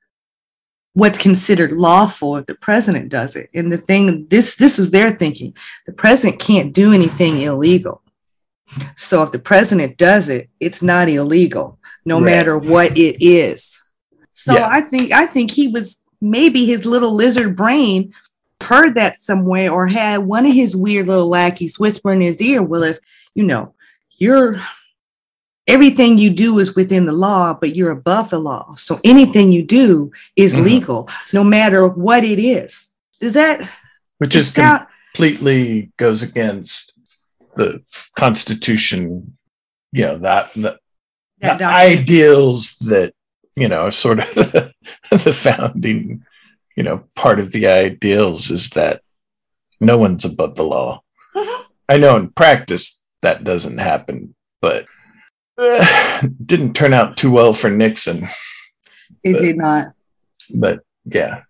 what's 0.94 1.18
considered 1.18 1.72
lawful 1.72 2.36
if 2.36 2.46
the 2.46 2.54
president 2.54 3.08
does 3.10 3.36
it. 3.36 3.50
And 3.54 3.70
the 3.70 3.76
thing 3.78 4.26
this 4.28 4.56
this 4.56 4.78
was 4.78 4.90
their 4.90 5.10
thinking. 5.10 5.54
The 5.86 5.92
president 5.92 6.40
can't 6.40 6.72
do 6.72 6.92
anything 6.92 7.42
illegal. 7.42 8.00
So 8.96 9.22
if 9.22 9.32
the 9.32 9.38
president 9.38 9.98
does 9.98 10.30
it, 10.30 10.48
it's 10.58 10.80
not 10.80 11.10
illegal, 11.10 11.78
no 12.06 12.16
Right. 12.16 12.24
matter 12.24 12.56
what 12.56 12.96
it 12.96 13.22
is. 13.22 13.78
So 14.32 14.54
Yeah. 14.54 14.66
I 14.70 14.80
think 14.80 15.12
I 15.12 15.26
think 15.26 15.50
he 15.50 15.68
was 15.68 16.00
maybe 16.22 16.64
his 16.64 16.86
little 16.86 17.12
lizard 17.14 17.54
brain 17.54 18.14
heard 18.62 18.94
that 18.94 19.18
somewhere 19.18 19.70
or 19.72 19.86
had 19.88 20.18
one 20.18 20.46
of 20.46 20.52
his 20.54 20.74
weird 20.74 21.06
little 21.08 21.28
lackeys 21.28 21.78
whisper 21.78 22.12
in 22.12 22.20
his 22.20 22.40
ear, 22.40 22.62
well, 22.62 22.82
if 22.82 22.98
you 23.34 23.44
know, 23.44 23.74
you're 24.16 24.60
everything 25.66 26.18
you 26.18 26.30
do 26.30 26.58
is 26.58 26.74
within 26.74 27.06
the 27.06 27.12
law, 27.12 27.54
but 27.54 27.76
you're 27.76 27.90
above 27.90 28.30
the 28.30 28.38
law. 28.38 28.74
So 28.76 29.00
anything 29.04 29.52
you 29.52 29.62
do 29.62 30.10
is 30.36 30.54
Mhm. 30.54 30.64
legal, 30.64 31.08
no 31.32 31.44
matter 31.44 31.86
what 31.86 32.24
it 32.24 32.38
is. 32.38 32.88
Does 33.20 33.34
that 33.34 33.68
Which 34.18 34.34
is 34.34 34.52
sound? 34.52 34.86
completely 35.14 35.92
goes 35.98 36.22
against 36.22 36.92
the 37.56 37.82
Constitution, 38.16 39.36
you 39.92 40.04
know, 40.06 40.18
that, 40.18 40.52
that 40.54 40.78
That 41.40 41.58
the 41.58 41.64
ideals 41.66 42.74
that 42.80 43.14
you 43.56 43.68
know 43.68 43.90
sort 43.90 44.20
of 44.20 44.34
the 45.10 45.32
founding 45.32 46.24
you 46.76 46.82
know 46.82 47.04
part 47.14 47.38
of 47.38 47.52
the 47.52 47.66
ideals 47.66 48.50
is 48.50 48.70
that 48.70 49.02
no 49.80 49.98
one's 49.98 50.24
above 50.24 50.54
the 50.56 50.64
law. 50.64 51.02
Mhm. 51.36 51.62
i 51.88 51.96
know 51.96 52.16
in 52.16 52.28
practice 52.30 53.02
that 53.22 53.44
doesn't 53.44 53.78
happen 53.78 54.34
but 54.60 54.86
uh, 55.58 56.22
didn't 56.46 56.74
turn 56.74 56.92
out 56.92 57.16
too 57.16 57.30
well 57.30 57.52
for 57.52 57.70
nixon. 57.70 58.28
It 59.22 59.34
did 59.38 59.56
not. 59.56 59.92
but 60.54 60.80
yeah. 61.04 61.42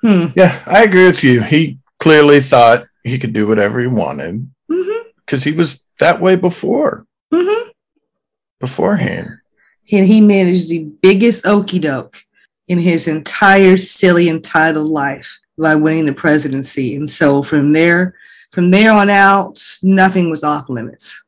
Hmm. 0.00 0.26
yeah 0.34 0.62
i 0.66 0.82
agree 0.82 1.06
with 1.06 1.22
you. 1.24 1.42
He 1.42 1.78
clearly 1.98 2.40
thought 2.40 2.86
he 3.04 3.18
could 3.18 3.32
do 3.32 3.46
whatever 3.46 3.80
he 3.80 3.86
wanted 3.86 4.50
because 5.24 5.44
he 5.44 5.52
was 5.52 5.86
that 5.98 6.20
way 6.20 6.36
before. 6.36 7.06
Hmm 7.32 7.68
beforehand. 8.62 9.28
And 9.90 10.06
he 10.06 10.20
managed 10.20 10.68
the 10.68 10.84
biggest 11.02 11.44
okey 11.46 11.80
doke 11.80 12.22
in 12.68 12.78
his 12.78 13.08
entire 13.08 13.76
silly 13.76 14.28
entitled 14.28 14.88
life 14.88 15.38
by 15.58 15.74
winning 15.74 16.06
the 16.06 16.12
presidency. 16.12 16.96
And 16.96 17.08
so 17.08 17.42
from 17.42 17.72
there, 17.72 18.14
from 18.50 18.70
there 18.70 18.92
on 18.92 19.10
out, 19.10 19.60
nothing 19.82 20.30
was 20.30 20.44
off 20.44 20.68
limits. 20.68 21.22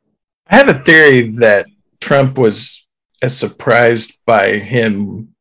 I 0.49 0.57
have 0.57 0.69
a 0.69 0.75
theory 0.75 1.29
that 1.39 1.67
Trump 2.01 2.39
was 2.39 2.87
as 3.23 3.37
surprised 3.37 4.19
by 4.27 4.59
him 4.59 5.35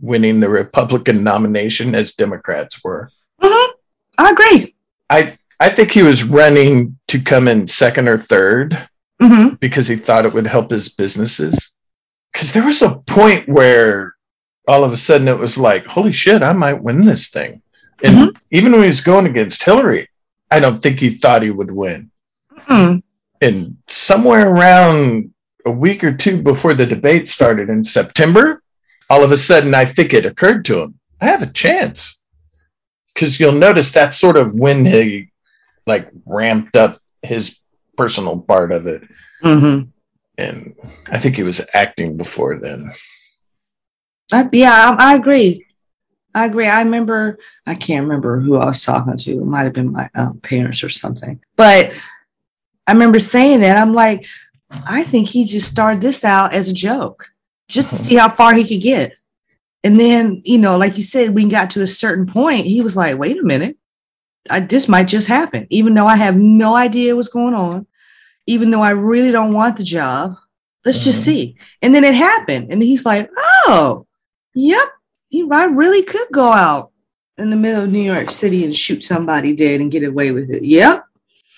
winning 0.00 0.40
the 0.40 0.48
Republican 0.48 1.22
nomination 1.24 1.94
as 1.94 2.14
Democrats 2.14 2.82
were. 2.82 3.10
Mhm. 3.42 3.68
I 4.16 4.30
agree. 4.30 4.74
I 5.10 5.36
I 5.60 5.70
think 5.70 5.90
he 5.90 6.02
was 6.02 6.22
running 6.22 6.98
to 7.08 7.20
come 7.20 7.48
in 7.48 7.66
second 7.66 8.08
or 8.08 8.16
third 8.16 8.88
hmm 9.20 9.48
because 9.60 9.88
he 9.88 9.96
thought 9.96 10.24
it 10.24 10.32
would 10.32 10.46
help 10.46 10.70
his 10.70 10.88
businesses. 10.88 11.70
Because 12.32 12.52
there 12.52 12.64
was 12.64 12.80
a 12.80 12.94
point 13.06 13.48
where 13.48 14.14
all 14.68 14.84
of 14.84 14.92
a 14.92 14.96
sudden 14.96 15.26
it 15.28 15.38
was 15.38 15.56
like, 15.56 15.86
holy 15.86 16.12
shit, 16.12 16.42
I 16.42 16.52
might 16.52 16.82
win 16.82 17.04
this 17.04 17.28
thing. 17.28 17.62
And 18.04 18.36
even 18.52 18.72
when 18.72 18.82
he 18.82 18.88
was 18.88 19.00
going 19.00 19.26
against 19.26 19.64
Hillary, 19.64 20.08
I 20.50 20.60
don't 20.60 20.80
think 20.80 21.00
he 21.00 21.10
thought 21.10 21.42
he 21.42 21.50
would 21.50 21.70
win. 21.70 22.10
Mm. 22.66 23.02
And 23.40 23.76
somewhere 23.88 24.48
around 24.48 25.32
a 25.64 25.70
week 25.70 26.04
or 26.04 26.12
two 26.12 26.40
before 26.42 26.74
the 26.74 26.86
debate 26.86 27.28
started 27.28 27.68
in 27.70 27.82
September, 27.82 28.62
all 29.10 29.24
of 29.24 29.32
a 29.32 29.36
sudden 29.36 29.74
I 29.74 29.84
think 29.84 30.12
it 30.12 30.26
occurred 30.26 30.64
to 30.66 30.82
him, 30.82 30.98
I 31.20 31.26
have 31.26 31.42
a 31.42 31.52
chance. 31.52 32.20
Because 33.12 33.40
you'll 33.40 33.52
notice 33.52 33.90
that's 33.90 34.16
sort 34.16 34.36
of 34.36 34.54
when 34.54 34.84
he 34.84 35.30
like 35.86 36.08
ramped 36.24 36.76
up 36.76 36.98
his 37.22 37.58
personal 37.96 38.38
part 38.38 38.70
of 38.70 38.86
it. 38.86 39.02
hmm 39.42 39.80
And 40.36 40.74
I 41.10 41.18
think 41.18 41.34
he 41.36 41.42
was 41.42 41.66
acting 41.74 42.16
before 42.16 42.58
then. 42.58 42.90
I, 44.32 44.48
yeah, 44.52 44.96
I, 44.98 45.12
I 45.12 45.16
agree. 45.16 45.66
I 46.34 46.44
agree. 46.44 46.66
I 46.66 46.82
remember, 46.82 47.38
I 47.66 47.74
can't 47.74 48.04
remember 48.04 48.38
who 48.40 48.58
I 48.58 48.66
was 48.66 48.82
talking 48.82 49.16
to. 49.16 49.32
It 49.32 49.44
might 49.44 49.64
have 49.64 49.72
been 49.72 49.92
my 49.92 50.08
um, 50.14 50.38
parents 50.40 50.82
or 50.84 50.88
something. 50.88 51.40
But 51.56 51.98
I 52.86 52.92
remember 52.92 53.18
saying 53.18 53.60
that. 53.60 53.76
I'm 53.78 53.94
like, 53.94 54.26
I 54.86 55.02
think 55.04 55.28
he 55.28 55.44
just 55.44 55.70
started 55.70 56.00
this 56.02 56.24
out 56.24 56.52
as 56.52 56.68
a 56.68 56.74
joke, 56.74 57.28
just 57.68 57.90
to 57.90 57.96
see 57.96 58.16
how 58.16 58.28
far 58.28 58.52
he 58.54 58.66
could 58.68 58.82
get. 58.82 59.14
And 59.82 59.98
then, 59.98 60.42
you 60.44 60.58
know, 60.58 60.76
like 60.76 60.96
you 60.96 61.02
said, 61.02 61.34
we 61.34 61.48
got 61.48 61.70
to 61.70 61.82
a 61.82 61.86
certain 61.86 62.26
point. 62.26 62.66
He 62.66 62.82
was 62.82 62.96
like, 62.96 63.18
wait 63.18 63.38
a 63.38 63.42
minute. 63.42 63.76
I, 64.50 64.60
this 64.60 64.88
might 64.88 65.08
just 65.08 65.28
happen, 65.28 65.66
even 65.70 65.94
though 65.94 66.06
I 66.06 66.16
have 66.16 66.36
no 66.36 66.74
idea 66.74 67.14
what's 67.16 67.28
going 67.28 67.54
on, 67.54 67.86
even 68.46 68.70
though 68.70 68.80
I 68.82 68.90
really 68.90 69.30
don't 69.30 69.52
want 69.52 69.76
the 69.76 69.84
job. 69.84 70.36
Let's 70.84 71.02
just 71.04 71.20
Mhm. 71.22 71.24
see. 71.24 71.56
And 71.82 71.94
then 71.94 72.04
it 72.04 72.14
happened. 72.14 72.70
And 72.70 72.82
he's 72.82 73.04
like, 73.04 73.28
oh, 73.66 74.06
yep, 74.58 74.88
he, 75.28 75.46
I 75.50 75.64
really 75.66 76.02
could 76.02 76.28
go 76.32 76.52
out 76.52 76.90
in 77.36 77.50
the 77.50 77.56
middle 77.56 77.84
of 77.84 77.92
New 77.92 78.00
York 78.00 78.30
City 78.30 78.64
and 78.64 78.74
shoot 78.74 79.04
somebody 79.04 79.54
dead 79.54 79.80
and 79.80 79.90
get 79.90 80.04
away 80.04 80.32
with 80.32 80.50
it. 80.50 80.64
Yep. 80.64 81.04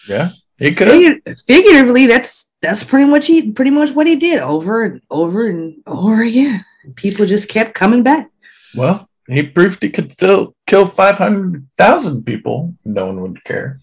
Yeah, 0.09 0.31
he 0.59 0.75
could. 0.75 0.89
Figur- 0.89 1.47
figuratively, 1.47 2.07
that's 2.07 2.51
that's 2.63 2.85
pretty 2.85 3.09
much 3.09 3.27
he 3.27 3.53
pretty 3.53 3.71
much 3.71 3.91
what 3.91 4.07
he 4.07 4.17
did 4.17 4.39
over 4.39 4.85
and 4.85 5.01
over 5.11 5.49
and 5.49 5.83
over 5.87 6.23
again. 6.23 6.65
People 6.97 7.27
just 7.27 7.49
kept 7.49 7.75
coming 7.75 8.03
back. 8.03 8.31
Well, 8.75 9.09
he 9.31 9.43
proved 9.43 9.83
he 9.83 9.91
could 9.91 10.13
fill, 10.13 10.55
kill 10.67 10.87
500,000 10.87 12.25
people. 12.25 12.75
No 12.85 13.07
one 13.07 13.21
would 13.21 13.45
care. 13.45 13.79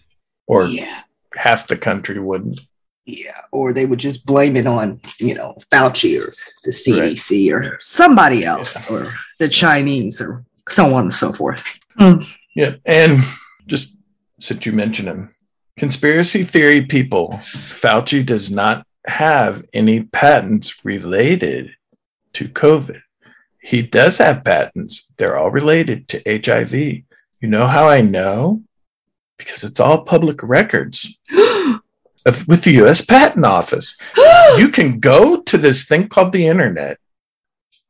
Or 0.45 0.67
yeah. 0.67 1.01
half 1.34 1.67
the 1.67 1.77
country 1.77 2.19
wouldn't. 2.19 2.60
Yeah. 3.07 3.41
Or 3.53 3.71
they 3.71 3.85
would 3.85 3.99
just 3.99 4.25
blame 4.25 4.57
it 4.57 4.67
on, 4.67 4.99
you 5.17 5.33
know, 5.33 5.57
Fauci 5.71 6.21
or 6.21 6.33
the 6.65 6.71
CDC 6.71 7.51
or 7.53 7.77
somebody 7.79 8.43
else 8.43 8.89
or 8.91 9.07
the 9.39 9.47
Chinese 9.47 10.19
or 10.19 10.43
so 10.67 10.93
on 10.93 11.03
and 11.03 11.13
so 11.13 11.31
forth. 11.31 11.65
Hmm. 11.97 12.19
Yeah. 12.53 12.75
And 12.85 13.23
just 13.65 13.97
since 14.41 14.65
you 14.65 14.73
mentioned 14.73 15.07
him, 15.07 15.33
conspiracy 15.77 16.43
theory 16.43 16.85
people, 16.85 17.29
Fauci 17.39 18.25
does 18.25 18.51
not 18.51 18.85
have 19.07 19.65
any 19.71 20.03
patents 20.03 20.83
related 20.83 21.73
to 22.33 22.49
COVID. 22.49 23.01
He 23.61 23.83
does 23.83 24.17
have 24.17 24.43
patents. 24.43 25.09
They're 25.15 25.37
all 25.37 25.49
related 25.49 26.09
to 26.09 26.41
HIV. 26.43 26.73
You 26.73 27.03
know 27.47 27.67
how 27.67 27.87
I 27.87 28.01
know? 28.01 28.63
Because 29.37 29.63
it's 29.63 29.79
all 29.79 30.03
public 30.03 30.43
records 30.43 31.17
of, 32.27 32.47
with 32.47 32.63
the 32.63 32.73
US 32.83 33.03
Patent 33.03 33.45
Office. 33.45 33.97
You 34.57 34.69
can 34.69 34.99
go 34.99 35.41
to 35.41 35.57
this 35.57 35.85
thing 35.85 36.07
called 36.07 36.31
the 36.31 36.47
internet 36.47 36.97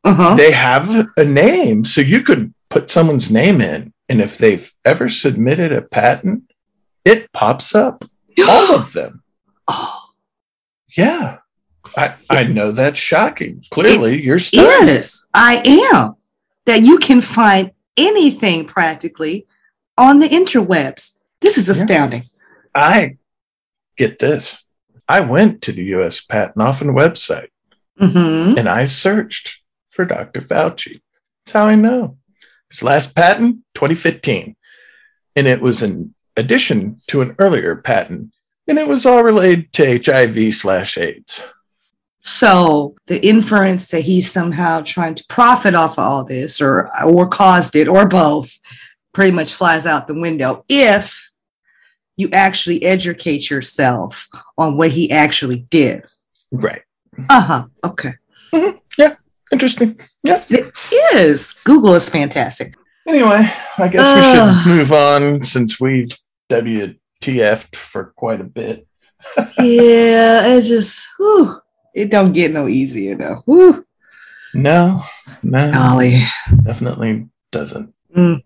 uh-huh. 0.04 0.36
they 0.36 0.52
have 0.52 1.10
a 1.18 1.24
name 1.24 1.84
so 1.86 2.02
you 2.02 2.22
could 2.22 2.54
put 2.70 2.90
someone's 2.90 3.30
name 3.30 3.62
in 3.62 3.94
and 4.10 4.22
if 4.22 4.38
they've 4.38 4.72
ever 4.86 5.10
submitted 5.10 5.72
a 5.72 5.82
patent 5.82 6.44
it 7.06 7.32
pops 7.34 7.76
up 7.76 8.06
all 8.48 8.76
of 8.76 8.94
them 8.94 9.24
oh, 9.68 10.10
yeah 10.96 11.38
i 11.96 12.16
i 12.30 12.44
know 12.44 12.72
that's 12.72 13.00
shocking 13.00 13.64
clearly 13.70 14.22
you're 14.22 14.40
stuck 14.40 14.66
yes, 14.66 15.26
I 15.34 15.62
am. 15.94 16.16
That 16.66 16.82
you 16.82 16.98
can 16.98 17.22
find 17.22 17.72
anything 17.96 18.66
practically 18.66 19.46
on 19.98 20.20
the 20.20 20.28
interwebs. 20.28 21.18
This 21.40 21.58
is 21.58 21.68
Yeah. 21.68 21.82
astounding. 21.82 22.24
i 22.76 23.18
get 23.98 24.20
this. 24.20 24.66
I 25.08 25.22
went 25.22 25.62
to 25.64 25.72
the 25.72 25.84
us 25.84 26.22
patent 26.22 26.62
office 26.62 26.88
website 26.88 27.50
hmm 28.00 28.54
and 28.58 28.70
i 28.70 28.86
searched 28.86 29.62
for 29.88 30.06
dr 30.06 30.40
fauci. 30.42 31.02
That's 31.46 31.54
how 31.54 31.66
i 31.66 31.76
know. 31.76 32.18
His 32.70 32.84
last 32.84 33.16
patent 33.16 33.60
2015 33.74 34.56
and 35.36 35.48
it 35.48 35.62
was 35.62 35.82
in 35.82 36.14
addition 36.36 37.02
to 37.08 37.22
an 37.22 37.36
earlier 37.40 37.76
patent 37.76 38.32
and 38.68 38.78
it 38.78 38.88
was 38.88 39.06
all 39.06 39.24
related 39.24 39.72
to 39.74 39.98
hiv 39.98 40.54
slash 40.54 40.98
aids. 40.98 41.44
So 42.22 42.96
the 43.08 43.26
inference 43.26 43.88
that 43.92 44.02
he's 44.02 44.30
somehow 44.30 44.82
trying 44.82 45.16
to 45.16 45.26
profit 45.30 45.74
off 45.74 45.94
of 45.94 46.00
all 46.00 46.26
this 46.26 46.60
or 46.60 46.92
or 47.06 47.28
caused 47.28 47.76
it 47.76 47.88
or 47.88 48.08
both 48.08 48.60
pretty 49.14 49.32
much 49.32 49.54
flies 49.54 49.86
out 49.86 50.08
the 50.08 50.20
window 50.20 50.66
if 50.68 51.27
you 52.18 52.30
actually 52.34 52.84
educate 52.84 53.50
yourself 53.50 54.28
on 54.58 54.76
what 54.78 54.92
he 54.92 55.10
actually 55.12 55.62
did. 55.70 56.04
right 56.52 56.82
Uh-huh. 57.30 57.66
Okay. 57.84 58.14
Yeah. 58.98 59.16
Interesting 59.52 60.00
yeah 60.24 60.44
It 60.50 60.74
is. 61.16 61.54
Google 61.64 61.96
is 61.96 62.10
fantastic. 62.10 62.76
anyway 63.08 63.50
i 63.78 63.88
guess 63.88 64.10
we 64.16 64.22
should 64.32 64.76
move 64.76 64.92
on 64.92 65.42
since 65.44 65.80
we've 65.80 66.10
wtf'd 66.50 67.76
for 67.76 68.14
quite 68.18 68.42
a 68.42 68.44
bit 68.44 68.86
yeah, 69.60 70.46
it 70.56 70.62
just 70.62 71.06
whew, 71.18 71.60
it 71.96 72.12
don't 72.12 72.34
get 72.34 72.52
no 72.54 72.68
easier 72.68 73.16
though. 73.16 73.42
Whew, 73.48 73.84
no 74.54 75.02
no 75.44 75.72
golly. 75.72 76.22
definitely 76.64 77.28
doesn't 77.52 77.94
We're 78.16 78.42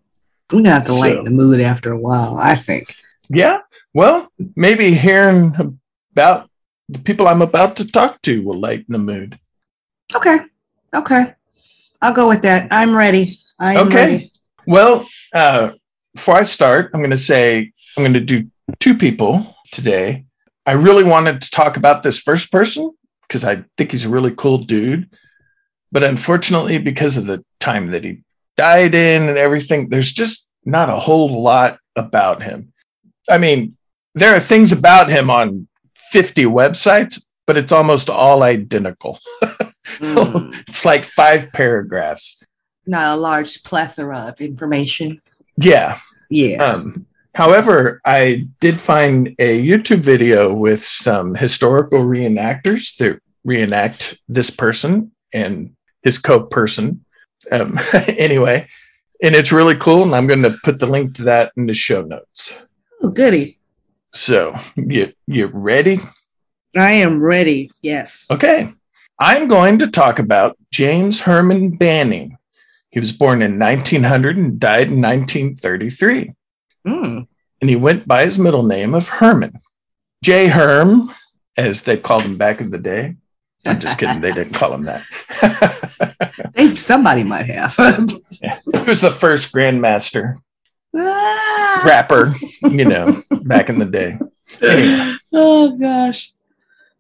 gonna 0.49 0.69
have 0.71 0.86
to 0.86 0.93
lighten 0.93 1.25
the 1.25 1.31
mood 1.31 1.60
after 1.62 1.91
a 1.91 1.97
while, 1.99 2.38
I 2.38 2.55
think. 2.55 2.86
Yeah. 3.34 3.60
Well, 3.94 4.30
maybe 4.56 4.94
hearing 4.94 5.80
about 6.13 6.50
the 6.89 7.00
people 7.00 7.28
I'm 7.28 7.41
about 7.41 7.78
to 7.78 7.88
talk 7.88 8.22
to 8.24 8.41
will 8.44 8.60
lighten 8.60 8.88
the 8.89 8.98
mood. 8.98 9.39
Okay. 10.15 10.39
Okay. 10.94 11.34
I'll 12.02 12.13
go 12.13 12.28
with 12.28 12.41
that. 12.41 12.67
I'm 12.72 12.96
ready. 12.96 13.39
I 13.60 13.76
am 13.76 13.88
Okay. 13.88 13.96
ready. 13.96 14.32
Well, 14.67 15.08
uh, 15.34 15.72
before 16.13 16.36
I 16.36 16.44
start, 16.44 16.91
I'm 16.94 17.00
going 17.00 17.12
to 17.12 17.17
say 17.17 17.72
I'm 17.96 18.04
going 18.04 18.13
to 18.13 18.20
do 18.20 18.50
two 18.80 18.96
people 18.98 19.56
today. 19.72 20.26
I 20.65 20.74
really 20.74 21.04
wanted 21.04 21.41
to 21.41 21.52
talk 21.52 21.78
about 21.78 22.04
this 22.04 22.20
first 22.20 22.52
person 22.52 22.91
because 23.28 23.44
I 23.44 23.63
think 23.78 23.91
he's 23.91 24.06
a 24.06 24.10
really 24.10 24.34
cool 24.36 24.58
dude. 24.60 25.10
But 25.91 26.04
unfortunately, 26.04 26.78
because 26.78 27.17
of 27.17 27.26
the 27.26 27.44
time 27.60 27.88
that 27.88 28.04
he 28.04 28.24
died 28.58 28.94
in 28.96 29.30
and 29.30 29.38
everything, 29.38 29.89
there's 29.89 30.12
just 30.12 30.50
not 30.65 30.89
a 30.89 31.00
whole 31.00 31.41
lot 31.41 31.80
about 31.96 32.44
him. 32.44 32.74
I 33.29 33.38
mean, 33.38 33.77
there 34.15 34.36
are 34.36 34.39
things 34.39 34.71
about 34.71 35.10
him 35.10 35.29
on 35.29 35.67
50 36.12 36.45
websites, 36.45 37.21
but 37.47 37.57
it's 37.57 37.71
almost 37.71 38.10
all 38.10 38.43
identical. 38.43 39.19
Mm. 39.97 40.53
it's 40.67 40.86
like 40.86 41.05
five 41.05 41.51
paragraphs. 41.53 42.43
Not 42.86 43.17
a 43.17 43.19
large 43.19 43.63
plethora 43.63 44.17
of 44.29 44.41
information. 44.41 45.21
Yeah. 45.57 45.99
Yeah. 46.29 46.63
Um, 46.63 47.05
however, 47.36 48.01
I 48.05 48.47
did 48.60 48.79
find 48.79 49.36
a 49.39 49.65
YouTube 49.65 49.99
video 49.99 50.53
with 50.53 50.84
some 50.84 51.36
historical 51.36 51.99
reenactors 51.99 52.95
that 52.97 53.19
reenact 53.43 54.19
this 54.27 54.49
person 54.49 55.12
and 55.34 55.75
his 56.03 56.17
co-person. 56.17 57.05
Um, 57.51 57.79
anyway, 57.93 58.67
and 59.21 59.36
it's 59.36 59.51
really 59.51 59.75
cool, 59.75 60.03
and 60.03 60.15
I'm 60.15 60.27
going 60.27 60.43
to 60.43 60.57
put 60.63 60.79
the 60.79 60.88
link 60.88 61.15
to 61.15 61.23
that 61.23 61.51
in 61.57 61.67
the 61.67 61.73
show 61.73 62.01
notes. 62.01 62.60
Oh, 63.02 63.10
goody. 63.10 63.58
So 64.14 64.56
you 64.76 65.14
you 65.28 65.48
ready? 65.48 66.00
I 66.76 66.92
am 66.92 67.24
ready. 67.24 67.72
Yes. 67.82 68.28
Okay. 68.30 68.74
I'm 69.20 69.48
going 69.48 69.78
to 69.80 69.88
talk 69.88 70.20
about 70.20 70.58
James 70.72 71.22
Herman 71.22 71.72
Banning. 71.72 72.38
He 72.90 73.00
was 73.00 73.12
born 73.12 73.42
in 73.42 73.60
1900 73.60 74.38
and 74.38 74.60
died 74.60 74.88
in 74.88 75.02
1933. 75.02 76.34
Mm. 76.88 77.28
and 77.62 77.70
he 77.70 77.76
went 77.76 78.08
by 78.08 78.26
his 78.26 78.40
middle 78.40 78.64
name 78.64 78.96
of 78.96 79.08
Herman. 79.08 79.54
J. 80.24 80.48
Herm, 80.48 81.12
as 81.56 81.84
they 81.84 81.96
called 81.96 82.24
him 82.24 82.38
back 82.38 82.60
in 82.60 82.72
the 82.72 82.80
day. 82.80 83.16
I'm 83.68 83.80
just 83.80 84.00
kidding, 84.00 84.22
they 84.22 84.32
didn't 84.32 84.56
call 84.56 84.74
him 84.74 84.84
that. 84.86 85.04
They, 86.54 86.76
somebody 86.76 87.24
might 87.24 87.46
have. 87.46 87.76
he 87.76 88.80
was 88.86 89.02
the 89.02 89.12
first 89.12 89.54
grandmaster 89.54 90.38
Ah. 90.95 91.84
rapper, 91.86 92.36
you 92.63 92.86
know, 92.86 93.21
back 93.43 93.69
in 93.69 93.80
the 93.80 93.86
day. 93.86 94.17
Anyway. 94.62 95.15
Oh 95.34 95.77
gosh. 95.77 96.34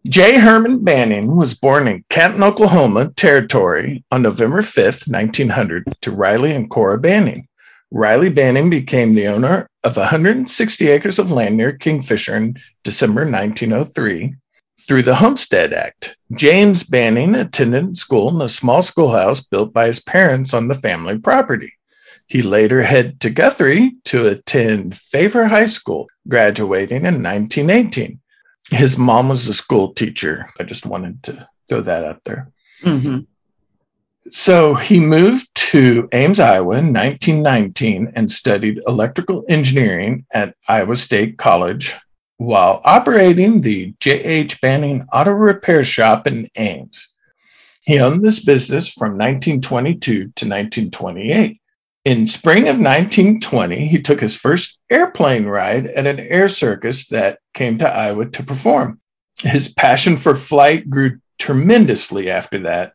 J. 0.07 0.39
Herman 0.39 0.83
Banning 0.83 1.35
was 1.35 1.53
born 1.53 1.87
in 1.87 2.03
Canton, 2.09 2.41
Oklahoma 2.41 3.11
Territory 3.11 4.03
on 4.09 4.23
November 4.23 4.61
5th, 4.61 5.07
1900, 5.07 5.85
to 6.01 6.11
Riley 6.11 6.55
and 6.55 6.69
Cora 6.71 6.97
Banning. 6.97 7.47
Riley 7.91 8.29
Banning 8.29 8.69
became 8.69 9.13
the 9.13 9.27
owner 9.27 9.67
of 9.83 9.97
160 9.97 10.87
acres 10.87 11.19
of 11.19 11.31
land 11.31 11.57
near 11.57 11.73
Kingfisher 11.73 12.35
in 12.35 12.57
December 12.83 13.29
1903 13.29 14.33
through 14.79 15.03
the 15.03 15.15
Homestead 15.15 15.73
Act. 15.73 16.17
James 16.31 16.83
Banning 16.83 17.35
attended 17.35 17.95
school 17.95 18.29
in 18.29 18.41
a 18.41 18.49
small 18.49 18.81
schoolhouse 18.81 19.41
built 19.41 19.71
by 19.71 19.87
his 19.87 19.99
parents 19.99 20.53
on 20.53 20.67
the 20.67 20.73
family 20.73 21.19
property. 21.19 21.73
He 22.31 22.41
later 22.41 22.81
headed 22.81 23.19
to 23.19 23.29
Guthrie 23.29 23.95
to 24.05 24.27
attend 24.27 24.95
Favre 24.95 25.47
High 25.47 25.65
School, 25.65 26.07
graduating 26.29 27.05
in 27.05 27.21
1918. 27.21 28.21
His 28.69 28.97
mom 28.97 29.27
was 29.27 29.49
a 29.49 29.53
school 29.53 29.93
teacher. 29.93 30.49
I 30.57 30.63
just 30.63 30.85
wanted 30.85 31.21
to 31.23 31.49
throw 31.67 31.81
that 31.81 32.05
out 32.05 32.23
there. 32.23 32.49
hmm 32.81 33.17
So 34.29 34.75
he 34.75 35.01
moved 35.01 35.53
to 35.71 36.07
Ames, 36.13 36.39
Iowa 36.39 36.77
in 36.77 36.93
1919 36.93 38.13
and 38.15 38.31
studied 38.31 38.79
electrical 38.87 39.43
engineering 39.49 40.25
at 40.31 40.55
Iowa 40.69 40.95
State 40.95 41.37
College 41.37 41.95
while 42.37 42.79
operating 42.85 43.59
the 43.59 43.93
J.H. 43.99 44.61
Banning 44.61 45.05
Auto 45.11 45.31
Repair 45.31 45.83
Shop 45.83 46.25
in 46.27 46.47
Ames. 46.55 47.09
He 47.81 47.99
owned 47.99 48.23
this 48.23 48.41
business 48.41 48.87
from 48.87 49.17
1922 49.17 49.99
to 49.99 50.23
1928. 50.23 51.60
In 52.03 52.25
spring 52.25 52.63
of 52.63 52.79
1920, 52.79 53.87
he 53.87 54.01
took 54.01 54.21
his 54.21 54.35
first 54.35 54.79
airplane 54.89 55.45
ride 55.45 55.85
at 55.85 56.07
an 56.07 56.19
air 56.19 56.47
circus 56.47 57.07
that 57.09 57.37
came 57.53 57.77
to 57.77 57.87
Iowa 57.87 58.25
to 58.25 58.43
perform. 58.43 58.99
His 59.39 59.71
passion 59.71 60.17
for 60.17 60.33
flight 60.33 60.89
grew 60.89 61.19
tremendously 61.37 62.27
after 62.27 62.57
that, 62.59 62.93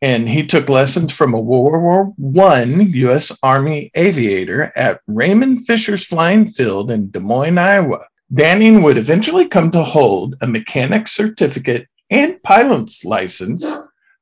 and 0.00 0.28
he 0.28 0.46
took 0.46 0.68
lessons 0.68 1.12
from 1.12 1.34
a 1.34 1.40
World 1.40 2.14
War 2.16 2.52
I 2.52 2.62
U.S. 2.64 3.36
Army 3.42 3.90
aviator 3.96 4.72
at 4.76 5.00
Raymond 5.08 5.66
Fisher's 5.66 6.06
Flying 6.06 6.46
Field 6.46 6.92
in 6.92 7.10
Des 7.10 7.20
Moines, 7.20 7.58
Iowa. 7.58 8.06
Banning 8.30 8.82
would 8.82 8.98
eventually 8.98 9.48
come 9.48 9.72
to 9.72 9.82
hold 9.82 10.36
a 10.40 10.46
mechanic's 10.46 11.10
certificate 11.10 11.88
and 12.08 12.40
pilot's 12.44 13.04
license 13.04 13.76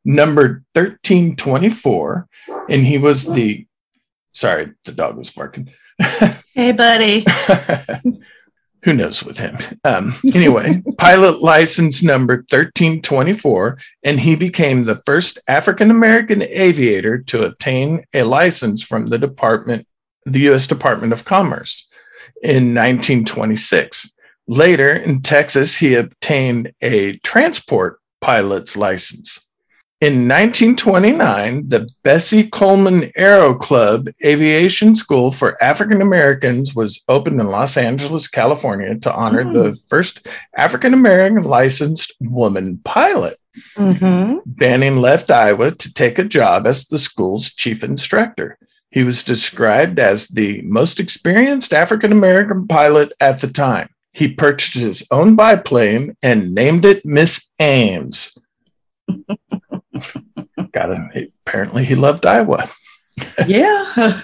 numbered 0.07 0.65
1324, 0.73 2.29
and 2.71 2.87
he 2.87 2.97
was 2.97 3.27
the 3.27 3.67
sorry, 4.33 4.73
the 4.85 4.93
dog 4.93 5.17
was 5.17 5.31
barking. 5.31 5.71
Hey, 6.55 6.73
buddy. 6.73 7.25
Who 8.85 8.95
knows 8.95 9.23
with 9.23 9.37
him? 9.37 9.59
Um, 9.85 10.15
anyway, 10.35 10.83
pilot 10.99 11.43
license 11.43 12.03
number 12.03 12.37
1324, 12.37 13.79
and 14.05 14.21
he 14.21 14.37
became 14.37 14.85
the 14.85 15.03
first 15.05 15.39
African 15.47 15.91
American 15.91 16.43
aviator 16.43 17.19
to 17.19 17.45
obtain 17.45 18.05
a 18.15 18.23
license 18.23 18.83
from 18.83 19.07
the 19.07 19.19
Department, 19.19 19.87
the 20.25 20.41
U.S. 20.41 20.67
Department 20.67 21.13
of 21.13 21.27
Commerce 21.27 21.89
in 22.43 22.75
1926. 22.75 24.13
Later 24.49 24.93
in 24.93 25.21
Texas, 25.21 25.77
he 25.77 25.95
obtained 25.95 26.73
a 26.81 27.19
transport 27.19 28.01
pilot's 28.21 28.77
license. 28.77 29.47
In 30.01 30.27
1929, 30.27 31.69
the 31.69 31.87
Bessie 32.03 32.49
Coleman 32.49 33.13
Aero 33.17 33.55
Club 33.55 34.09
Aviation 34.25 34.97
School 34.97 35.31
for 35.31 35.63
African 35.63 36.01
Americans 36.01 36.75
was 36.75 37.05
opened 37.07 37.39
in 37.39 37.49
Los 37.49 37.77
Angeles, 37.77 38.27
California 38.27 38.99
to 39.01 39.13
honor 39.15 39.45
the 39.45 39.79
first 39.91 40.27
African 40.57 40.95
American 40.95 41.43
licensed 41.43 42.15
woman 42.19 42.81
pilot. 42.83 43.39
hmm 43.77 44.39
Banning 44.47 45.03
left 45.03 45.31
Iowa 45.31 45.73
to 45.73 45.93
take 45.93 46.19
a 46.19 46.25
job 46.25 46.67
as 46.67 46.87
the 46.87 46.97
school's 46.97 47.53
chief 47.53 47.85
instructor. 47.85 48.57
He 48.91 49.03
was 49.03 49.23
described 49.23 49.99
as 49.99 50.29
the 50.29 50.63
most 50.63 50.99
experienced 50.99 51.75
African 51.75 52.11
American 52.11 52.67
pilot 52.67 53.13
at 53.21 53.43
the 53.43 53.49
time. 53.49 53.91
He 54.15 54.29
purchased 54.29 54.83
his 54.83 55.07
own 55.11 55.37
biplane 55.37 56.17
and 56.23 56.55
named 56.55 56.87
it 56.87 57.05
Miss 57.05 57.51
Ames. 57.61 58.35
Got 60.73 60.91
it. 61.15 61.33
Apparently, 61.47 61.85
he 61.85 61.95
loved 61.95 62.27
Iowa. 62.27 62.71
Yeah. 63.47 63.85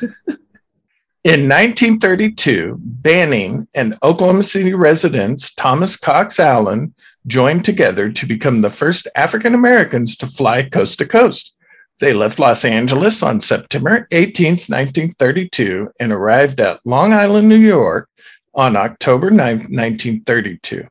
In 1.25 1.49
1932, 1.49 2.77
Banning 2.79 3.67
and 3.75 3.97
Oklahoma 4.03 4.45
City 4.45 4.75
residents 4.75 5.53
Thomas 5.53 5.97
Cox 5.97 6.39
Allen 6.39 6.95
joined 7.27 7.65
together 7.65 8.09
to 8.09 8.27
become 8.27 8.63
the 8.63 8.71
first 8.71 9.09
African 9.17 9.53
Americans 9.53 10.17
to 10.19 10.27
fly 10.27 10.63
coast 10.63 10.99
to 10.99 11.07
coast. 11.07 11.57
They 11.99 12.13
left 12.13 12.39
Los 12.39 12.65
Angeles 12.65 13.23
on 13.23 13.41
September 13.41 14.07
18, 14.13 14.51
1932, 14.51 15.91
and 15.99 16.13
arrived 16.13 16.61
at 16.61 16.79
Long 16.85 17.13
Island, 17.13 17.49
New 17.49 17.57
York 17.57 18.09
on 18.55 18.77
October 18.77 19.31
9, 19.31 19.39
1932. 19.39 20.87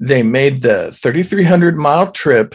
They 0.00 0.22
made 0.22 0.62
the 0.62 0.90
3,300 0.92 1.76
mile 1.76 2.10
trip 2.10 2.54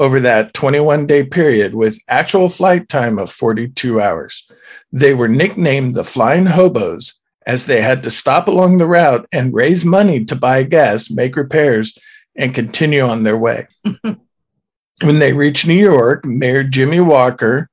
over 0.00 0.18
that 0.18 0.54
21 0.54 1.06
day 1.06 1.22
period 1.22 1.74
with 1.74 2.00
actual 2.08 2.48
flight 2.48 2.88
time 2.88 3.18
of 3.18 3.30
42 3.30 4.00
hours. 4.00 4.50
They 4.90 5.12
were 5.12 5.28
nicknamed 5.28 5.94
the 5.94 6.02
Flying 6.02 6.46
Hobos 6.46 7.20
as 7.46 7.66
they 7.66 7.82
had 7.82 8.02
to 8.02 8.10
stop 8.10 8.48
along 8.48 8.78
the 8.78 8.86
route 8.86 9.26
and 9.30 9.54
raise 9.54 9.84
money 9.84 10.24
to 10.24 10.34
buy 10.34 10.62
gas, 10.62 11.10
make 11.10 11.36
repairs, 11.36 11.96
and 12.34 12.54
continue 12.54 13.02
on 13.02 13.22
their 13.22 13.36
way. 13.36 13.68
when 15.02 15.18
they 15.18 15.34
reached 15.34 15.66
New 15.66 15.74
York, 15.74 16.24
Mayor 16.24 16.64
Jimmy 16.64 17.00
Walker 17.00 17.68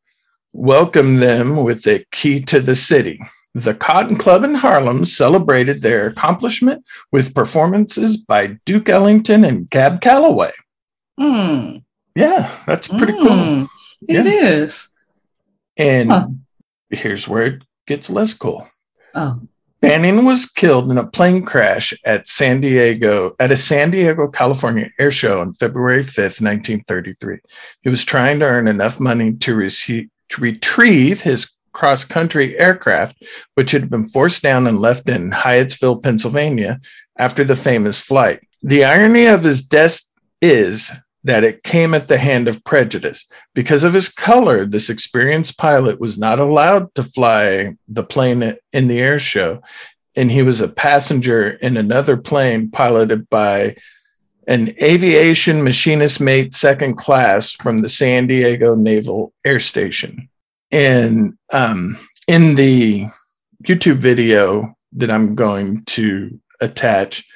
welcomed 0.52 1.22
them 1.22 1.64
with 1.64 1.88
a 1.88 2.06
key 2.12 2.42
to 2.42 2.60
the 2.60 2.76
city. 2.76 3.22
The 3.54 3.74
Cotton 3.74 4.18
Club 4.18 4.44
in 4.44 4.56
Harlem 4.56 5.06
celebrated 5.06 5.82
their 5.82 6.08
accomplishment 6.08 6.84
with 7.12 7.34
performances 7.34 8.18
by 8.18 8.58
Duke 8.66 8.90
Ellington 8.90 9.46
and 9.46 9.70
Cab 9.70 10.02
Calloway. 10.02 10.52
Mm. 11.20 11.84
Yeah, 12.18 12.50
that's 12.66 12.88
pretty 12.88 13.14
cool. 13.14 13.28
Mm. 13.30 13.70
It 14.02 14.26
is. 14.26 14.88
And 15.78 16.12
Huh. 16.12 16.28
here's 16.90 17.28
where 17.28 17.44
it 17.46 17.64
gets 17.86 18.10
less 18.10 18.34
cool. 18.34 18.68
Oh. 19.14 19.42
Banning 19.82 20.26
was 20.26 20.48
killed 20.50 20.90
in 20.90 20.98
a 20.98 21.06
plane 21.06 21.46
crash 21.46 21.94
at 22.04 22.28
San 22.28 22.60
Diego 22.62 23.36
at 23.40 23.52
a 23.52 23.56
San 23.58 23.92
Diego, 23.92 24.28
California 24.28 24.90
air 24.98 25.12
show 25.12 25.40
on 25.42 25.54
February 25.54 26.02
5th, 26.02 26.42
1933. 26.42 27.38
He 27.82 27.90
was 27.90 28.04
trying 28.04 28.40
to 28.40 28.46
earn 28.46 28.68
enough 28.68 29.00
money 29.00 29.34
to, 29.34 29.70
to 29.70 30.42
retrieve 30.42 31.22
his 31.22 31.52
cross 31.74 32.04
country 32.04 32.58
aircraft, 32.58 33.22
which 33.54 33.70
had 33.70 33.92
been 33.92 34.08
forced 34.08 34.42
down 34.42 34.66
and 34.66 34.80
left 34.82 35.08
in 35.08 35.30
Hyattsville, 35.30 36.02
Pennsylvania 36.02 36.80
after 37.20 37.44
the 37.44 37.56
famous 37.56 38.02
flight. 38.02 38.40
The 38.64 38.84
irony 38.84 39.28
of 39.28 39.44
his 39.44 39.62
death 39.62 40.02
is 40.42 40.92
that 41.28 41.44
it 41.44 41.64
came 41.64 41.94
at 41.94 42.08
the 42.08 42.18
hand 42.18 42.48
of 42.48 42.64
prejudice. 42.64 43.30
Because 43.54 43.84
of 43.84 43.94
his 43.94 44.10
color, 44.10 44.66
this 44.66 44.90
experienced 44.90 45.58
pilot 45.58 46.00
was 46.00 46.18
not 46.18 46.40
allowed 46.40 46.94
to 46.96 47.04
fly 47.04 47.76
the 47.88 48.04
plane 48.04 48.56
in 48.72 48.88
the 48.88 49.00
air 49.00 49.20
show. 49.20 49.62
And 50.16 50.32
he 50.32 50.42
was 50.42 50.62
a 50.62 50.70
passenger 50.70 51.50
in 51.50 51.78
another 51.78 52.18
plane 52.18 52.72
piloted 52.72 53.30
by 53.30 53.76
an 54.48 54.74
aviation 54.82 55.64
machinist 55.64 56.22
mate 56.22 56.54
second 56.54 56.96
class 56.96 57.52
from 57.52 57.80
the 57.80 57.90
San 57.90 58.28
Diego 58.28 58.74
Naval 58.76 59.34
Air 59.44 59.60
Station. 59.60 60.30
And 60.72 61.38
um, 61.52 61.98
in 62.28 62.56
the 62.56 63.08
YouTube 63.64 63.98
video 63.98 64.76
that 64.94 65.12
I'm 65.12 65.36
going 65.36 65.84
to 65.86 66.40
attach, 66.62 67.28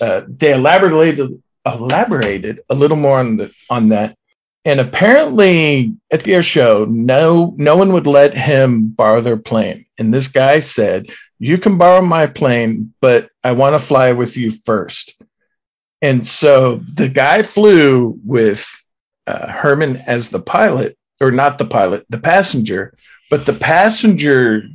uh, 0.00 0.22
they 0.26 0.54
elaborated 0.54 1.42
elaborated 1.74 2.60
a 2.68 2.74
little 2.74 2.96
more 2.96 3.18
on 3.18 3.36
the 3.36 3.52
on 3.70 3.88
that. 3.90 4.16
And 4.64 4.80
apparently 4.80 5.94
at 6.10 6.24
the 6.24 6.34
air 6.34 6.42
show, 6.42 6.84
no 6.84 7.54
no 7.56 7.76
one 7.76 7.92
would 7.92 8.06
let 8.06 8.34
him 8.34 8.88
borrow 8.88 9.20
their 9.20 9.36
plane. 9.36 9.86
And 9.98 10.12
this 10.12 10.28
guy 10.28 10.58
said, 10.58 11.06
"You 11.38 11.58
can 11.58 11.78
borrow 11.78 12.02
my 12.02 12.26
plane, 12.26 12.94
but 13.00 13.30
I 13.42 13.52
want 13.52 13.74
to 13.74 13.86
fly 13.86 14.12
with 14.12 14.36
you 14.36 14.50
first. 14.50 15.16
And 16.00 16.26
so 16.26 16.80
the 16.94 17.08
guy 17.08 17.42
flew 17.42 18.18
with 18.24 18.68
uh, 19.26 19.50
Herman 19.50 19.96
as 20.06 20.28
the 20.28 20.40
pilot, 20.40 20.96
or 21.20 21.30
not 21.30 21.58
the 21.58 21.64
pilot, 21.64 22.06
the 22.08 22.18
passenger, 22.18 22.94
but 23.30 23.46
the 23.46 23.52
passenger 23.52 24.68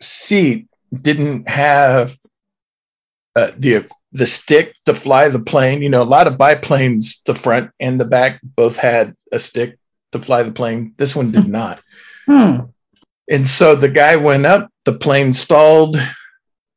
seat 0.00 0.66
didn't 0.92 1.48
have 1.48 2.16
uh, 3.36 3.52
the 3.56 3.86
the 4.12 4.26
stick 4.26 4.74
to 4.86 4.94
fly 4.94 5.28
the 5.28 5.38
plane. 5.38 5.82
You 5.82 5.88
know, 5.88 6.02
a 6.02 6.04
lot 6.04 6.26
of 6.26 6.38
biplanes, 6.38 7.22
the 7.26 7.34
front 7.34 7.70
and 7.78 8.00
the 8.00 8.04
back 8.04 8.40
both 8.42 8.76
had 8.76 9.14
a 9.32 9.38
stick 9.38 9.78
to 10.12 10.18
fly 10.18 10.42
the 10.42 10.52
plane. 10.52 10.94
This 10.96 11.14
one 11.14 11.30
did 11.30 11.48
not. 11.48 11.80
Hmm. 12.26 12.56
And 13.30 13.46
so 13.46 13.76
the 13.76 13.88
guy 13.88 14.16
went 14.16 14.44
up, 14.46 14.68
the 14.84 14.92
plane 14.92 15.32
stalled, 15.32 15.96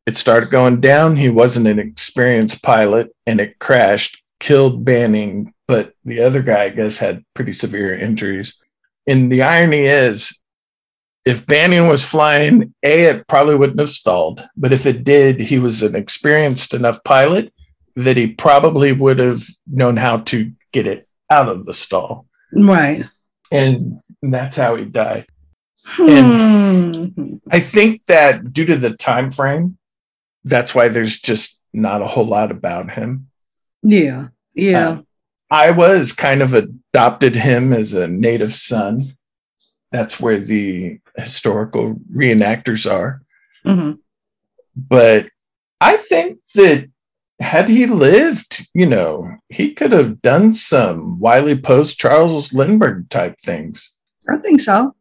it 0.05 0.17
started 0.17 0.51
going 0.51 0.81
down. 0.81 1.15
He 1.15 1.29
wasn't 1.29 1.67
an 1.67 1.79
experienced 1.79 2.61
pilot 2.61 3.09
and 3.25 3.39
it 3.39 3.57
crashed, 3.59 4.21
killed 4.39 4.85
Banning, 4.85 5.53
but 5.67 5.93
the 6.05 6.21
other 6.21 6.41
guy, 6.41 6.65
I 6.65 6.69
guess, 6.69 6.97
had 6.97 7.23
pretty 7.33 7.53
severe 7.53 7.97
injuries. 7.97 8.61
And 9.07 9.31
the 9.31 9.41
irony 9.41 9.85
is, 9.85 10.39
if 11.25 11.45
Banning 11.45 11.87
was 11.87 12.05
flying, 12.05 12.73
A, 12.83 13.05
it 13.05 13.27
probably 13.27 13.55
wouldn't 13.55 13.79
have 13.79 13.89
stalled. 13.89 14.47
But 14.57 14.73
if 14.73 14.85
it 14.85 15.03
did, 15.03 15.39
he 15.39 15.59
was 15.59 15.81
an 15.81 15.95
experienced 15.95 16.73
enough 16.73 17.03
pilot 17.03 17.53
that 17.95 18.17
he 18.17 18.27
probably 18.27 18.91
would 18.91 19.19
have 19.19 19.43
known 19.67 19.97
how 19.97 20.17
to 20.17 20.51
get 20.71 20.87
it 20.87 21.07
out 21.29 21.47
of 21.47 21.65
the 21.65 21.73
stall. 21.73 22.25
Right. 22.51 23.05
And 23.51 23.99
that's 24.21 24.55
how 24.55 24.75
he 24.75 24.85
died. 24.85 25.27
Hmm. 25.85 27.07
I 27.51 27.59
think 27.59 28.05
that 28.05 28.51
due 28.51 28.65
to 28.65 28.75
the 28.75 28.95
time 28.95 29.31
frame, 29.31 29.77
that's 30.43 30.73
why 30.73 30.89
there's 30.89 31.19
just 31.19 31.61
not 31.73 32.01
a 32.01 32.07
whole 32.07 32.25
lot 32.25 32.51
about 32.51 32.91
him. 32.91 33.29
Yeah. 33.81 34.29
Yeah. 34.53 34.87
Um, 34.87 35.07
I 35.49 35.71
was 35.71 36.13
kind 36.13 36.41
of 36.41 36.53
adopted 36.53 37.35
him 37.35 37.73
as 37.73 37.93
a 37.93 38.07
native 38.07 38.53
son. 38.53 39.15
That's 39.91 40.19
where 40.19 40.39
the 40.39 40.99
historical 41.17 41.95
reenactors 42.15 42.89
are. 42.91 43.21
Mhm. 43.65 43.99
But 44.75 45.27
I 45.81 45.97
think 45.97 46.39
that 46.55 46.89
had 47.39 47.67
he 47.67 47.85
lived, 47.85 48.67
you 48.73 48.85
know, 48.85 49.35
he 49.49 49.73
could 49.73 49.91
have 49.91 50.21
done 50.21 50.53
some 50.53 51.19
Wiley 51.19 51.57
Post, 51.57 51.97
Charles 51.99 52.53
Lindbergh 52.53 53.09
type 53.09 53.37
things. 53.39 53.97
I 54.29 54.37
think 54.37 54.61
so. 54.61 54.95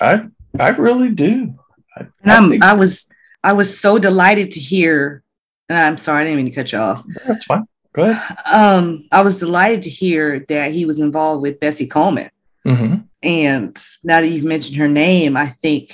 I 0.00 0.26
I 0.58 0.70
really 0.70 1.10
do. 1.10 1.54
I, 1.96 2.06
And 2.22 2.62
I 2.62 2.70
I 2.70 2.72
was 2.74 3.06
I 3.44 3.52
was 3.52 3.78
so 3.78 3.98
delighted 3.98 4.52
to 4.52 4.60
hear. 4.60 5.22
And 5.68 5.78
I'm 5.78 5.96
sorry, 5.98 6.20
I 6.20 6.24
didn't 6.24 6.36
mean 6.36 6.46
to 6.46 6.52
cut 6.52 6.72
you 6.72 6.78
off. 6.78 7.02
that's 7.26 7.44
fine. 7.44 7.64
Go 7.92 8.04
ahead. 8.10 8.36
Um, 8.52 9.08
I 9.10 9.22
was 9.22 9.38
delighted 9.38 9.82
to 9.82 9.90
hear 9.90 10.40
that 10.48 10.70
he 10.72 10.84
was 10.84 10.98
involved 10.98 11.42
with 11.42 11.58
Bessie 11.60 11.86
Coleman. 11.86 12.28
Hmm 12.66 12.94
And 13.22 13.76
now 14.04 14.20
that 14.20 14.28
you've 14.28 14.44
mentioned 14.44 14.76
her 14.76 14.88
name, 14.88 15.36
I 15.36 15.48
think 15.48 15.90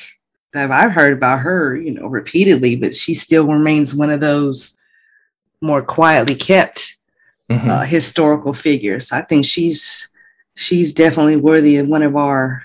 that 0.52 0.70
I've 0.70 0.92
heard 0.92 1.14
about 1.14 1.40
her, 1.40 1.76
you 1.76 1.92
know, 1.92 2.06
repeatedly, 2.06 2.76
but 2.76 2.94
she 2.94 3.14
still 3.14 3.46
remains 3.46 3.94
one 3.94 4.11
of 4.11 4.20
those 4.20 4.76
more 5.61 5.82
quietly 5.82 6.35
kept 6.35 6.96
hmm 7.50 7.68
uh, 7.70 7.85
historical 7.85 8.54
figures. 8.54 9.12
I 9.12 9.22
think 9.22 9.44
she's 9.46 10.08
she's 10.54 10.92
definitely 10.92 11.37
worthy 11.37 11.76
of 11.78 11.88
one 11.88 12.02
of 12.02 12.16
our, 12.16 12.62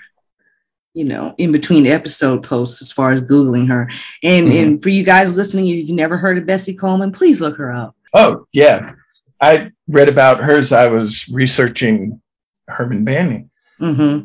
you 0.94 1.04
know, 1.04 1.34
in 1.38 1.52
between 1.52 1.86
episode 1.86 2.42
posts 2.42 2.82
as 2.82 2.92
far 2.92 3.12
as 3.12 3.20
googling 3.22 3.68
her. 3.68 3.88
And 4.22 4.48
Mhm. 4.48 4.60
and 4.62 4.82
for 4.82 4.88
you 4.88 5.04
guys 5.04 5.36
listening, 5.36 5.68
if 5.68 5.76
you've 5.88 5.90
never 5.90 6.16
heard 6.16 6.38
of 6.38 6.46
Bessie 6.46 6.74
Coleman, 6.74 7.12
please 7.12 7.40
look 7.40 7.56
her 7.56 7.72
up. 7.72 7.94
Oh 8.14 8.46
yeah, 8.52 8.92
I 9.40 9.70
read 9.86 10.08
about 10.08 10.40
hers. 10.40 10.72
I 10.72 10.88
was 10.88 11.28
researching 11.32 12.20
Herman 12.68 13.04
Banning, 13.04 13.50
Mm-hmm. 13.80 14.24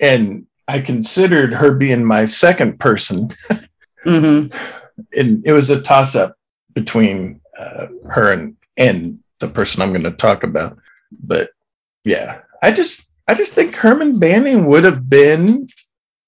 and 0.00 0.46
I 0.68 0.80
considered 0.80 1.52
her 1.54 1.72
being 1.74 2.04
my 2.04 2.24
second 2.24 2.78
person, 2.78 3.30
Mm-hmm. 4.06 4.56
and 5.16 5.46
it 5.46 5.52
was 5.52 5.70
a 5.70 5.80
toss 5.80 6.14
up 6.16 6.36
between 6.74 7.40
uh, 7.58 7.86
her 8.08 8.32
and 8.32 8.56
and 8.76 9.18
the 9.40 9.48
person 9.48 9.82
I'm 9.82 9.92
going 9.92 10.04
to 10.04 10.10
talk 10.12 10.42
about. 10.44 10.78
But 11.22 11.50
yeah, 12.04 12.40
I 12.62 12.70
just 12.72 13.10
I 13.28 13.34
just 13.34 13.52
think 13.52 13.76
Herman 13.76 14.18
Banning 14.18 14.66
would 14.66 14.84
have 14.84 15.08
been 15.08 15.68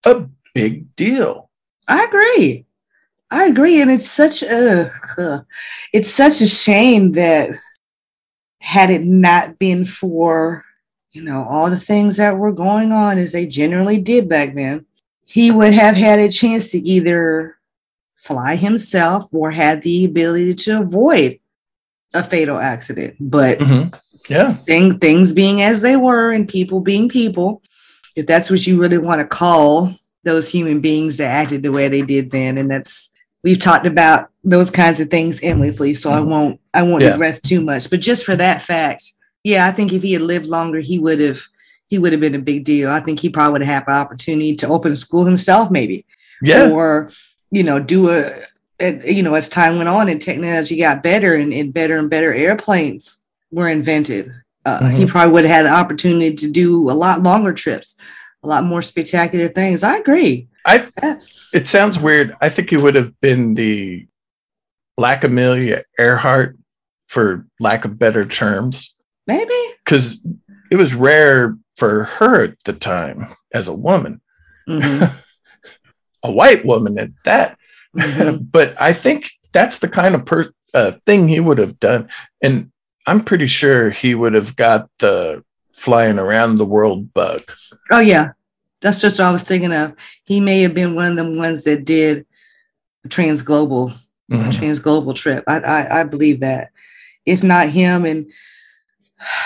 a 0.04 0.26
big 0.54 0.94
deal. 0.96 1.50
I 1.88 2.04
agree. 2.04 2.66
I 3.30 3.46
agree, 3.46 3.80
and 3.80 3.90
it's 3.90 4.08
such 4.08 4.42
a 4.42 4.90
it's 5.92 6.10
such 6.10 6.40
a 6.40 6.46
shame 6.46 7.12
that 7.12 7.50
had 8.60 8.90
it 8.90 9.02
not 9.02 9.58
been 9.58 9.84
for 9.84 10.64
you 11.14 11.22
know 11.22 11.44
all 11.48 11.70
the 11.70 11.78
things 11.78 12.16
that 12.18 12.36
were 12.36 12.52
going 12.52 12.92
on 12.92 13.18
as 13.18 13.32
they 13.32 13.46
generally 13.46 13.98
did 14.00 14.28
back 14.28 14.54
then, 14.54 14.84
he 15.24 15.50
would 15.50 15.72
have 15.72 15.94
had 15.96 16.18
a 16.18 16.30
chance 16.30 16.70
to 16.72 16.78
either 16.80 17.56
fly 18.16 18.56
himself 18.56 19.24
or 19.32 19.50
had 19.52 19.82
the 19.82 20.04
ability 20.04 20.54
to 20.54 20.80
avoid 20.80 21.38
a 22.12 22.22
fatal 22.22 22.58
accident. 22.58 23.14
But 23.20 23.58
Mhm. 23.60 23.94
Yeah, 24.28 24.54
thing, 24.54 24.98
things 24.98 25.32
being 25.34 25.60
as 25.62 25.82
they 25.82 25.96
were 25.96 26.30
and 26.32 26.48
people 26.48 26.80
being 26.80 27.08
people, 27.10 27.62
if 28.16 28.26
that's 28.26 28.48
what 28.50 28.66
you 28.66 28.80
really 28.80 28.96
want 28.98 29.20
to 29.20 29.26
call 29.26 29.94
those 30.24 30.50
human 30.50 30.80
beings 30.80 31.18
that 31.18 31.26
acted 31.26 31.62
the 31.62 31.70
way 31.70 31.88
they 31.88 32.00
did 32.02 32.30
then, 32.30 32.56
and 32.58 32.70
that's 32.70 33.10
we've 33.42 33.58
talked 33.58 33.86
about 33.86 34.30
those 34.42 34.70
kinds 34.70 34.98
of 34.98 35.10
things 35.10 35.38
endlessly, 35.42 35.92
so 35.94 36.10
I 36.10 36.20
won't 36.20 36.58
I 36.72 36.82
won't 36.82 37.02
Yeah. 37.02 37.10
digress 37.10 37.38
too 37.40 37.60
much. 37.60 37.88
But 37.90 38.00
just 38.00 38.24
for 38.24 38.34
that 38.36 38.62
fact, 38.62 39.12
yeah, 39.44 39.66
I 39.66 39.72
think 39.72 39.92
if 39.92 40.02
he 40.02 40.14
had 40.14 40.22
lived 40.22 40.46
longer, 40.46 40.80
he 40.80 40.98
would 40.98 41.20
have 41.20 41.40
he 41.86 41.98
would 41.98 42.12
have 42.12 42.20
been 42.20 42.34
a 42.34 42.38
big 42.40 42.64
deal. 42.64 42.90
I 42.90 43.00
think 43.00 43.20
he 43.20 43.28
probably 43.28 43.52
would 43.52 43.62
have 43.62 43.84
had 43.86 43.88
an 43.94 44.00
opportunity 44.00 44.56
to 44.56 44.66
open 44.68 44.92
a 44.92 44.96
school 44.96 45.24
himself, 45.26 45.70
maybe, 45.70 46.04
yeah, 46.42 46.70
or 46.70 47.10
you 47.50 47.62
know, 47.62 47.78
do 47.78 48.10
a, 48.10 48.42
a- 48.80 49.12
you 49.12 49.22
know, 49.22 49.34
as 49.34 49.48
time 49.48 49.76
went 49.76 49.88
on 49.88 50.08
and 50.08 50.20
technology 50.20 50.78
got 50.78 51.02
better 51.04 51.34
and, 51.34 51.52
and 51.52 51.72
better 51.72 51.98
and 51.98 52.10
better 52.10 52.32
airplanes 52.34 53.18
were 53.52 53.68
invented. 53.68 54.32
Uh, 54.66 54.88
He 54.88 55.04
Mhm. 55.04 55.08
probably 55.08 55.32
would 55.34 55.44
have 55.44 55.54
had 55.54 55.66
an 55.66 55.72
opportunity 55.72 56.34
to 56.34 56.50
do 56.50 56.90
a 56.90 56.92
lot 56.96 57.22
longer 57.22 57.52
trips, 57.52 57.94
a 58.42 58.48
lot 58.48 58.64
more 58.64 58.80
spectacular 58.82 59.48
things. 59.48 59.82
I 59.84 59.98
agree. 59.98 60.48
I 60.66 60.86
That's 61.00 61.54
it 61.54 61.68
sounds 61.68 61.98
weird. 61.98 62.34
I 62.40 62.48
think 62.48 62.70
he 62.70 62.78
would 62.78 62.94
have 62.94 63.12
been 63.20 63.54
the 63.54 64.06
Black 64.96 65.22
Amelia 65.22 65.82
Earhart, 65.98 66.56
for 67.08 67.46
lack 67.60 67.84
of 67.84 67.98
better 67.98 68.24
terms, 68.24 68.93
maybe. 69.26 69.54
because 69.84 70.18
it 70.70 70.76
was 70.76 70.94
rare 70.94 71.56
for 71.76 72.04
her 72.04 72.44
at 72.44 72.62
the 72.64 72.72
time 72.72 73.34
as 73.52 73.68
a 73.68 73.72
woman, 73.74 74.20
Mhm, 74.68 75.10
a 76.22 76.30
white 76.32 76.64
woman 76.64 76.98
at 76.98 77.10
that. 77.24 77.58
mhm. 77.96 78.46
but 78.52 78.80
I 78.80 78.92
think 78.92 79.30
that's 79.52 79.78
the 79.78 79.88
kind 79.88 80.14
of 80.14 80.24
per- 80.26 80.52
uh, 80.72 80.92
thing 81.06 81.28
he 81.28 81.40
would 81.40 81.58
have 81.58 81.78
done, 81.78 82.08
and 82.42 82.70
I'm 83.06 83.22
pretty 83.22 83.46
sure 83.46 83.90
he 83.90 84.14
would 84.14 84.34
have 84.34 84.56
got 84.56 84.88
the 84.98 85.44
flying 85.74 86.18
around 86.18 86.56
the 86.56 86.64
world 86.64 87.12
bug. 87.14 87.42
Oh 87.90 88.00
yeah, 88.00 88.30
that's 88.80 89.00
just 89.00 89.18
what 89.18 89.26
I 89.26 89.30
was 89.32 89.44
thinking 89.44 89.72
of. 89.72 89.94
He 90.24 90.40
may 90.40 90.62
have 90.62 90.74
been 90.74 90.94
one 90.94 91.10
of 91.12 91.16
them 91.16 91.36
ones 91.36 91.64
that 91.64 91.84
did 91.84 92.26
the 93.02 93.08
trans 93.08 93.42
global 93.42 93.92
Mhm. 94.32 94.56
trans 94.58 94.78
global 94.78 95.12
trip. 95.14 95.44
I, 95.46 95.60
I 95.60 96.00
I 96.00 96.04
believe 96.04 96.40
that. 96.40 96.70
If 97.26 97.42
not 97.42 97.68
him 97.68 98.04
and 98.06 98.30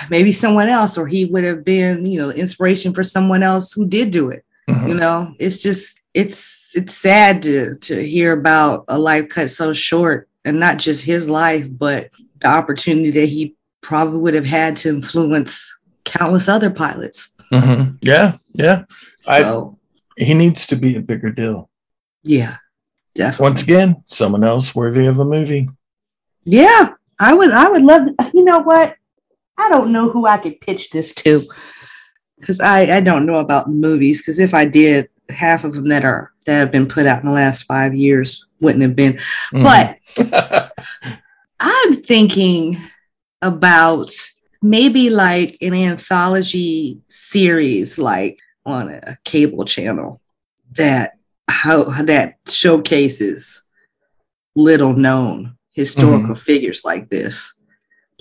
maybe 0.09 0.31
someone 0.31 0.69
else, 0.69 0.97
or 0.97 1.07
he 1.07 1.25
would 1.25 1.43
have 1.43 1.63
been, 1.63 2.05
you 2.05 2.19
know, 2.19 2.29
inspiration 2.31 2.93
for 2.93 3.03
someone 3.03 3.43
else 3.43 3.71
who 3.73 3.85
did 3.87 4.11
do 4.11 4.29
it. 4.29 4.43
Mhm. 4.69 4.87
You 4.89 4.93
know, 4.95 5.33
it's 5.39 5.57
just 5.57 5.97
it's 6.13 6.71
it's 6.75 6.95
sad 6.95 7.41
to 7.43 7.75
to 7.75 8.05
hear 8.05 8.33
about 8.33 8.85
a 8.87 8.97
life 8.99 9.29
cut 9.29 9.49
so 9.51 9.73
short 9.73 10.27
and 10.45 10.59
not 10.59 10.77
just 10.77 11.03
his 11.05 11.27
life, 11.29 11.67
but 11.69 12.09
the 12.39 12.47
opportunity 12.47 13.11
that 13.11 13.25
he 13.29 13.55
probably 13.81 14.19
would 14.19 14.33
have 14.33 14.45
had 14.45 14.75
to 14.77 14.89
influence 14.89 15.75
countless 16.05 16.47
other 16.47 16.69
pilots. 16.69 17.29
Mhm. 17.53 17.97
Yeah, 18.01 18.33
yeah. 18.53 18.83
I 19.27 19.41
So, 19.41 19.77
he 20.17 20.33
needs 20.33 20.65
to 20.67 20.75
be 20.75 20.95
a 20.95 20.99
bigger 21.01 21.29
deal. 21.31 21.69
yeah, 22.23 22.57
definitely. 23.15 23.43
Once 23.43 23.61
again, 23.61 23.95
someone 24.05 24.43
else 24.43 24.75
worthy 24.75 25.05
of 25.07 25.19
a 25.19 25.25
movie. 25.25 25.67
Yeah, 26.43 26.89
I 27.19 27.33
would. 27.33 27.51
I 27.51 27.69
would 27.69 27.83
love. 27.83 28.09
You 28.33 28.43
know 28.43 28.59
what? 28.59 28.95
I 29.59 29.69
don't 29.69 29.91
know 29.91 30.09
who 30.09 30.25
I 30.25 30.37
could 30.37 30.61
pitch 30.61 30.89
this 30.89 31.13
to, 31.15 31.41
because 32.39 32.59
I 32.59 32.97
I 32.97 33.01
don't 33.01 33.25
know 33.25 33.39
about 33.39 33.69
movies. 33.69 34.21
Because 34.21 34.39
if 34.39 34.53
I 34.53 34.65
did, 34.65 35.09
half 35.29 35.63
of 35.63 35.73
them 35.73 35.89
that 35.89 36.05
are 36.05 36.31
that 36.45 36.57
have 36.59 36.71
been 36.71 36.87
put 36.87 37.05
out 37.05 37.21
in 37.21 37.27
the 37.27 37.33
last 37.33 37.63
five 37.63 37.93
years 37.93 38.45
wouldn't 38.61 38.81
have 38.83 38.95
been. 38.95 39.19
Mhm. 39.53 39.63
But 40.17 40.71
I'm 41.59 41.93
thinking 41.93 42.77
about 43.41 44.11
maybe 44.61 45.09
like 45.09 45.57
an 45.61 45.73
anthology 45.73 46.99
series, 47.07 47.99
like 47.99 48.37
on 48.65 48.89
a 48.89 49.17
cable 49.25 49.65
channel 49.65 50.21
that 50.73 51.17
how 51.49 51.83
that 52.03 52.35
showcases 52.47 53.63
little 54.55 54.93
known 54.93 55.57
historical 55.73 56.35
figures 56.35 56.83
like 56.83 57.09
this. 57.09 57.55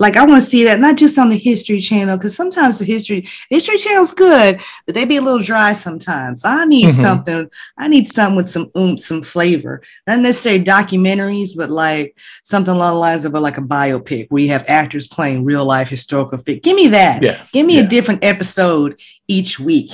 Like 0.01 0.17
I 0.17 0.25
want 0.25 0.41
to 0.43 0.49
see 0.49 0.63
that 0.65 0.79
not 0.79 0.97
just 0.97 1.19
on 1.19 1.29
the 1.29 1.37
History 1.37 1.81
Channel 1.81 2.17
because 2.17 2.35
sometimes 2.37 2.79
the 2.79 2.85
History 2.85 3.27
History 3.51 3.77
Channel's 3.79 4.13
good, 4.13 4.61
but 4.87 4.95
they 4.95 5.05
be 5.05 5.17
a 5.17 5.21
little 5.21 5.41
dry 5.43 5.73
sometimes. 5.73 6.45
I 6.45 6.65
need 6.67 6.91
Mhm. 6.91 7.01
something. 7.03 7.51
I 7.77 7.89
need 7.89 8.07
something 8.07 8.37
with 8.37 8.49
some 8.49 8.71
oomph, 8.77 9.01
some 9.01 9.23
flavor. 9.23 9.83
Not 10.07 10.21
necessarily 10.21 10.63
documentaries, 10.65 11.51
but 11.57 11.71
like 11.71 12.17
something 12.45 12.75
along 12.75 12.93
the 12.95 12.99
lines 13.01 13.25
of 13.25 13.35
a, 13.35 13.41
like 13.41 13.59
a 13.59 13.63
biopic 13.63 14.27
where 14.29 14.43
you 14.43 14.51
have 14.51 14.65
actors 14.69 15.07
playing 15.09 15.45
real 15.45 15.65
life 15.65 15.89
historical 15.89 16.39
figures. 16.39 16.61
Give 16.63 16.77
me 16.77 16.89
that. 16.89 17.23
yeah, 17.23 17.43
Give 17.53 17.67
me 17.67 17.77
yeah. 17.79 17.83
a 17.85 17.87
different 17.89 18.23
episode 18.25 19.01
each 19.27 19.59
week. 19.59 19.91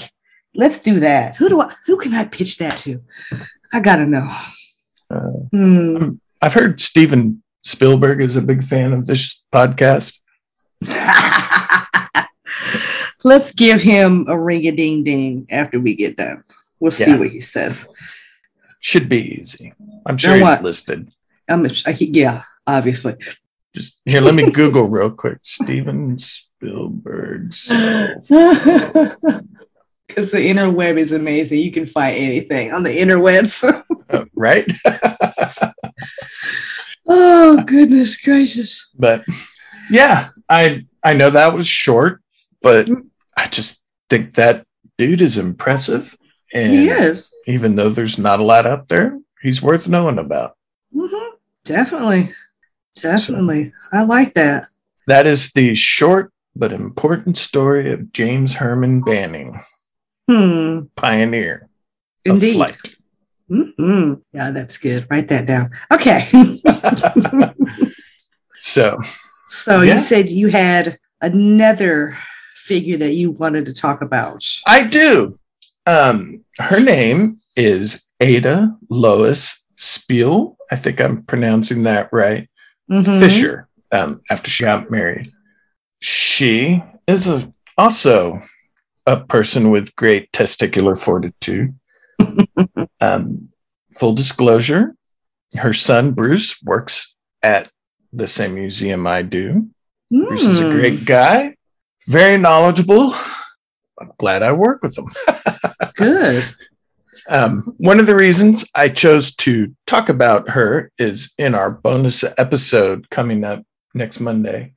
Let's 0.54 0.80
do 0.80 1.00
that. 1.00 1.36
Who 1.36 1.48
do 1.48 1.60
I? 1.62 1.72
Who 1.86 1.96
can 1.98 2.12
I 2.14 2.24
pitch 2.26 2.58
that 2.58 2.76
to? 2.78 3.00
I 3.72 3.80
gotta 3.80 4.06
know. 4.06 4.28
Uh, 5.10 5.20
Hmm. 5.52 6.08
I've 6.42 6.52
heard 6.52 6.80
Steven 6.80 7.42
Spielberg 7.64 8.20
is 8.20 8.36
a 8.36 8.42
big 8.42 8.62
fan 8.62 8.92
of 8.92 9.06
this 9.06 9.42
podcast. 9.52 10.18
Let's 13.24 13.52
give 13.52 13.80
him 13.80 14.26
a 14.28 14.38
ring 14.38 14.66
a 14.66 14.70
ding 14.70 15.02
ding 15.02 15.46
after 15.50 15.80
we 15.80 15.94
get 15.94 16.16
done. 16.16 16.42
We'll 16.78 16.92
see 16.92 17.04
Yeah. 17.06 17.18
what 17.18 17.30
he 17.30 17.40
says. 17.40 17.88
Should 18.80 19.08
be 19.08 19.40
easy. 19.40 19.72
I'm 20.04 20.18
sure 20.18 20.36
he's 20.36 20.60
listed. 20.60 21.10
Um, 21.48 21.66
I- 21.86 21.96
yeah, 21.98 22.42
obviously. 22.66 23.14
Just 23.74 24.00
here, 24.04 24.20
let 24.20 24.34
me 24.34 24.50
Google 24.50 24.88
real 24.88 25.10
quick. 25.10 25.38
Steven 25.42 26.18
Spielberg. 26.18 27.52
Because 30.06 30.30
the 30.30 30.36
interweb 30.38 30.98
is 30.98 31.12
amazing. 31.12 31.60
You 31.60 31.72
can 31.72 31.86
find 31.86 32.14
anything 32.14 32.72
on 32.72 32.82
the 32.82 32.90
interwebs. 32.90 33.64
uh, 34.10 34.24
right? 34.34 34.70
Oh, 37.06 37.62
goodness 37.66 38.16
gracious. 38.16 38.88
but 38.98 39.24
yeah, 39.90 40.30
I 40.48 40.86
I 41.02 41.14
know 41.14 41.30
that 41.30 41.52
was 41.54 41.66
short, 41.66 42.22
but 42.62 42.88
I 43.36 43.46
just 43.48 43.84
think 44.08 44.34
that 44.34 44.66
dude 44.98 45.20
is 45.22 45.36
impressive. 45.36 46.16
And 46.52 46.72
He 46.72 46.88
is. 46.88 47.34
even 47.46 47.74
though 47.76 47.90
there's 47.90 48.18
not 48.18 48.40
a 48.40 48.44
lot 48.44 48.66
out 48.66 48.88
there, 48.88 49.18
he's 49.42 49.60
worth 49.60 49.88
knowing 49.88 50.18
about. 50.18 50.56
Mhm. 50.94 51.32
Definitely. 51.64 52.30
Definitely. 53.00 53.72
I 53.92 54.04
like 54.04 54.34
that. 54.34 54.64
That 55.08 55.26
is 55.26 55.50
the 55.52 55.74
short 55.74 56.32
but 56.56 56.72
important 56.72 57.36
story 57.36 57.92
of 57.92 58.12
James 58.12 58.54
Herman 58.54 59.00
Banning, 59.02 59.60
Hmm. 60.30 60.82
pioneer 60.96 61.68
of 62.26 62.36
Indeed. 62.36 62.54
flight. 62.54 62.93
Hmm 63.48 64.14
Yeah, 64.32 64.50
that's 64.50 64.78
good. 64.78 65.06
Write 65.10 65.28
that 65.28 65.46
down. 65.46 65.68
Okay. 65.92 66.28
So 68.56 68.98
so 69.48 69.82
Yeah. 69.82 69.94
you 69.94 69.98
said 70.00 70.30
you 70.30 70.48
had 70.48 70.98
another 71.20 72.16
figure 72.54 72.96
that 72.98 73.12
you 73.14 73.32
wanted 73.32 73.66
to 73.66 73.74
talk 73.74 74.00
about. 74.00 74.44
I 74.66 74.84
do. 74.84 75.38
Um, 75.86 76.42
her 76.58 76.80
name 76.80 77.38
is 77.56 78.08
Ada 78.20 78.74
Lois 78.88 79.62
Sipuel. 79.76 80.56
I 80.70 80.76
think 80.76 81.00
I'm 81.00 81.22
pronouncing 81.24 81.82
that 81.82 82.08
right. 82.12 82.48
Mhm. 82.90 83.18
Fisher. 83.20 83.68
Um, 83.92 84.22
after 84.30 84.50
she 84.50 84.64
got 84.64 84.90
married, 84.90 85.30
she 86.00 86.82
is 87.06 87.28
a, 87.28 87.52
also 87.76 88.42
a 89.06 89.18
person 89.20 89.70
with 89.70 89.94
great 89.94 90.32
testicular 90.32 90.98
fortitude. 90.98 91.74
Um, 93.00 93.48
full 93.98 94.14
disclosure: 94.14 94.94
her 95.56 95.72
son 95.72 96.12
Bruce 96.12 96.60
works 96.62 97.16
at 97.42 97.70
the 98.12 98.26
same 98.28 98.54
museum 98.54 99.06
I 99.06 99.22
do. 99.22 99.68
Bruce 100.10 100.42
is 100.42 100.60
a 100.60 100.64
Hmm. 100.70 100.72
great 100.78 101.04
guy, 101.04 101.56
very 102.06 102.38
knowledgeable. 102.38 103.14
I'm 104.00 104.12
glad 104.18 104.42
I 104.42 104.52
work 104.52 104.82
with 104.82 104.96
him. 104.98 105.10
Good. 105.96 106.44
Um, 107.28 107.74
one 107.78 108.00
of 108.00 108.06
the 108.06 108.14
reasons 108.16 108.64
I 108.74 108.88
chose 108.90 109.34
to 109.36 109.74
talk 109.86 110.08
about 110.08 110.50
her 110.50 110.90
is 110.98 111.32
in 111.38 111.54
our 111.54 111.70
bonus 111.70 112.22
episode 112.36 113.08
coming 113.10 113.44
up 113.44 113.62
next 113.94 114.20
Monday. 114.20 114.74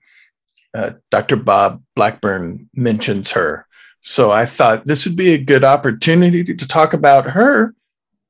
Uh, 0.73 0.91
Dr. 1.11 1.35
Bob 1.35 1.83
Blackburn 1.95 2.69
mentions 2.73 3.31
her. 3.31 3.66
So 4.07 4.31
I 4.31 4.45
thought 4.45 4.85
this 4.85 5.05
would 5.05 5.17
be 5.17 5.33
a 5.33 5.37
good 5.37 5.65
opportunity 5.65 6.41
to 6.41 6.67
talk 6.67 6.93
about 6.93 7.31
her 7.31 7.75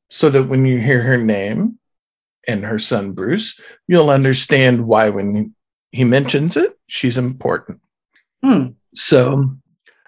so 0.10 0.28
that 0.32 0.46
when 0.46 0.66
you 0.66 0.80
hear 0.80 1.04
her 1.04 1.20
name 1.20 1.78
and 2.48 2.66
her 2.66 2.80
son 2.80 3.12
Bruce, 3.12 3.60
you'll 3.88 4.10
understand 4.10 4.88
why 4.88 5.10
when 5.10 5.54
he 5.92 6.04
mentions 6.04 6.58
it, 6.58 6.80
she's 6.88 7.16
important. 7.16 7.80
Hmm. 8.44 8.70
So 8.96 9.56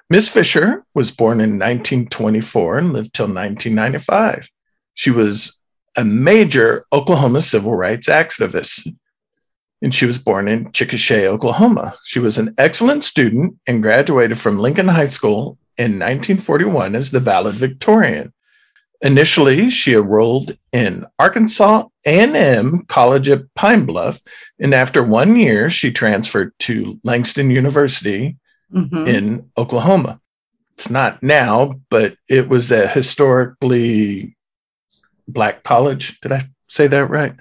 Miss 0.10 0.28
Fisher 0.28 0.86
was 0.96 1.12
born 1.12 1.40
in 1.40 1.60
1924 1.60 2.78
and 2.80 2.92
lived 2.92 3.14
till 3.14 3.28
1995. 3.28 4.50
She 4.96 5.12
was 5.12 5.60
a 5.96 6.04
major 6.04 6.84
Oklahoma 6.92 7.42
civil 7.42 7.76
rights 7.76 8.10
activist, 8.10 8.92
and 9.82 9.94
she 9.94 10.06
was 10.06 10.20
born 10.20 10.48
in 10.48 10.72
Chickasha, 10.72 11.26
Oklahoma. 11.26 11.96
She 12.04 12.20
was 12.20 12.38
an 12.38 12.54
excellent 12.58 13.04
student 13.04 13.58
and 13.66 13.82
graduated 13.82 14.38
from 14.38 14.60
Lincoln 14.60 14.88
High 14.88 15.08
School 15.08 15.58
in 15.78 15.94
1941 16.00 16.96
as 16.96 17.12
the 17.12 17.20
valedictorian. 17.20 18.34
Initially, 19.02 19.70
she 19.70 19.94
enrolled 19.94 20.58
in 20.74 21.06
Arkansas 21.18 21.86
A&M 22.06 22.84
College 22.88 23.30
at 23.30 23.54
Pine 23.56 23.86
Bluff, 23.86 24.20
and 24.60 24.74
after 24.74 25.02
one 25.02 25.38
year, 25.38 25.70
she 25.70 25.92
transferred 25.92 26.52
to 26.60 27.00
Langston 27.06 27.50
University 27.50 28.36
Mhm. 28.74 29.08
in 29.08 29.50
Oklahoma. 29.58 30.20
It's 30.74 30.90
not 30.90 31.24
now, 31.24 31.80
but 31.90 32.16
it 32.28 32.50
was 32.50 32.72
a 32.72 32.88
historically 32.88 34.36
black 35.28 35.64
college. 35.64 36.20
Did 36.20 36.34
I 36.34 36.42
say 36.60 36.88
that 36.88 37.10
right? 37.10 37.36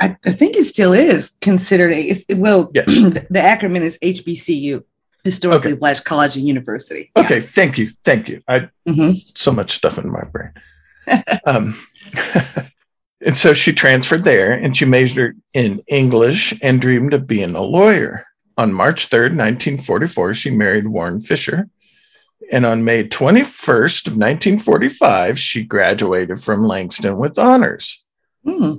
I, 0.00 0.16
I 0.24 0.32
think 0.32 0.56
it 0.56 0.64
still 0.64 0.92
is 0.92 1.34
considered 1.40 1.92
a 1.92 2.22
well 2.34 2.70
Yeah. 2.74 2.82
the, 2.86 3.26
acronym 3.34 3.80
is 3.80 3.98
HBCU, 3.98 4.84
historically 5.24 5.72
Okay. 5.72 5.78
Black 5.78 6.04
College 6.04 6.36
and 6.36 6.46
University. 6.46 7.10
Okay, 7.16 7.40
thank 7.40 7.78
you. 7.78 7.90
Thank 8.04 8.28
you. 8.28 8.42
I 8.48 8.68
hmm 8.86 9.12
so 9.34 9.52
much 9.52 9.72
stuff 9.72 9.98
in 9.98 10.10
my 10.10 10.24
brain. 10.24 10.52
um, 11.46 11.78
and 13.20 13.36
so 13.36 13.52
she 13.52 13.72
transferred 13.72 14.24
there 14.24 14.52
and 14.52 14.76
she 14.76 14.84
majored 14.84 15.40
in 15.54 15.82
English 15.88 16.58
and 16.62 16.80
dreamed 16.80 17.14
of 17.14 17.26
being 17.26 17.54
a 17.54 17.62
lawyer. 17.62 18.26
On 18.58 18.72
March 18.72 19.10
3rd, 19.10 19.36
1944, 19.36 20.34
she 20.34 20.50
married 20.50 20.88
Warren 20.88 21.20
Fisher. 21.20 21.68
And 22.50 22.64
on 22.64 22.84
May 22.84 23.04
21st 23.04 24.06
of 24.06 24.12
1945, 24.16 25.38
she 25.38 25.64
graduated 25.64 26.38
from 26.40 26.66
Langston 26.66 27.18
with 27.18 27.38
honors. 27.38 28.04
Hmm. 28.44 28.76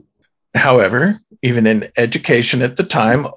However, 0.56 1.20
even 1.44 1.68
in 1.68 1.90
education 1.98 2.62
at 2.62 2.78
the 2.78 2.84
time, 2.84 3.28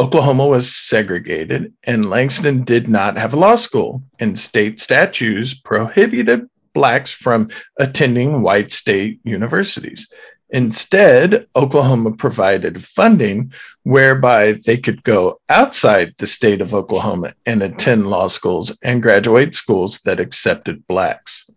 Oklahoma 0.00 0.46
was 0.46 0.74
segregated, 0.74 1.72
and 1.84 2.10
Langston 2.10 2.64
did 2.64 2.88
not 2.88 3.16
have 3.16 3.34
a 3.34 3.38
law 3.38 3.54
school, 3.54 4.02
and 4.18 4.38
state 4.38 4.80
statutes 4.80 5.54
prohibited 5.54 6.48
Blacks 6.72 7.12
from 7.12 7.48
attending 7.78 8.42
white 8.42 8.72
state 8.72 9.20
universities. 9.22 10.08
Instead, 10.50 11.46
Oklahoma 11.56 12.12
provided 12.12 12.82
funding 12.82 13.52
whereby 13.82 14.52
they 14.66 14.76
could 14.76 15.02
go 15.02 15.40
outside 15.48 16.14
the 16.18 16.26
state 16.26 16.60
of 16.60 16.74
Oklahoma 16.74 17.34
and 17.46 17.62
attend 17.62 18.08
law 18.08 18.28
schools 18.28 18.76
and 18.82 19.02
graduate 19.02 19.54
schools 19.54 20.00
that 20.04 20.20
accepted 20.20 20.86
Blacks. 20.86 21.48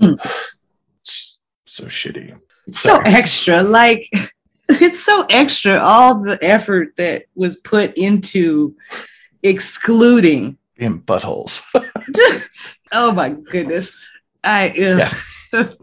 Hmm. 0.00 0.14
so 1.02 1.84
shitty. 1.84 2.36
It's 2.66 2.80
so 2.80 3.00
extra. 3.04 3.62
Like 3.62 4.08
it's 4.68 5.00
so 5.00 5.26
extra. 5.30 5.78
All 5.78 6.22
the 6.22 6.38
effort 6.42 6.96
that 6.96 7.26
was 7.34 7.56
put 7.56 7.96
into 7.96 8.74
excluding. 9.42 10.58
Being 10.76 11.00
buttholes. 11.00 11.62
oh 12.92 13.12
my 13.12 13.30
goodness. 13.30 14.06
I 14.42 14.74
ugh. 15.52 15.76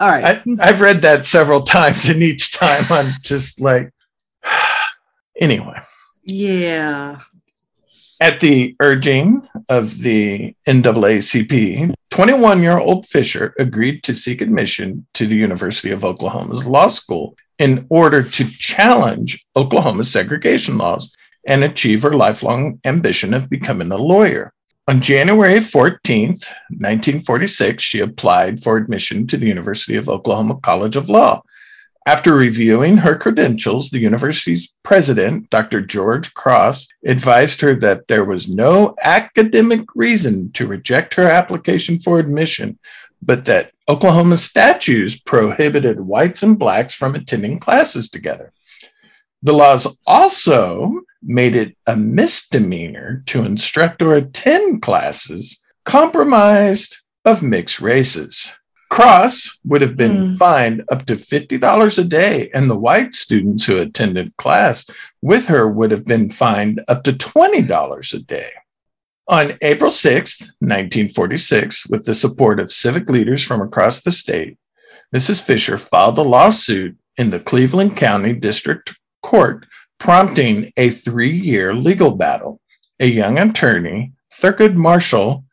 all 0.00 0.08
right. 0.08 0.42
I, 0.46 0.56
I've 0.60 0.80
read 0.80 1.02
that 1.02 1.24
several 1.24 1.62
times, 1.62 2.06
and 2.08 2.22
each 2.22 2.52
time 2.52 2.86
I'm 2.90 3.12
just 3.20 3.60
like, 3.60 3.92
anyway. 5.40 5.80
yeah. 6.24 7.20
At 8.22 8.40
the 8.40 8.76
urging 8.82 9.48
of 9.70 9.98
the 9.98 10.54
NAACP, 10.66 11.94
21 12.10 12.62
year 12.62 12.78
old 12.78 13.06
Fisher 13.06 13.54
agreed 13.58 14.02
to 14.02 14.14
seek 14.14 14.40
admission 14.40 15.06
to 15.14 15.26
the 15.26 15.36
University 15.36 15.90
of 15.90 16.04
Oklahoma's 16.04 16.66
law 16.66 16.88
school 16.88 17.36
in 17.58 17.86
order 17.88 18.22
to 18.22 18.44
challenge 18.50 19.46
Oklahoma's 19.54 20.10
segregation 20.10 20.76
laws 20.76 21.14
and 21.46 21.62
achieve 21.62 22.02
her 22.02 22.14
lifelong 22.14 22.80
ambition 22.84 23.32
of 23.32 23.48
becoming 23.48 23.92
a 23.92 23.96
lawyer. 23.96 24.52
On 24.88 25.00
January 25.00 25.60
14, 25.60 26.28
1946, 26.30 27.82
she 27.82 28.00
applied 28.00 28.60
for 28.60 28.76
admission 28.76 29.26
to 29.28 29.36
the 29.36 29.46
University 29.46 29.96
of 29.96 30.08
Oklahoma 30.08 30.56
College 30.62 30.96
of 30.96 31.08
Law. 31.08 31.42
After 32.10 32.34
reviewing 32.34 32.96
her 32.96 33.14
credentials, 33.14 33.90
the 33.90 34.00
university's 34.00 34.74
president, 34.82 35.48
Dr. 35.48 35.80
George 35.80 36.34
Cross, 36.34 36.88
advised 37.06 37.60
her 37.60 37.76
that 37.76 38.08
there 38.08 38.24
was 38.24 38.48
no 38.48 38.96
academic 39.00 39.82
reason 39.94 40.50
to 40.54 40.66
reject 40.66 41.14
her 41.14 41.28
application 41.28 42.00
for 42.00 42.18
admission, 42.18 42.80
but 43.22 43.44
that 43.44 43.70
Oklahoma 43.88 44.38
statutes 44.38 45.20
prohibited 45.20 46.00
whites 46.00 46.42
and 46.42 46.58
blacks 46.58 46.94
from 46.94 47.14
attending 47.14 47.60
classes 47.60 48.10
together. 48.10 48.52
The 49.44 49.52
laws 49.52 49.96
also 50.04 51.02
made 51.22 51.54
it 51.54 51.76
a 51.86 51.94
misdemeanor 51.94 53.22
to 53.26 53.44
instruct 53.44 54.02
or 54.02 54.16
attend 54.16 54.82
classes 54.82 55.60
compromised 55.84 56.96
of 57.24 57.40
mixed 57.40 57.80
races. 57.80 58.52
Cross 58.90 59.60
would 59.64 59.82
have 59.82 59.96
been 59.96 60.16
Mm. 60.34 60.36
fined 60.38 60.82
up 60.90 61.06
to 61.06 61.14
$50 61.16 61.96
a 61.98 62.04
day, 62.04 62.50
and 62.52 62.68
the 62.68 62.76
white 62.78 63.14
students 63.14 63.64
who 63.64 63.78
attended 63.78 64.36
class 64.36 64.84
with 65.22 65.46
her 65.46 65.68
would 65.68 65.90
have 65.92 66.04
been 66.04 66.28
fined 66.28 66.82
up 66.88 67.04
to 67.04 67.12
$20 67.12 68.12
a 68.12 68.18
day. 68.18 68.50
On 69.28 69.56
April 69.62 69.90
6th, 69.92 70.50
1946, 70.60 71.86
with 71.88 72.04
the 72.04 72.14
support 72.14 72.58
of 72.58 72.72
civic 72.72 73.08
leaders 73.08 73.44
from 73.44 73.60
across 73.62 74.00
the 74.02 74.10
state, 74.10 74.58
Mrs. 75.14 75.40
Fisher 75.42 75.78
filed 75.78 76.18
a 76.18 76.22
lawsuit 76.22 76.96
in 77.16 77.30
the 77.30 77.38
Cleveland 77.40 77.96
County 77.96 78.32
District 78.32 78.92
Court, 79.22 79.66
prompting 79.98 80.72
a 80.76 80.90
three 80.90 81.36
year 81.36 81.74
legal 81.74 82.16
battle. 82.16 82.60
A 82.98 83.06
young 83.06 83.38
attorney, 83.38 84.12
Thurgood 84.34 84.74
Marshall, 84.74 85.44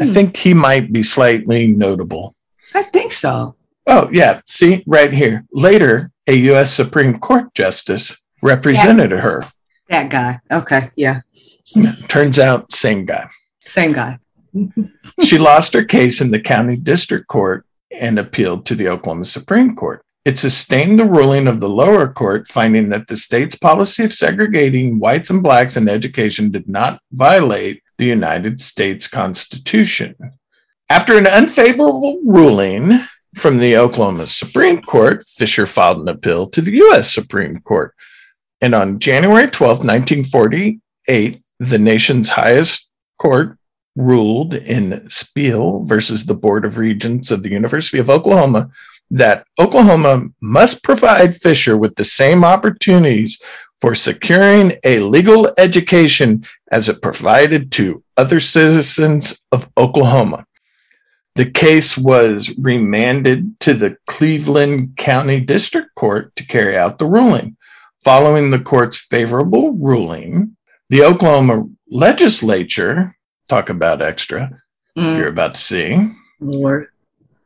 I 0.00 0.04
Hmm, 0.06 0.12
think 0.12 0.36
he 0.36 0.52
might 0.54 0.92
be 0.92 1.02
slightly 1.02 1.66
notable. 1.66 2.34
I 2.74 2.82
think 2.84 3.12
so. 3.12 3.56
Oh, 3.86 4.08
yeah. 4.12 4.40
See, 4.46 4.84
right 4.86 5.12
here. 5.12 5.44
Later, 5.52 6.10
a 6.26 6.34
U.S. 6.34 6.72
Supreme 6.72 7.18
Court 7.18 7.52
justice 7.54 8.22
represented 8.42 9.10
her. 9.10 9.42
That 9.88 10.10
guy. 10.10 10.40
Okay. 10.50 10.90
Yeah. 10.96 11.20
Turns 12.08 12.38
out, 12.38 12.72
same 12.72 13.04
guy. 13.04 13.28
Same 13.64 13.92
guy. 13.92 14.18
She 15.22 15.38
lost 15.38 15.72
her 15.74 15.84
case 15.84 16.20
in 16.20 16.30
the 16.30 16.40
county 16.40 16.76
district 16.76 17.26
court 17.28 17.64
and 17.90 18.18
appealed 18.18 18.66
to 18.66 18.74
the 18.74 18.88
Oklahoma 18.88 19.24
Supreme 19.24 19.76
Court. 19.76 20.04
It 20.24 20.38
sustained 20.38 20.98
the 20.98 21.08
ruling 21.08 21.48
of 21.48 21.60
the 21.60 21.68
lower 21.68 22.08
court, 22.12 22.48
finding 22.48 22.88
that 22.90 23.08
the 23.08 23.16
state's 23.16 23.56
policy 23.56 24.04
of 24.04 24.12
segregating 24.12 24.98
whites 24.98 25.30
and 25.30 25.42
blacks 25.42 25.76
in 25.76 25.88
education 25.88 26.50
did 26.50 26.68
not 26.68 27.00
violate 27.12 27.82
the 27.98 28.06
United 28.06 28.60
States 28.60 29.06
Constitution. 29.06 30.14
After 30.88 31.16
an 31.16 31.26
unfavorable 31.26 32.20
ruling 32.24 33.00
from 33.34 33.58
the 33.58 33.76
Oklahoma 33.76 34.26
Supreme 34.26 34.82
Court, 34.82 35.24
Fisher 35.26 35.66
filed 35.66 36.00
an 36.00 36.08
appeal 36.08 36.48
to 36.48 36.60
the 36.60 36.72
U.S. 36.72 37.12
Supreme 37.12 37.58
Court. 37.60 37.94
And 38.60 38.74
on 38.74 38.98
January 38.98 39.48
12, 39.50 39.78
1948, 39.78 41.42
the 41.58 41.78
nation's 41.78 42.28
highest 42.28 42.90
court 43.18 43.58
ruled 43.96 44.54
in 44.54 44.90
Sipuel 45.08 45.86
versus 45.86 46.24
the 46.24 46.34
Board 46.34 46.64
of 46.64 46.78
Regents 46.78 47.30
of 47.30 47.42
the 47.42 47.50
University 47.50 47.98
of 47.98 48.10
Oklahoma 48.10 48.70
that 49.10 49.46
Oklahoma 49.58 50.28
must 50.40 50.82
provide 50.82 51.36
Fisher 51.36 51.76
with 51.76 51.94
the 51.96 52.04
same 52.04 52.44
opportunities 52.44 53.40
for 53.80 53.94
securing 53.94 54.74
a 54.84 55.00
legal 55.00 55.52
education 55.58 56.44
as 56.70 56.88
it 56.88 57.02
provided 57.02 57.70
to 57.72 58.02
other 58.16 58.40
citizens 58.40 59.42
of 59.50 59.68
Oklahoma. 59.76 60.46
The 61.34 61.50
case 61.50 61.96
was 61.96 62.56
remanded 62.58 63.58
to 63.60 63.72
the 63.74 63.96
Cleveland 64.06 64.96
County 64.96 65.40
District 65.40 65.94
Court 65.94 66.34
to 66.36 66.46
carry 66.46 66.76
out 66.76 66.98
the 66.98 67.06
ruling. 67.06 67.56
Following 68.04 68.50
the 68.50 68.58
court's 68.58 69.00
favorable 69.00 69.72
ruling, 69.72 70.56
the 70.90 71.02
Oklahoma 71.04 71.68
legislature, 71.88 73.16
talk 73.48 73.68
about 73.70 74.02
extra, 74.02 74.50
Mm, 74.98 75.16
you're 75.16 75.28
about 75.28 75.54
to 75.54 75.60
see, 75.60 76.10
Lord. 76.38 76.88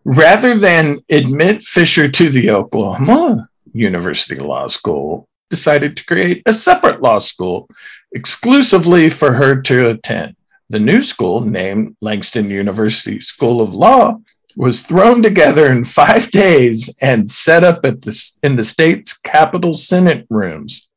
rather 0.05 0.59
than 0.59 0.99
admit 1.09 1.63
Fisher 1.63 2.09
to 2.09 2.29
the 2.29 2.51
Oklahoma 2.51 3.49
University 3.73 4.35
Law 4.35 4.67
School, 4.67 5.29
decided 5.49 5.97
to 5.97 6.05
create 6.07 6.43
a 6.47 6.53
separate 6.53 7.01
law 7.03 7.19
school 7.21 7.69
exclusively 8.13 9.09
for 9.11 9.33
her 9.35 9.61
to 9.63 9.91
attend. 9.91 10.36
The 10.69 10.81
new 10.81 11.01
school, 11.03 11.43
named 11.43 11.97
Langston 12.01 12.51
University 12.51 13.21
School 13.21 13.61
of 13.61 13.75
Law, 13.75 14.21
was 14.57 14.83
thrown 14.83 15.23
together 15.23 15.71
in 15.71 15.85
five 15.85 16.31
days 16.31 16.95
and 17.01 17.31
set 17.31 17.63
up 17.63 17.85
at 17.85 18.03
the, 18.03 18.33
in 18.43 18.57
the 18.57 18.65
state's 18.65 19.17
Capitol 19.17 19.75
Senate 19.75 20.27
rooms. 20.31 20.89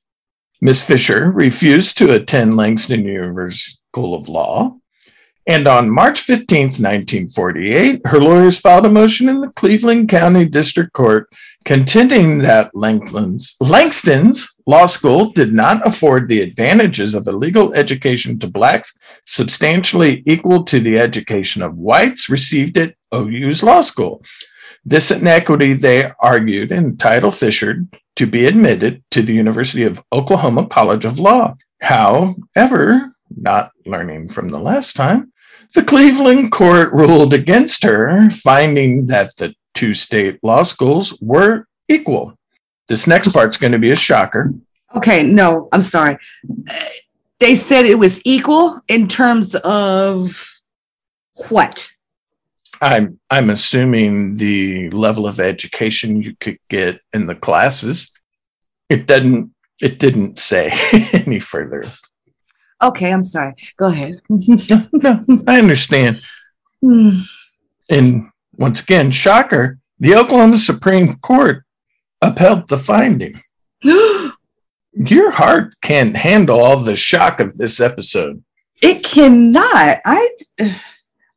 Miss 0.61 0.83
Fisher 0.83 1.31
refused 1.31 1.97
to 1.97 2.13
attend 2.13 2.57
Langston 2.57 3.05
University 3.05 3.77
School 3.91 4.15
of 4.15 4.27
Law. 4.27 4.75
And 5.47 5.67
on 5.67 5.89
March 5.89 6.25
15th, 6.25 6.79
1948, 6.79 8.01
her 8.05 8.19
lawyers 8.19 8.59
filed 8.59 8.85
a 8.85 8.89
motion 8.89 9.29
in 9.29 9.41
the 9.41 9.51
Cleveland 9.51 10.09
County 10.09 10.45
District 10.45 10.93
Court 10.93 11.27
contending 11.69 12.39
that 12.39 12.73
Langston's, 12.73 13.55
Langston's 13.59 14.55
law 14.65 14.87
school 14.87 15.31
did 15.33 15.53
not 15.53 15.85
afford 15.87 16.27
the 16.27 16.41
advantages 16.41 17.13
of 17.13 17.27
a 17.27 17.31
legal 17.31 17.75
education 17.75 18.39
to 18.39 18.47
blacks 18.47 18.97
substantially 19.27 20.23
equal 20.25 20.63
to 20.63 20.79
the 20.79 20.97
education 20.97 21.61
of 21.61 21.77
whites 21.77 22.27
received 22.27 22.75
at 22.79 22.95
OU's 23.13 23.61
law 23.61 23.81
school. 23.81 24.23
This 24.83 25.11
inequity, 25.11 25.75
they 25.75 26.11
argued, 26.19 26.71
entitled 26.71 27.35
Fisher 27.35 27.85
to 28.15 28.25
be 28.25 28.47
admitted 28.47 29.03
to 29.11 29.21
the 29.21 29.35
University 29.35 29.83
of 29.83 30.03
Oklahoma 30.11 30.65
College 30.65 31.05
of 31.05 31.19
Law. 31.19 31.55
However, 31.81 33.11
not 33.29 33.69
learning 33.85 34.29
from 34.29 34.49
the 34.49 34.57
last 34.57 34.95
time, 34.95 35.31
the 35.75 35.83
Cleveland 35.83 36.51
court 36.51 36.91
ruled 36.93 37.31
against 37.31 37.83
her, 37.83 38.27
finding 38.31 39.05
that 39.05 39.35
the 39.37 39.53
two 39.79 39.93
state 39.93 40.43
law 40.43 40.61
schools 40.63 41.17
were 41.21 41.65
equal. 41.87 42.37
This 42.89 43.07
next 43.07 43.29
part's 43.29 43.55
going 43.55 43.71
to 43.71 43.79
be 43.79 43.91
a 43.91 43.95
shocker. 43.95 44.53
Okay. 44.93 45.23
No, 45.23 45.69
I'm 45.71 45.81
sorry. 45.81 46.17
They 47.39 47.55
said 47.55 47.85
it 47.85 47.95
was 47.97 48.21
equal 48.25 48.81
in 48.89 49.07
terms 49.07 49.55
of 49.55 50.45
what? 51.47 51.87
I'm 52.81 53.19
I'm 53.29 53.49
assuming 53.49 54.35
the 54.35 54.89
level 54.89 55.25
of 55.27 55.39
education 55.39 56.21
you 56.21 56.35
could 56.39 56.57
get 56.69 56.99
in 57.13 57.27
the 57.27 57.35
classes. 57.35 58.11
It 58.89 59.07
doesn't 59.07 59.53
it 59.81 59.99
didn't 59.99 60.39
say 60.39 60.71
any 61.13 61.39
further. 61.39 61.83
Okay. 62.81 63.13
I'm 63.13 63.23
sorry. 63.23 63.53
Go 63.77 63.87
ahead. 63.87 64.19
No, 64.29 65.23
I 65.47 65.59
understand. 65.59 66.21
Hmm. 66.81 67.19
And 67.89 68.29
once 68.59 68.81
again, 68.81 69.09
shocker, 69.09 69.79
the 69.99 70.15
Oklahoma 70.15 70.57
Supreme 70.57 71.15
Court 71.15 71.63
upheld 72.21 72.67
the 72.67 72.77
finding. 72.77 73.41
Your 74.93 75.31
heart 75.31 75.73
can't 75.81 76.15
handle 76.15 76.59
all 76.59 76.77
the 76.77 76.95
shock 76.95 77.39
of 77.39 77.57
this 77.57 77.79
episode. 77.79 78.43
It 78.81 79.03
cannot. 79.03 79.99
I 80.05 80.29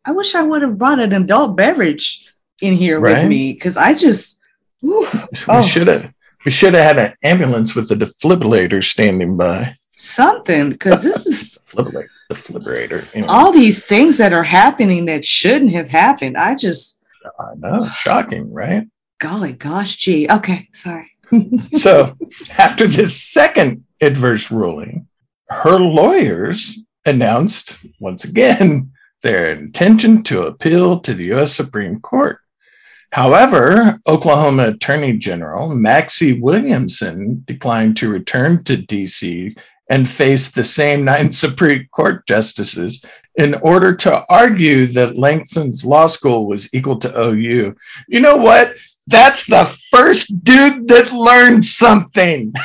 I 0.05 0.11
wish 0.13 0.35
I 0.35 0.43
would 0.43 0.63
have 0.63 0.79
brought 0.79 0.99
an 1.01 1.13
adult 1.13 1.57
beverage 1.57 2.33
in 2.61 2.75
here 2.75 2.99
Right? 2.99 3.19
with 3.23 3.29
me 3.29 3.53
because 3.53 3.77
I 3.77 3.95
just 3.95 4.39
whew, 4.81 5.07
We 5.13 5.39
Oh. 5.49 5.63
should 5.63 5.87
have 5.87 6.13
we 6.45 6.51
should 6.51 6.75
have 6.75 6.97
had 6.97 6.99
an 6.99 7.15
ambulance 7.23 7.77
with 7.77 7.91
a 7.93 7.95
defibrillator 7.95 8.83
standing 8.83 9.37
by. 9.37 9.77
something 9.97 10.71
because 10.71 11.03
this 11.05 11.25
is 11.27 11.59
Defibrillator. 11.69 12.09
Defibrillator. 12.33 13.15
Anyway, 13.15 13.29
all 13.31 13.53
these 13.53 13.85
things 13.85 14.17
that 14.19 14.33
are 14.33 14.43
happening 14.43 15.05
that 15.07 15.25
shouldn't 15.25 15.71
have 15.73 15.89
happened. 15.89 16.37
I 16.37 16.57
just 16.57 16.99
I 17.39 17.55
know, 17.57 17.89
shocking, 17.89 18.53
right? 18.53 18.87
golly 19.23 19.53
gosh 19.53 19.97
gee. 19.97 20.27
Okay, 20.29 20.69
sorry. 20.73 21.09
so 21.69 22.17
after 22.59 22.89
this 22.89 23.23
second 23.23 23.85
adverse 24.01 24.51
ruling, 24.51 25.07
her 25.49 25.79
lawyers 25.79 26.81
announced 27.07 27.79
once 28.01 28.25
again 28.25 28.91
their 29.23 29.53
intention 29.53 30.25
to 30.25 30.43
appeal 30.43 30.99
to 30.99 31.15
the 31.15 31.27
U.S. 31.27 31.53
Supreme 31.53 32.01
Court. 32.01 32.41
However, 33.13 34.01
Oklahoma 34.09 34.69
Attorney 34.69 35.17
General 35.19 35.73
Mac 35.73 36.09
Q. 36.09 36.43
Williamson 36.43 37.45
declined 37.47 37.97
to 37.99 38.11
return 38.11 38.65
to 38.65 38.77
D.C. 38.77 39.55
and 39.89 40.09
face 40.09 40.51
the 40.51 40.65
same 40.65 41.05
nine 41.05 41.31
Supreme 41.45 41.87
Court 41.93 42.27
justices 42.27 43.05
in 43.37 43.55
order 43.55 43.95
to 43.95 44.25
argue 44.29 44.87
that 44.87 45.17
Langston's 45.17 45.85
law 45.85 46.07
school 46.07 46.47
was 46.47 46.73
equal 46.75 46.99
to 46.99 47.21
OU. 47.21 47.75
You 48.09 48.21
know 48.21 48.37
what? 48.37 48.77
That's 49.07 49.47
the 49.47 49.65
first 49.91 50.45
dude 50.45 50.89
that 50.89 51.13
learned 51.13 51.65
something. 51.65 52.53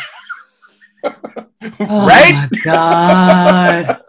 Oh 1.80 2.08
right? 2.08 2.34
Oh 2.34 2.50
my 2.66 4.00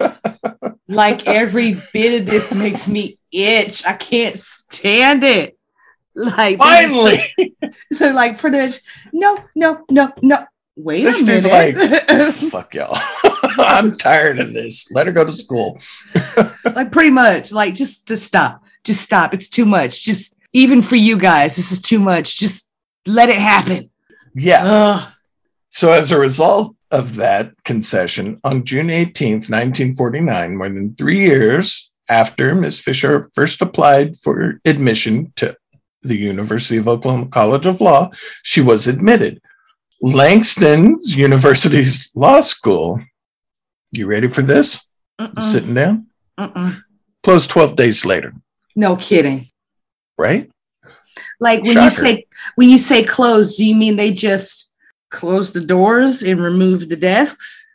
god. 0.00 0.74
like 0.88 1.26
every 1.26 1.76
bit 1.92 2.22
of 2.22 2.26
this 2.26 2.52
makes 2.52 2.88
me 2.88 3.18
itch. 3.32 3.84
I 3.86 3.92
can't 3.92 4.36
stand 4.36 5.22
it. 5.22 5.56
Like 6.14 6.58
Finally. 6.58 7.20
they're 7.90 8.12
like 8.12 8.38
pretty 8.38 8.58
much 8.58 8.80
no, 9.12 9.38
no, 9.54 9.84
no, 9.90 10.12
no. 10.22 10.44
Wait 10.76 11.02
This 11.04 11.22
a 11.22 11.26
dude's 11.26 11.46
Like, 11.46 11.76
Fuck 12.50 12.74
y'all. 12.74 12.98
I'm 13.66 13.98
tired 13.98 14.38
of 14.40 14.52
this. 14.52 14.90
Let 14.90 15.06
her 15.06 15.12
go 15.12 15.24
to 15.24 15.32
school. 15.32 15.78
like 16.64 16.92
pretty 16.92 17.10
much 17.10 17.52
like 17.52 17.74
just 17.74 18.06
to 18.08 18.16
stop 18.16 18.64
just 18.84 19.02
stop 19.02 19.34
it's 19.34 19.48
too 19.48 19.66
much 19.66 20.02
just 20.02 20.34
even 20.52 20.80
for 20.80 20.96
you 20.96 21.18
guys 21.18 21.56
this 21.56 21.70
is 21.70 21.80
too 21.80 21.98
much 21.98 22.38
just 22.38 22.68
let 23.06 23.28
it 23.28 23.36
happen 23.36 23.90
Yeah. 24.34 24.62
Ugh. 24.62 25.12
So, 25.70 25.92
as 25.92 26.12
a 26.12 26.18
result 26.18 26.74
of 26.90 27.16
that 27.16 27.52
concession, 27.64 28.38
on 28.44 28.64
June 28.64 28.86
18th, 28.88 29.50
1949, 29.50 30.56
more 30.56 30.68
than 30.68 30.94
three 30.94 31.20
years 31.20 31.90
after 32.08 32.54
Miss 32.54 32.80
Fisher 32.80 33.30
first 33.34 33.60
applied 33.60 34.16
for 34.16 34.60
admission 34.64 35.32
to 35.36 35.56
the 36.02 36.16
University 36.16 36.78
of 36.78 36.88
Oklahoma 36.88 37.26
College 37.26 37.66
of 37.66 37.80
Law, 37.80 38.10
she 38.42 38.60
was 38.60 38.88
admitted. 38.88 39.42
Langston's 40.00 41.14
University's 41.14 42.08
law 42.14 42.40
school. 42.40 43.00
You 43.92 44.06
ready 44.06 44.28
for 44.28 44.42
this? 44.42 44.86
Sitting 45.40 45.74
down? 45.74 46.06
mm-mm. 46.38 46.80
Closed 47.24 47.50
12 47.50 47.74
days 47.76 48.04
later, 48.04 48.32
No 48.76 48.96
kidding. 48.96 49.48
right? 50.16 50.48
Like 51.40 51.62
when 51.64 51.80
you 51.82 51.90
say 51.90 52.26
when 52.56 52.68
you 52.68 52.78
say 52.78 53.02
closed, 53.02 53.58
do 53.58 53.64
you 53.64 53.74
mean 53.74 53.96
they 53.96 54.12
just 54.12 54.72
closed 55.10 55.54
the 55.54 55.60
doors 55.60 56.22
and 56.22 56.40
removed 56.40 56.88
the 56.88 56.96
desks? 56.96 57.66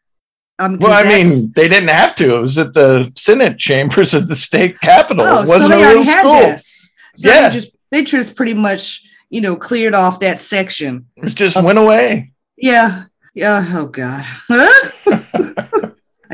Um, 0.60 0.78
Well, 0.80 0.94
I 0.94 1.04
mean, 1.08 1.52
they 1.56 1.68
didn't 1.68 1.90
have 1.90 2.16
to. 2.16 2.36
It 2.38 2.40
was 2.42 2.58
at 2.58 2.74
the 2.74 3.12
Senate 3.18 3.58
chambers 3.58 4.14
of 4.14 4.28
the 4.28 4.36
state 4.36 4.80
capitol. 4.82 5.26
oh, 5.26 5.44
it 5.44 5.48
wasn't 5.48 5.74
so 5.74 5.82
a 5.82 5.94
real 5.94 6.04
had 6.04 6.20
school. 6.20 6.40
desks. 6.42 6.90
So 7.16 7.30
Yeah. 7.30 7.50
they 7.50 7.54
just 7.54 7.72
they 7.92 8.04
just 8.04 8.36
pretty 8.36 8.54
much 8.54 9.02
you 9.30 9.42
know 9.42 9.56
cleared 9.58 9.94
off 9.94 10.20
that 10.22 10.40
section. 10.40 11.08
It 11.18 11.36
just 11.36 11.62
went 11.62 11.80
away. 11.80 12.32
Yeah, 12.58 13.04
yeah. 13.34 13.66
Oh 13.74 13.88
God, 13.88 14.24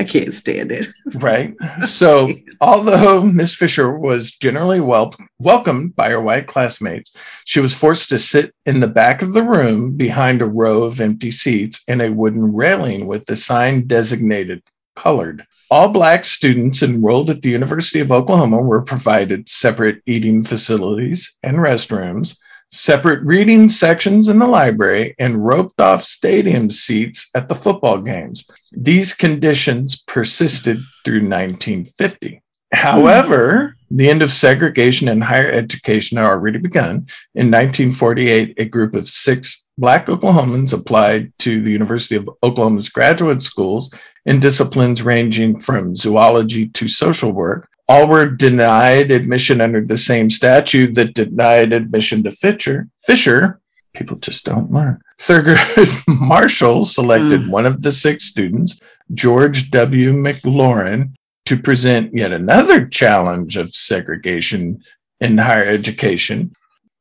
I 0.00 0.04
can't 0.04 0.32
stand 0.32 0.72
it. 0.72 0.88
Right. 1.16 1.54
So, 1.82 2.30
although 2.60 3.22
Miss 3.22 3.54
Fisher 3.54 3.90
was 3.92 4.32
generally 4.32 4.80
wel- 4.80 5.14
welcomed 5.38 5.94
by 5.94 6.10
her 6.10 6.20
white 6.20 6.46
classmates, 6.46 7.14
she 7.44 7.60
was 7.60 7.74
forced 7.74 8.08
to 8.08 8.18
sit 8.18 8.54
in 8.64 8.80
the 8.80 8.86
back 8.86 9.20
of 9.20 9.34
the 9.34 9.42
room 9.42 9.96
behind 9.96 10.40
a 10.40 10.46
row 10.46 10.84
of 10.84 11.00
empty 11.00 11.30
seats 11.30 11.82
and 11.86 12.00
a 12.00 12.12
wooden 12.12 12.54
railing 12.54 13.06
with 13.06 13.26
the 13.26 13.36
sign 13.36 13.86
designated 13.86 14.62
colored. 14.96 15.46
All 15.70 15.88
Black 15.88 16.24
students 16.24 16.82
enrolled 16.82 17.28
at 17.28 17.42
the 17.42 17.50
University 17.50 18.00
of 18.00 18.10
Oklahoma 18.10 18.62
were 18.62 18.82
provided 18.82 19.48
separate 19.50 20.00
eating 20.06 20.42
facilities 20.42 21.36
and 21.42 21.58
restrooms, 21.58 22.38
separate 22.70 23.22
reading 23.22 23.68
sections 23.68 24.28
in 24.28 24.38
the 24.38 24.46
library, 24.46 25.14
and 25.18 25.44
roped 25.44 25.80
off 25.80 26.02
stadium 26.02 26.70
seats 26.70 27.28
at 27.34 27.48
the 27.48 27.54
football 27.54 28.00
games. 28.00 28.48
These 28.72 29.14
conditions 29.14 30.02
persisted 30.02 30.78
through 31.04 31.28
1950. 31.28 32.42
However, 32.72 33.76
the 33.90 34.08
end 34.08 34.22
of 34.22 34.30
segregation 34.30 35.08
in 35.08 35.20
higher 35.20 35.50
education 35.50 36.18
had 36.18 36.26
already 36.26 36.58
begun. 36.58 37.06
In 37.34 37.50
1948, 37.50 38.54
a 38.56 38.64
group 38.66 38.94
of 38.94 39.08
six 39.08 39.66
Black 39.76 40.06
Oklahomans 40.06 40.72
applied 40.72 41.32
to 41.40 41.60
the 41.60 41.72
University 41.72 42.14
of 42.14 42.30
Oklahoma's 42.42 42.88
graduate 42.90 43.42
schools 43.42 43.92
in 44.26 44.38
disciplines 44.38 45.02
ranging 45.02 45.58
from 45.58 45.96
zoology 45.96 46.68
to 46.68 46.86
social 46.86 47.32
work. 47.32 47.69
All 47.90 48.06
were 48.06 48.30
denied 48.30 49.10
admission 49.10 49.60
under 49.60 49.84
the 49.84 49.96
same 49.96 50.30
statute 50.30 50.94
that 50.94 51.12
denied 51.12 51.72
admission 51.72 52.22
to 52.22 52.30
Fisher. 52.30 52.86
Fisher, 53.04 53.60
people 53.94 54.16
just 54.18 54.44
don't 54.44 54.70
learn. 54.70 55.00
Thurgood 55.18 56.04
Marshall 56.06 56.84
selected 56.84 57.40
mm. 57.40 57.50
one 57.50 57.66
of 57.66 57.82
the 57.82 57.90
six 57.90 58.26
students, 58.26 58.78
George 59.12 59.72
W. 59.72 60.12
McLaurin, 60.12 61.14
to 61.46 61.56
present 61.56 62.14
yet 62.14 62.30
another 62.30 62.86
challenge 62.86 63.56
of 63.56 63.74
segregation 63.74 64.84
in 65.20 65.38
higher 65.38 65.64
education. 65.64 66.52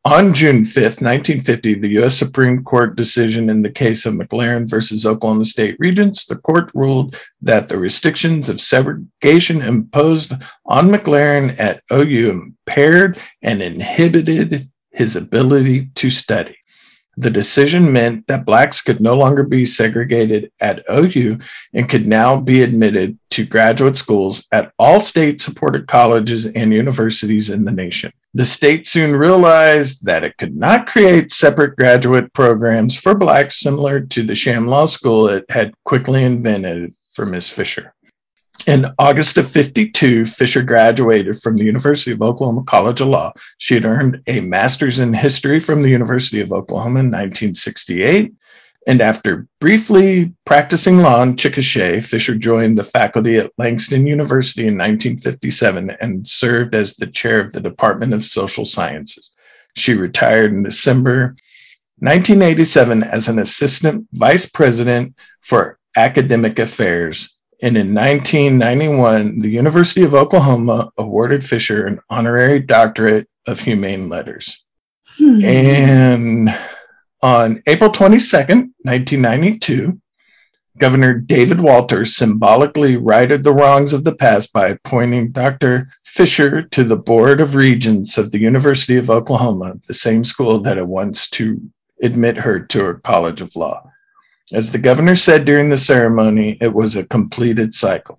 On 0.05 0.33
June 0.33 0.61
5th, 0.61 1.01
1950, 1.01 1.73
the 1.73 1.89
U.S. 1.89 2.17
Supreme 2.17 2.63
Court 2.63 2.95
decision 2.95 3.49
in 3.49 3.63
the 3.63 3.69
case 3.69 4.05
of 4.05 4.13
McLaurin 4.13 4.69
versus 4.69 5.05
Oklahoma 5.05 5.43
State 5.43 5.75
Regents, 5.77 6.25
the 6.25 6.37
court 6.37 6.71
ruled 6.73 7.17
that 7.41 7.67
the 7.67 7.77
restrictions 7.77 8.47
of 8.47 8.61
segregation 8.61 9.61
imposed 9.61 10.31
on 10.65 10.87
McLaurin 10.87 11.59
at 11.59 11.83
OU 11.91 12.53
impaired 12.65 13.19
and 13.41 13.61
inhibited 13.61 14.69
his 14.91 15.17
ability 15.17 15.89
to 15.95 16.09
study. 16.09 16.55
The 17.17 17.29
decision 17.29 17.91
meant 17.91 18.25
that 18.27 18.45
Blacks 18.45 18.79
could 18.79 19.01
no 19.01 19.17
longer 19.17 19.43
be 19.43 19.65
segregated 19.65 20.49
at 20.61 20.85
OU 20.89 21.39
and 21.73 21.89
could 21.89 22.07
now 22.07 22.39
be 22.39 22.63
admitted 22.63 23.19
to 23.31 23.45
graduate 23.45 23.97
schools 23.97 24.47
at 24.53 24.71
all 24.79 25.01
state 25.01 25.41
supported 25.41 25.87
colleges 25.87 26.45
and 26.45 26.71
universities 26.71 27.49
in 27.49 27.65
the 27.65 27.73
nation. 27.73 28.13
The 28.35 28.45
state 28.45 28.85
soon 28.85 29.15
realized 29.15 30.05
that 30.05 30.23
it 30.23 30.37
could 30.37 30.55
not 30.55 30.85
create 30.85 31.31
separate 31.31 31.75
graduate 31.75 32.31
programs 32.33 32.95
for 32.95 33.15
Blacks 33.15 33.59
similar 33.59 34.01
to 34.01 34.23
the 34.23 34.35
sham 34.35 34.67
law 34.67 34.85
school 34.85 35.27
it 35.27 35.45
had 35.49 35.73
quickly 35.83 36.23
invented 36.23 36.93
for 37.13 37.25
Miss 37.25 37.49
Fisher. 37.49 37.93
In 38.67 38.85
August 38.99 39.37
of 39.37 39.49
52, 39.49 40.25
Fisher 40.25 40.61
graduated 40.61 41.39
from 41.39 41.57
the 41.57 41.63
University 41.63 42.11
of 42.11 42.21
Oklahoma 42.21 42.63
College 42.65 43.01
of 43.01 43.07
Law. 43.07 43.31
She 43.57 43.73
had 43.73 43.85
earned 43.85 44.21
a 44.27 44.41
master's 44.41 44.99
in 44.99 45.13
history 45.13 45.59
from 45.59 45.81
the 45.81 45.89
University 45.89 46.39
of 46.39 46.51
Oklahoma 46.51 46.99
in 46.99 47.07
1968. 47.07 48.33
And 48.87 49.01
after 49.01 49.47
briefly 49.59 50.33
practicing 50.45 50.99
law 50.99 51.21
in 51.21 51.35
Chickasha, 51.35 52.01
Fisher 52.01 52.35
joined 52.35 52.77
the 52.77 52.83
faculty 52.83 53.37
at 53.37 53.51
Langston 53.57 54.07
University 54.07 54.61
in 54.61 54.77
1957 54.77 55.91
and 56.01 56.27
served 56.27 56.73
as 56.73 56.95
the 56.95 57.07
chair 57.07 57.41
of 57.41 57.51
the 57.51 57.61
Department 57.61 58.13
of 58.13 58.23
Social 58.23 58.65
Sciences. 58.65 59.35
She 59.75 59.93
retired 59.93 60.51
in 60.51 60.63
December 60.63 61.35
1987 61.99 63.03
as 63.03 63.27
an 63.27 63.39
assistant 63.39 64.07
vice 64.13 64.45
president 64.45 65.15
for 65.41 65.77
academic 65.95 66.57
affairs. 66.57 67.35
And 67.61 67.75
in 67.75 67.93
1991, 67.93 69.39
the 69.39 69.49
University 69.49 70.03
of 70.03 70.13
Oklahoma 70.13 70.91
awarded 70.97 71.43
Fisher 71.43 71.85
an 71.85 71.99
honorary 72.09 72.61
doctorate 72.61 73.27
of 73.45 73.59
humane 73.59 74.07
letters. 74.07 74.63
Hmm. 75.17 75.43
And 75.43 76.57
on 77.21 77.61
April 77.67 77.91
22nd, 77.91 78.71
1992, 78.83 79.99
Governor 80.77 81.13
David 81.15 81.59
Walters 81.59 82.15
symbolically 82.15 82.95
righted 82.95 83.43
the 83.43 83.53
wrongs 83.53 83.93
of 83.93 84.05
the 84.05 84.15
past 84.15 84.53
by 84.53 84.69
appointing 84.69 85.31
Dr. 85.31 85.89
Fisher 86.05 86.61
to 86.61 86.83
the 86.85 86.95
Board 86.95 87.41
of 87.41 87.55
Regents 87.55 88.17
of 88.17 88.31
the 88.31 88.39
University 88.39 88.95
of 88.95 89.09
Oklahoma, 89.09 89.75
the 89.87 89.93
same 89.93 90.23
school 90.23 90.59
that 90.59 90.77
had 90.77 90.87
once 90.87 91.29
to 91.31 91.61
admit 92.01 92.37
her 92.37 92.59
to 92.59 92.79
her 92.79 92.93
College 92.95 93.41
of 93.41 93.55
Law. 93.57 93.91
As 94.53 94.71
the 94.71 94.77
governor 94.77 95.15
said 95.15 95.43
during 95.43 95.69
the 95.69 95.77
ceremony, 95.77 96.57
it 96.61 96.73
was 96.73 96.95
a 96.95 97.03
completed 97.03 97.73
cycle. 97.73 98.17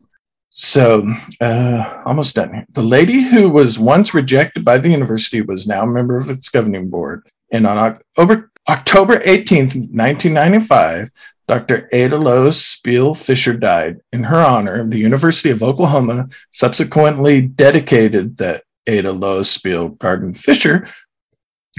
So, 0.50 1.12
uh, 1.40 2.02
almost 2.04 2.34
done 2.34 2.52
here. 2.52 2.66
The 2.72 2.82
lady 2.82 3.22
who 3.22 3.48
was 3.48 3.78
once 3.78 4.12
rejected 4.12 4.64
by 4.64 4.78
the 4.78 4.90
university 4.90 5.40
was 5.40 5.66
now 5.66 5.84
a 5.84 5.86
member 5.86 6.18
of 6.18 6.28
its 6.28 6.48
governing 6.48 6.90
board. 6.90 7.28
And 7.52 7.66
on 7.66 7.78
October, 7.78 8.49
October 8.68 9.18
18th, 9.20 9.74
1995, 9.90 11.10
Dr. 11.48 11.88
Ada 11.92 12.16
Lois 12.16 12.76
Sipuel 12.76 13.16
Fisher 13.16 13.54
died. 13.54 13.98
In 14.12 14.22
her 14.24 14.40
honor, 14.40 14.86
the 14.86 14.98
University 14.98 15.50
of 15.50 15.62
Oklahoma 15.62 16.28
subsequently 16.52 17.40
dedicated 17.40 18.36
the 18.36 18.62
Ada 18.86 19.12
Lois 19.12 19.56
Sipuel 19.56 19.98
Garden 19.98 20.34
Fisher 20.34 20.88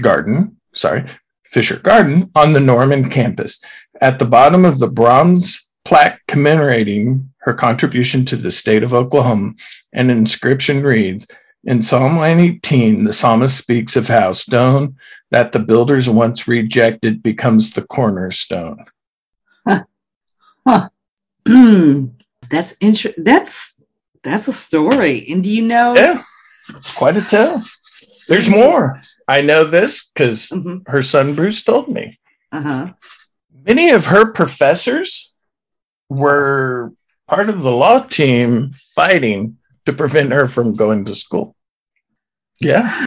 Garden, 0.00 0.56
sorry, 0.72 1.04
Fisher 1.44 1.78
Garden 1.78 2.30
on 2.34 2.52
the 2.52 2.60
Norman 2.60 3.08
campus. 3.08 3.62
At 4.00 4.18
the 4.18 4.24
bottom 4.24 4.64
of 4.64 4.78
the 4.78 4.88
bronze 4.88 5.68
plaque 5.84 6.20
commemorating 6.26 7.30
her 7.38 7.54
contribution 7.54 8.24
to 8.26 8.36
the 8.36 8.50
state 8.50 8.82
of 8.82 8.94
Oklahoma, 8.94 9.52
an 9.92 10.10
inscription 10.10 10.82
reads 10.82 11.26
In 11.64 11.80
Psalm 11.82 12.16
118, 12.16 13.04
the 13.04 13.12
psalmist 13.12 13.56
speaks 13.56 13.94
of 13.94 14.08
how 14.08 14.32
stone 14.32 14.96
that 15.30 15.52
the 15.52 15.60
builders 15.60 16.08
once 16.10 16.48
rejected 16.48 17.22
becomes 17.22 17.70
the 17.70 17.82
cornerstone. 17.82 18.84
that's 22.50 22.72
inter- 22.80 23.14
That's 23.16 23.82
that's 24.22 24.48
a 24.48 24.52
story. 24.52 25.26
And 25.28 25.42
do 25.42 25.50
you 25.50 25.62
know? 25.62 25.94
Yeah, 25.94 26.22
it's 26.70 26.94
quite 26.96 27.16
a 27.16 27.22
tale. 27.22 27.60
There's 28.28 28.48
more. 28.48 29.00
I 29.28 29.40
know 29.40 29.64
this 29.64 30.10
because 30.14 30.48
Mhm. 30.50 30.86
her 30.88 31.02
son 31.02 31.34
Bruce 31.34 31.62
told 31.62 31.88
me. 31.88 32.18
Uh-huh. 32.52 32.92
Many 33.66 33.90
of 33.90 34.06
her 34.06 34.32
professors 34.32 35.32
were 36.08 36.92
part 37.28 37.48
of 37.48 37.62
the 37.62 37.70
law 37.72 38.00
team 38.00 38.70
fighting 38.72 39.58
to 39.86 39.92
prevent 39.92 40.32
her 40.32 40.46
from 40.48 40.72
going 40.74 41.04
to 41.06 41.14
school. 41.14 41.56
Yeah. 42.60 43.04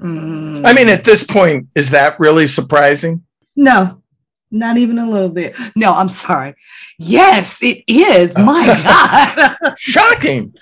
Mm. 0.00 0.64
I 0.66 0.72
mean, 0.72 0.88
at 0.88 1.04
this 1.04 1.24
point, 1.24 1.68
is 1.74 1.90
that 1.90 2.18
really 2.18 2.46
surprising? 2.46 3.22
no, 3.56 4.02
not 4.50 4.76
even 4.76 4.98
a 4.98 5.08
little 5.08 5.28
bit. 5.28 5.54
No, 5.76 5.92
I'm 5.94 6.08
sorry. 6.08 6.54
Yes, 6.98 7.62
it 7.62 7.82
is. 7.88 8.36
My 8.36 9.56
God, 9.62 9.74
Shocking. 9.78 10.54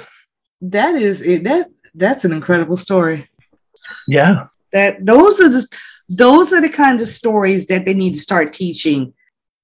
that 0.62 0.94
is 0.94 1.20
it. 1.20 1.44
That 1.44 1.68
that's 1.94 2.24
an 2.24 2.32
incredible 2.32 2.76
story. 2.76 3.26
Yeah. 4.08 4.46
That 4.72 5.04
those 5.04 5.40
are 5.40 5.48
the 5.48 5.66
those 6.08 6.52
are 6.52 6.60
the 6.60 6.68
kind 6.68 7.00
of 7.00 7.08
stories 7.08 7.66
that 7.66 7.84
they 7.86 7.94
need 7.94 8.14
to 8.14 8.20
start 8.20 8.52
teaching 8.52 9.12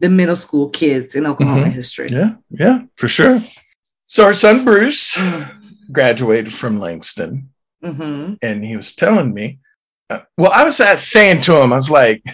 the 0.01 0.09
middle 0.09 0.37
school 0.37 0.68
kids 0.70 1.14
in 1.14 1.26
Oklahoma 1.26 1.66
Mhm. 1.66 1.72
history. 1.72 2.09
Yeah. 2.11 2.35
Yeah, 2.51 2.83
for 2.97 3.09
sure. 3.09 3.43
So 4.09 4.24
our 4.24 4.32
son 4.32 4.64
Bruce 4.64 5.16
graduated 5.92 6.52
from 6.52 6.80
Langston. 6.80 7.50
Mm-hmm. 7.80 8.34
and 8.42 8.64
he 8.64 8.76
was 8.76 8.92
telling 8.92 9.32
me. 9.32 9.61
Uh, 10.11 10.18
well, 10.36 10.50
I 10.50 10.64
was 10.64 10.80
uh, 10.80 10.96
saying 10.96 11.42
to 11.42 11.62
him, 11.62 11.72
I 11.72 11.76
was 11.76 11.88
like, 11.88 12.24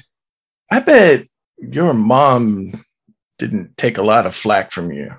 I 0.70 0.80
bet 0.80 1.26
your 1.58 1.92
mom 1.92 2.82
didn't 3.38 3.76
take 3.76 3.98
a 3.98 4.02
lot 4.02 4.24
of 4.24 4.34
flack 4.34 4.72
from 4.72 4.90
you. 4.90 5.10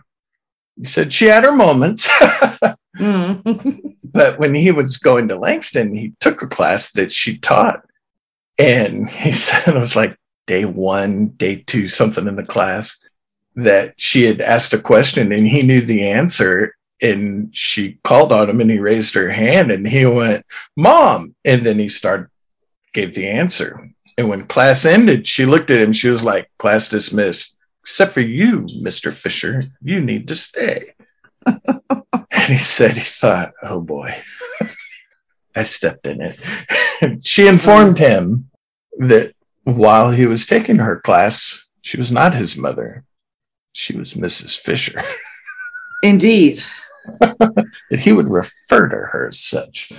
He 0.78 0.86
said 0.86 1.14
she 1.14 1.26
had 1.26 1.44
her 1.44 1.56
moments, 1.56 2.10
Mm-hmm. 2.98 3.90
but 4.14 4.40
when 4.40 4.56
he 4.56 4.72
was 4.72 4.98
going 4.98 5.28
to 5.28 5.38
Langston, 5.38 5.94
he 5.94 6.14
took 6.20 6.42
a 6.42 6.48
class 6.48 6.92
that 6.94 7.12
she 7.12 7.38
taught. 7.38 7.82
And 8.58 9.10
he 9.10 9.32
said 9.34 9.76
it 9.76 9.78
was 9.78 9.96
like 9.96 10.18
day 10.48 10.66
one, 10.66 11.30
day 11.30 11.58
two, 11.58 11.88
something 11.88 12.28
in 12.28 12.36
the 12.36 12.46
class 12.46 12.98
that 13.56 13.94
she 13.98 14.24
had 14.24 14.42
asked 14.42 14.74
a 14.74 14.80
question 14.80 15.32
and 15.32 15.48
he 15.48 15.62
knew 15.62 15.82
the 15.82 16.10
answer. 16.10 16.76
And 17.02 17.56
she 17.56 18.00
called 18.04 18.32
on 18.32 18.50
him 18.50 18.62
and 18.62 18.72
he 18.72 18.80
raised 18.80 19.16
her 19.16 19.30
hand 19.30 19.72
and 19.72 19.88
he 19.88 20.06
went, 20.06 20.46
Mom. 20.76 21.36
And 21.44 21.64
then 21.64 21.78
he 21.78 21.90
started, 21.90 22.28
gave 22.94 23.14
the 23.14 23.28
answer. 23.28 23.90
And 24.18 24.30
when 24.30 24.46
class 24.46 24.86
ended, 24.86 25.28
she 25.28 25.46
looked 25.46 25.72
at 25.72 25.82
him. 25.82 25.92
She 25.92 26.10
was 26.10 26.24
like, 26.24 26.50
Class 26.58 26.88
dismissed, 26.88 27.58
except 27.82 28.14
for 28.14 28.22
you, 28.22 28.62
Mr. 28.82 29.12
Fisher. 29.12 29.64
You 29.82 30.00
need 30.00 30.28
to 30.30 30.36
stay. 30.36 30.94
and 31.46 31.58
he 32.48 32.58
said, 32.58 32.94
He 32.94 33.04
thought, 33.04 33.54
Oh 33.62 33.82
boy, 33.82 34.16
I 35.56 35.64
stepped 35.64 36.08
in 36.08 36.22
it. 36.22 36.40
she 37.26 37.48
informed 37.48 37.98
him 37.98 38.50
that 39.00 39.34
while 39.64 40.12
he 40.12 40.26
was 40.26 40.46
taking 40.46 40.78
her 40.78 41.02
class, 41.02 41.66
she 41.82 41.98
was 41.98 42.12
not 42.12 42.36
his 42.36 42.56
mother. 42.58 43.04
She 43.76 43.98
was 43.98 44.14
Mrs. 44.14 44.58
Fisher. 44.58 45.04
Indeed. 46.04 46.64
that 47.20 48.00
he 48.00 48.14
would 48.14 48.30
refer 48.30 48.88
to 48.88 48.96
her 48.96 49.28
as 49.28 49.40
such. 49.40 49.92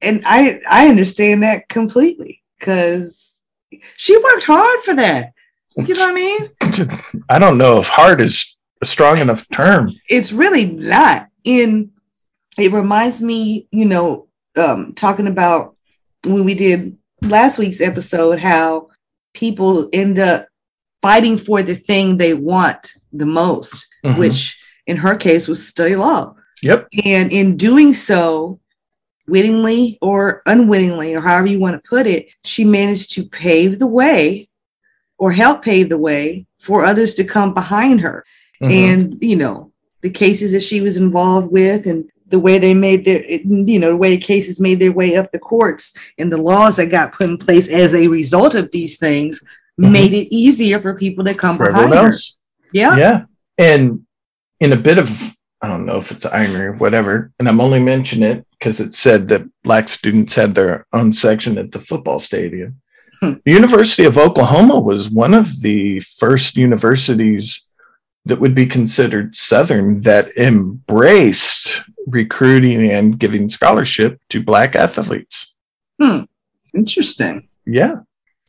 And 0.00 0.22
I 0.24 0.60
I 0.68 0.88
understand 0.88 1.42
that 1.42 1.68
completely 1.68 2.42
because 2.58 3.42
she 3.96 4.16
worked 4.16 4.44
hard 4.44 4.80
for 4.80 4.94
that. 4.94 5.34
You 5.76 5.94
know 5.94 6.06
what 6.06 6.10
I 6.10 6.88
mean? 6.88 7.20
I 7.28 7.38
don't 7.38 7.58
know 7.58 7.80
if 7.80 7.86
hard 7.86 8.22
is 8.22 8.56
a 8.80 8.86
strong 8.86 9.18
enough 9.18 9.46
term. 9.50 9.92
It's 10.08 10.32
really 10.32 10.64
not. 10.64 11.28
In 11.44 11.90
it 12.58 12.72
reminds 12.72 13.20
me, 13.20 13.68
you 13.70 13.84
know, 13.84 14.28
um, 14.56 14.94
talking 14.94 15.26
about 15.26 15.76
when 16.24 16.44
we 16.44 16.54
did 16.54 16.96
last 17.20 17.58
week's 17.58 17.82
episode, 17.82 18.38
how 18.38 18.88
people 19.34 19.90
end 19.92 20.18
up 20.18 20.48
fighting 21.02 21.38
for 21.38 21.62
the 21.62 21.74
thing 21.74 22.16
they 22.16 22.34
want 22.34 22.92
the 23.12 23.26
most, 23.26 23.86
Mhm. 24.04 24.18
which 24.18 24.58
in 24.86 24.96
her 24.96 25.14
case 25.14 25.46
was 25.48 25.66
study 25.66 25.96
law. 25.96 26.34
Yep. 26.62 26.88
And 27.04 27.32
in 27.32 27.56
doing 27.56 27.94
so, 27.94 28.58
wittingly 29.28 29.98
or 30.00 30.42
unwittingly, 30.46 31.14
or 31.14 31.20
however 31.20 31.48
you 31.48 31.60
want 31.60 31.76
to 31.76 31.88
put 31.88 32.06
it, 32.06 32.28
she 32.44 32.64
managed 32.64 33.12
to 33.12 33.24
pave 33.24 33.78
the 33.78 33.86
way 33.86 34.48
or 35.18 35.32
help 35.32 35.62
pave 35.62 35.88
the 35.88 35.98
way 35.98 36.46
for 36.58 36.84
others 36.84 37.14
to 37.14 37.24
come 37.24 37.52
behind 37.52 38.00
her. 38.00 38.24
Mhm. 38.62 38.70
And, 38.70 39.18
you 39.20 39.36
know, 39.36 39.70
the 40.00 40.10
cases 40.10 40.52
that 40.52 40.62
she 40.62 40.80
was 40.80 40.96
involved 40.96 41.52
with 41.52 41.86
and 41.86 42.06
the 42.26 42.38
way 42.38 42.58
they 42.58 42.74
made 42.74 43.04
their, 43.04 43.22
you 43.28 43.78
know, 43.78 43.90
the 43.90 43.96
way 43.96 44.16
cases 44.16 44.60
made 44.60 44.80
their 44.80 44.92
way 44.92 45.16
up 45.16 45.32
the 45.32 45.38
courts 45.38 45.92
and 46.18 46.32
the 46.32 46.36
laws 46.36 46.76
that 46.76 46.90
got 46.90 47.12
put 47.12 47.28
in 47.28 47.38
place 47.38 47.68
as 47.68 47.94
a 47.94 48.08
result 48.08 48.54
of 48.54 48.70
these 48.70 48.96
things 48.98 49.42
Mhm. 49.80 49.92
made 49.92 50.12
it 50.12 50.34
easier 50.34 50.80
for 50.80 50.94
people 50.94 51.24
to 51.24 51.34
come 51.34 51.56
For 51.56 51.66
behind 51.68 51.84
everyone 51.84 52.04
else. 52.06 52.36
Yeah. 52.72 52.96
Yeah. 52.96 53.22
And 53.56 54.00
in 54.60 54.72
a 54.72 54.76
bit 54.76 54.98
of, 54.98 55.36
I 55.62 55.68
don't 55.68 55.86
know 55.86 55.96
if 55.96 56.10
it's 56.10 56.26
irony 56.26 56.60
or 56.64 56.72
whatever, 56.74 57.32
and 57.38 57.48
I'm 57.48 57.60
only 57.60 57.80
mentioning 57.80 58.30
it 58.30 58.46
because 58.52 58.80
it 58.80 58.92
said 58.92 59.28
that 59.28 59.42
black 59.62 59.88
students 59.88 60.34
had 60.34 60.54
their 60.54 60.86
own 60.92 61.12
section 61.12 61.58
at 61.58 61.72
the 61.72 61.80
football 61.80 62.18
stadium. 62.18 62.80
Hmm. 63.20 63.34
The 63.44 63.52
University 63.52 64.04
of 64.04 64.18
Oklahoma 64.18 64.78
was 64.80 65.10
one 65.10 65.34
of 65.34 65.62
the 65.62 66.00
first 66.00 66.56
universities 66.56 67.68
that 68.24 68.40
would 68.40 68.54
be 68.54 68.66
considered 68.66 69.34
Southern 69.34 70.02
that 70.02 70.36
embraced 70.36 71.82
recruiting 72.06 72.90
and 72.90 73.18
giving 73.18 73.48
scholarship 73.48 74.20
to 74.30 74.42
black 74.42 74.76
athletes. 74.76 75.54
Hmm. 76.00 76.22
Interesting. 76.74 77.48
Yeah. 77.64 77.96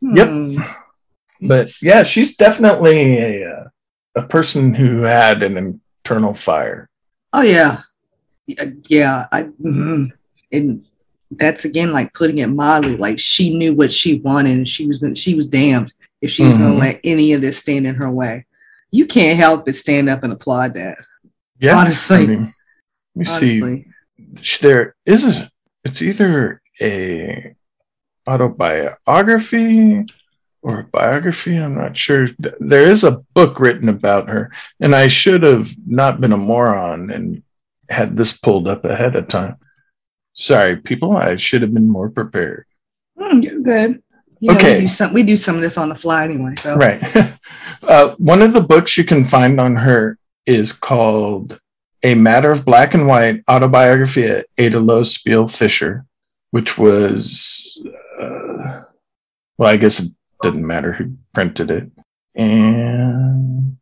Yep. 0.01 0.67
But 1.41 1.71
yeah, 1.81 2.03
she's 2.03 2.35
definitely 2.35 3.17
a, 3.17 3.49
uh, 3.49 3.63
a 4.15 4.23
person 4.23 4.73
who 4.73 5.01
had 5.03 5.41
an 5.43 5.57
internal 6.03 6.33
fire. 6.33 6.89
Oh 7.33 7.41
yeah, 7.41 7.81
yeah. 8.45 9.27
I, 9.31 9.43
mhm. 9.43 10.11
And 10.51 10.83
that's 11.31 11.63
again 11.65 11.93
like 11.93 12.13
putting 12.13 12.39
it 12.39 12.47
mildly. 12.47 12.97
Like 12.97 13.19
she 13.19 13.55
knew 13.55 13.75
what 13.75 13.91
she 13.91 14.19
wanted, 14.19 14.57
and 14.57 14.67
she 14.67 14.85
was 14.87 15.03
she 15.15 15.35
was 15.35 15.47
damned 15.47 15.93
if 16.21 16.31
she 16.31 16.43
was 16.43 16.57
going 16.57 16.71
Mhm. 16.71 16.75
to 16.75 16.79
let 16.79 16.99
any 17.03 17.33
of 17.33 17.41
this 17.41 17.59
stand 17.59 17.85
in 17.87 17.95
her 17.95 18.11
way. 18.11 18.45
You 18.91 19.05
can't 19.05 19.37
help 19.37 19.65
but 19.65 19.75
stand 19.75 20.09
up 20.09 20.23
and 20.23 20.33
applaud 20.33 20.73
that. 20.73 20.97
Yeah. 21.59 21.77
Honestly. 21.77 22.17
I 22.17 22.25
mean, 22.25 22.53
let 23.15 23.15
me 23.15 23.25
see. 23.25 23.61
Honestly, 23.61 23.85
sh- 24.41 24.57
there 24.57 24.95
is 25.05 25.23
a, 25.39 25.49
it's 25.85 26.01
either 26.01 26.61
a 26.81 27.53
autobiography 28.27 30.05
or 30.61 30.79
a 30.79 30.83
biography 30.85 31.55
i'm 31.57 31.75
not 31.75 31.95
sure 31.95 32.27
there 32.59 32.83
is 32.83 33.03
a 33.03 33.21
book 33.33 33.59
written 33.59 33.89
about 33.89 34.27
her 34.27 34.51
and 34.79 34.95
i 34.95 35.07
should 35.07 35.43
have 35.43 35.69
not 35.87 36.19
been 36.21 36.33
a 36.33 36.37
moron 36.37 37.09
and 37.09 37.43
had 37.89 38.15
this 38.17 38.37
pulled 38.37 38.67
up 38.67 38.83
ahead 38.85 39.15
of 39.15 39.27
time 39.27 39.55
sorry 40.33 40.75
people 40.75 41.15
i 41.15 41.35
should 41.35 41.61
have 41.61 41.73
been 41.73 41.89
more 41.89 42.09
prepared 42.09 42.65
Hmm, 43.21 43.41
you're 43.41 43.59
good. 43.59 44.01
You 44.39 44.47
know, 44.53 44.55
Okay. 44.55 44.75
we 44.75 44.79
do 44.81 44.87
some 44.87 45.13
we 45.13 45.23
do 45.23 45.35
some 45.35 45.55
of 45.57 45.61
this 45.61 45.77
on 45.77 45.89
the 45.89 45.95
fly 45.95 46.23
anyway. 46.23 46.55
So 46.55 46.75
right 46.77 47.03
uh, 47.83 48.15
one 48.17 48.41
of 48.41 48.53
the 48.53 48.61
books 48.61 48.97
you 48.97 49.03
can 49.03 49.25
find 49.25 49.59
on 49.59 49.75
her 49.75 50.17
is 50.45 50.71
called 50.71 51.59
a 52.01 52.15
matter 52.15 52.49
of 52.49 52.63
black 52.63 52.93
and 52.93 53.07
white 53.07 53.43
autobiography 53.49 54.25
of 54.27 54.45
ada 54.57 54.79
lois 54.79 55.17
sipuel 55.17 55.53
fisher 55.53 56.05
which 56.51 56.77
was 56.77 57.85
uh, 58.21 58.83
well 59.57 59.69
i 59.69 59.75
guess 59.75 60.01
doesn't 60.41 60.65
matter 60.65 60.93
who 60.93 61.13
printed 61.33 61.69
it 61.71 61.89
and 62.35 63.77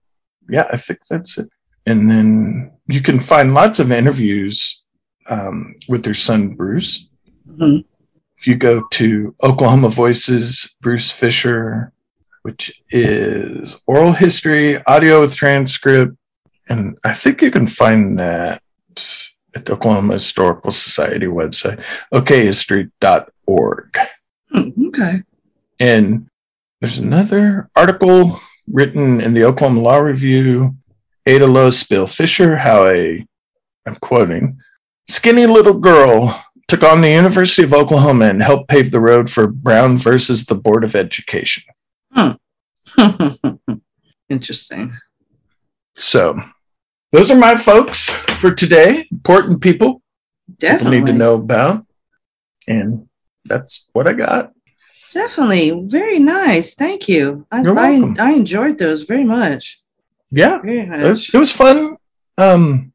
yeah 0.49 0.67
i 0.71 0.77
think 0.77 0.99
that's 1.09 1.37
it 1.37 1.49
and 1.85 2.09
then 2.09 2.71
you 2.87 3.01
can 3.01 3.19
find 3.19 3.53
lots 3.53 3.79
of 3.79 3.91
interviews 3.91 4.83
um, 5.29 5.75
with 5.87 6.03
their 6.03 6.13
son 6.13 6.49
bruce 6.55 7.09
Mhm. 7.47 7.85
if 8.37 8.45
you 8.47 8.55
go 8.55 8.83
to 8.91 9.35
oklahoma 9.43 9.89
voices 9.89 10.75
bruce 10.81 11.11
fisher 11.11 11.91
which 12.43 12.81
is 12.91 13.81
oral 13.87 14.13
history, 14.13 14.81
audio 14.85 15.19
with 15.19 15.35
transcript, 15.35 16.15
and 16.69 16.97
I 17.03 17.11
think 17.11 17.41
you 17.41 17.51
can 17.51 17.67
find 17.67 18.17
that 18.19 18.61
at 19.53 19.65
the 19.65 19.73
Oklahoma 19.73 20.13
Historical 20.13 20.71
Society 20.71 21.25
website, 21.25 21.83
okhistory.org. 22.13 23.97
Hmm, 24.51 24.69
okay. 24.87 25.23
And 25.81 26.29
there's 26.79 26.97
another 26.97 27.69
article 27.75 28.39
written 28.67 29.21
in 29.21 29.33
the 29.33 29.43
Oklahoma 29.43 29.81
Law 29.81 29.97
Review, 29.97 30.75
Ada 31.25 31.47
Lois 31.47 31.83
Sipuel 31.83 32.13
Fisher, 32.13 32.57
how 32.57 32.85
a, 32.85 33.25
I'm 33.85 33.95
quoting, 33.95 34.59
skinny 35.07 35.45
little 35.45 35.79
girl 35.79 36.43
took 36.67 36.83
on 36.83 37.01
the 37.01 37.09
University 37.09 37.63
of 37.63 37.73
Oklahoma 37.73 38.25
and 38.25 38.43
helped 38.43 38.67
pave 38.67 38.91
the 38.91 38.99
road 38.99 39.29
for 39.29 39.47
Brown 39.47 39.97
versus 39.97 40.45
the 40.45 40.55
Board 40.55 40.83
of 40.83 40.95
Education. 40.95 41.63
Hmm. 42.13 42.31
Interesting. 44.29 44.93
So 45.95 46.39
those 47.11 47.31
are 47.31 47.37
my 47.37 47.55
folks 47.55 48.09
for 48.09 48.53
today. 48.53 49.07
Important 49.11 49.61
people 49.61 50.01
people 50.47 50.59
Definitely. 50.59 50.99
need 50.99 51.07
to 51.07 51.13
know 51.13 51.33
about. 51.35 51.85
And 52.67 53.07
that's 53.45 53.89
what 53.93 54.07
I 54.07 54.13
got. 54.13 54.51
Definitely. 55.17 55.71
Very 55.87 56.19
nice. 56.19 56.75
Thank 56.75 57.09
you. 57.09 57.47
I, 57.51 57.63
You're 57.63 57.73
welcome. 57.73 58.15
I 58.19 58.33
enjoyed 58.33 58.77
those 58.77 59.01
very 59.01 59.23
much. 59.23 59.79
Yeah. 60.29 60.61
Very 60.61 60.81
It 60.81 61.09
was, 61.09 61.33
it 61.33 61.37
was 61.39 61.51
fun 61.51 61.97
um, 62.37 62.93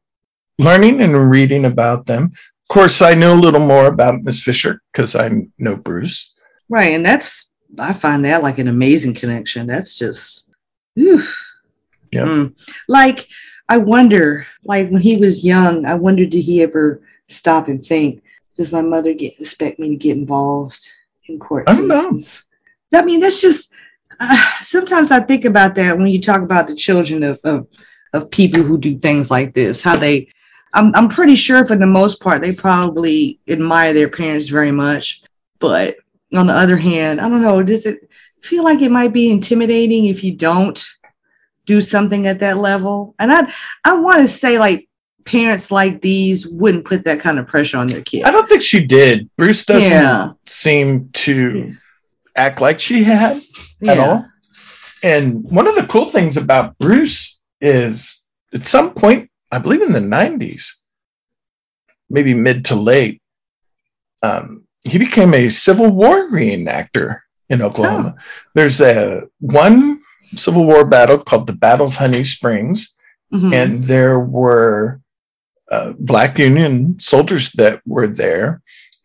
learning 0.57 1.01
and 1.01 1.29
reading 1.29 1.65
about 1.65 2.05
them. 2.05 2.31
Of 2.63 2.67
course, 2.69 3.01
I 3.01 3.13
knew 3.13 3.33
a 3.33 3.43
little 3.43 3.59
more 3.59 3.87
about 3.87 4.23
Miss 4.23 4.41
Fisher 4.41 4.81
because 4.93 5.17
I 5.17 5.31
know 5.57 5.75
Bruce. 5.75 6.31
Right. 6.69 6.93
And 6.93 7.05
that's, 7.05 7.51
I 7.77 7.91
find 7.91 8.23
that 8.23 8.41
like 8.41 8.57
an 8.57 8.69
amazing 8.69 9.15
connection. 9.15 9.67
That's 9.67 9.99
just, 9.99 10.49
whew. 10.93 11.21
Yeah. 12.13 12.23
Mm. 12.23 12.55
Like, 12.87 13.27
I 13.67 13.79
wonder, 13.79 14.47
like 14.63 14.89
when 14.89 15.01
he 15.01 15.17
was 15.17 15.43
young, 15.43 15.85
I 15.85 15.95
wonder, 15.95 16.25
did 16.25 16.43
he 16.43 16.63
ever 16.63 17.01
stop 17.27 17.67
and 17.67 17.83
think, 17.83 18.23
does 18.55 18.71
my 18.71 18.81
mother 18.81 19.13
get 19.13 19.41
expect 19.41 19.77
me 19.77 19.89
to 19.89 19.97
get 19.97 20.15
involved 20.15 20.87
in 21.27 21.39
court 21.39 21.63
I 21.67 21.75
don't 21.75 21.87
know. 21.87 22.19
I 22.93 23.03
mean, 23.03 23.19
that's 23.19 23.41
just, 23.41 23.71
uh, 24.19 24.37
sometimes 24.61 25.11
I 25.11 25.19
think 25.21 25.45
about 25.45 25.75
that 25.75 25.97
when 25.97 26.07
you 26.07 26.21
talk 26.21 26.41
about 26.41 26.67
the 26.67 26.75
children 26.75 27.23
of, 27.23 27.39
of, 27.43 27.67
of 28.13 28.29
people 28.29 28.61
who 28.61 28.77
do 28.77 28.99
things 28.99 29.31
like 29.31 29.53
this, 29.53 29.81
how 29.81 29.97
they, 29.97 30.27
I'm 30.73 30.93
I'm 30.95 31.07
pretty 31.07 31.35
sure 31.35 31.65
for 31.65 31.75
the 31.75 31.87
most 31.87 32.19
part 32.19 32.41
they 32.41 32.53
probably 32.53 33.39
admire 33.47 33.93
their 33.93 34.09
parents 34.09 34.49
very 34.49 34.71
much. 34.71 35.21
But 35.59 35.97
on 36.33 36.47
the 36.47 36.53
other 36.53 36.77
hand, 36.77 37.21
I 37.21 37.29
don't 37.29 37.41
know, 37.41 37.61
does 37.63 37.85
it 37.85 38.09
feel 38.41 38.63
like 38.63 38.81
it 38.81 38.91
might 38.91 39.13
be 39.13 39.31
intimidating 39.31 40.05
if 40.05 40.23
you 40.23 40.35
don't 40.35 40.83
do 41.65 41.79
something 41.79 42.25
at 42.27 42.39
that 42.39 42.57
level? 42.57 43.13
And 43.19 43.31
I 43.31 43.53
I 43.85 43.99
want 43.99 44.21
to 44.21 44.27
say 44.27 44.57
like 44.57 44.89
parents 45.25 45.71
like 45.71 46.01
these 46.01 46.47
wouldn't 46.47 46.85
put 46.85 47.05
that 47.05 47.19
kind 47.19 47.39
of 47.39 47.47
pressure 47.47 47.77
on 47.77 47.87
their 47.87 48.01
kid. 48.01 48.23
I 48.23 48.31
don't 48.31 48.47
think 48.49 48.61
she 48.61 48.85
did. 48.85 49.29
Bruce 49.37 49.65
doesn't 49.65 49.89
Yeah. 49.89 50.31
seem 50.45 51.09
to 51.13 51.51
Yeah. 51.67 51.73
act 52.35 52.61
like 52.61 52.79
she 52.79 53.03
had 53.03 53.37
at 53.37 53.43
Yeah. 53.97 54.05
all. 54.05 54.25
And 55.03 55.43
one 55.43 55.67
of 55.67 55.75
the 55.75 55.85
cool 55.85 56.07
things 56.07 56.37
about 56.37 56.77
Bruce 56.77 57.41
is 57.61 58.23
at 58.53 58.65
some 58.65 58.93
point, 58.93 59.29
I 59.51 59.57
believe 59.59 59.81
in 59.81 59.91
the 59.93 59.99
90s, 60.01 60.83
maybe 62.09 62.33
mid 62.33 62.65
to 62.65 62.75
late, 62.75 63.21
um, 64.21 64.63
he 64.87 64.97
became 64.97 65.33
a 65.33 65.49
Civil 65.49 65.89
War 65.89 66.29
reenactor 66.29 67.19
in 67.49 67.61
Oklahoma. 67.61 68.15
There's 68.55 68.81
a 68.81 69.23
one 69.39 69.99
Civil 70.35 70.65
War 70.65 70.85
battle 70.85 71.17
called 71.19 71.47
the 71.47 71.53
Battle 71.53 71.85
of 71.87 71.95
Honey 71.97 72.23
Springs, 72.23 72.95
Mhm. 73.33 73.53
and 73.53 73.83
there 73.83 74.19
were 74.19 74.99
uh, 75.71 75.93
Black 75.99 76.37
Union 76.39 76.99
soldiers 76.99 77.51
that 77.53 77.81
were 77.85 78.07
there. 78.07 78.61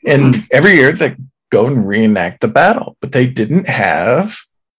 And 0.07 0.47
every 0.51 0.75
year 0.75 0.93
they 0.93 1.17
go 1.51 1.67
and 1.67 1.87
reenact 1.87 2.41
the 2.41 2.49
battle, 2.49 2.97
but 3.01 3.13
they 3.13 3.27
didn't 3.27 3.69
have 3.69 4.37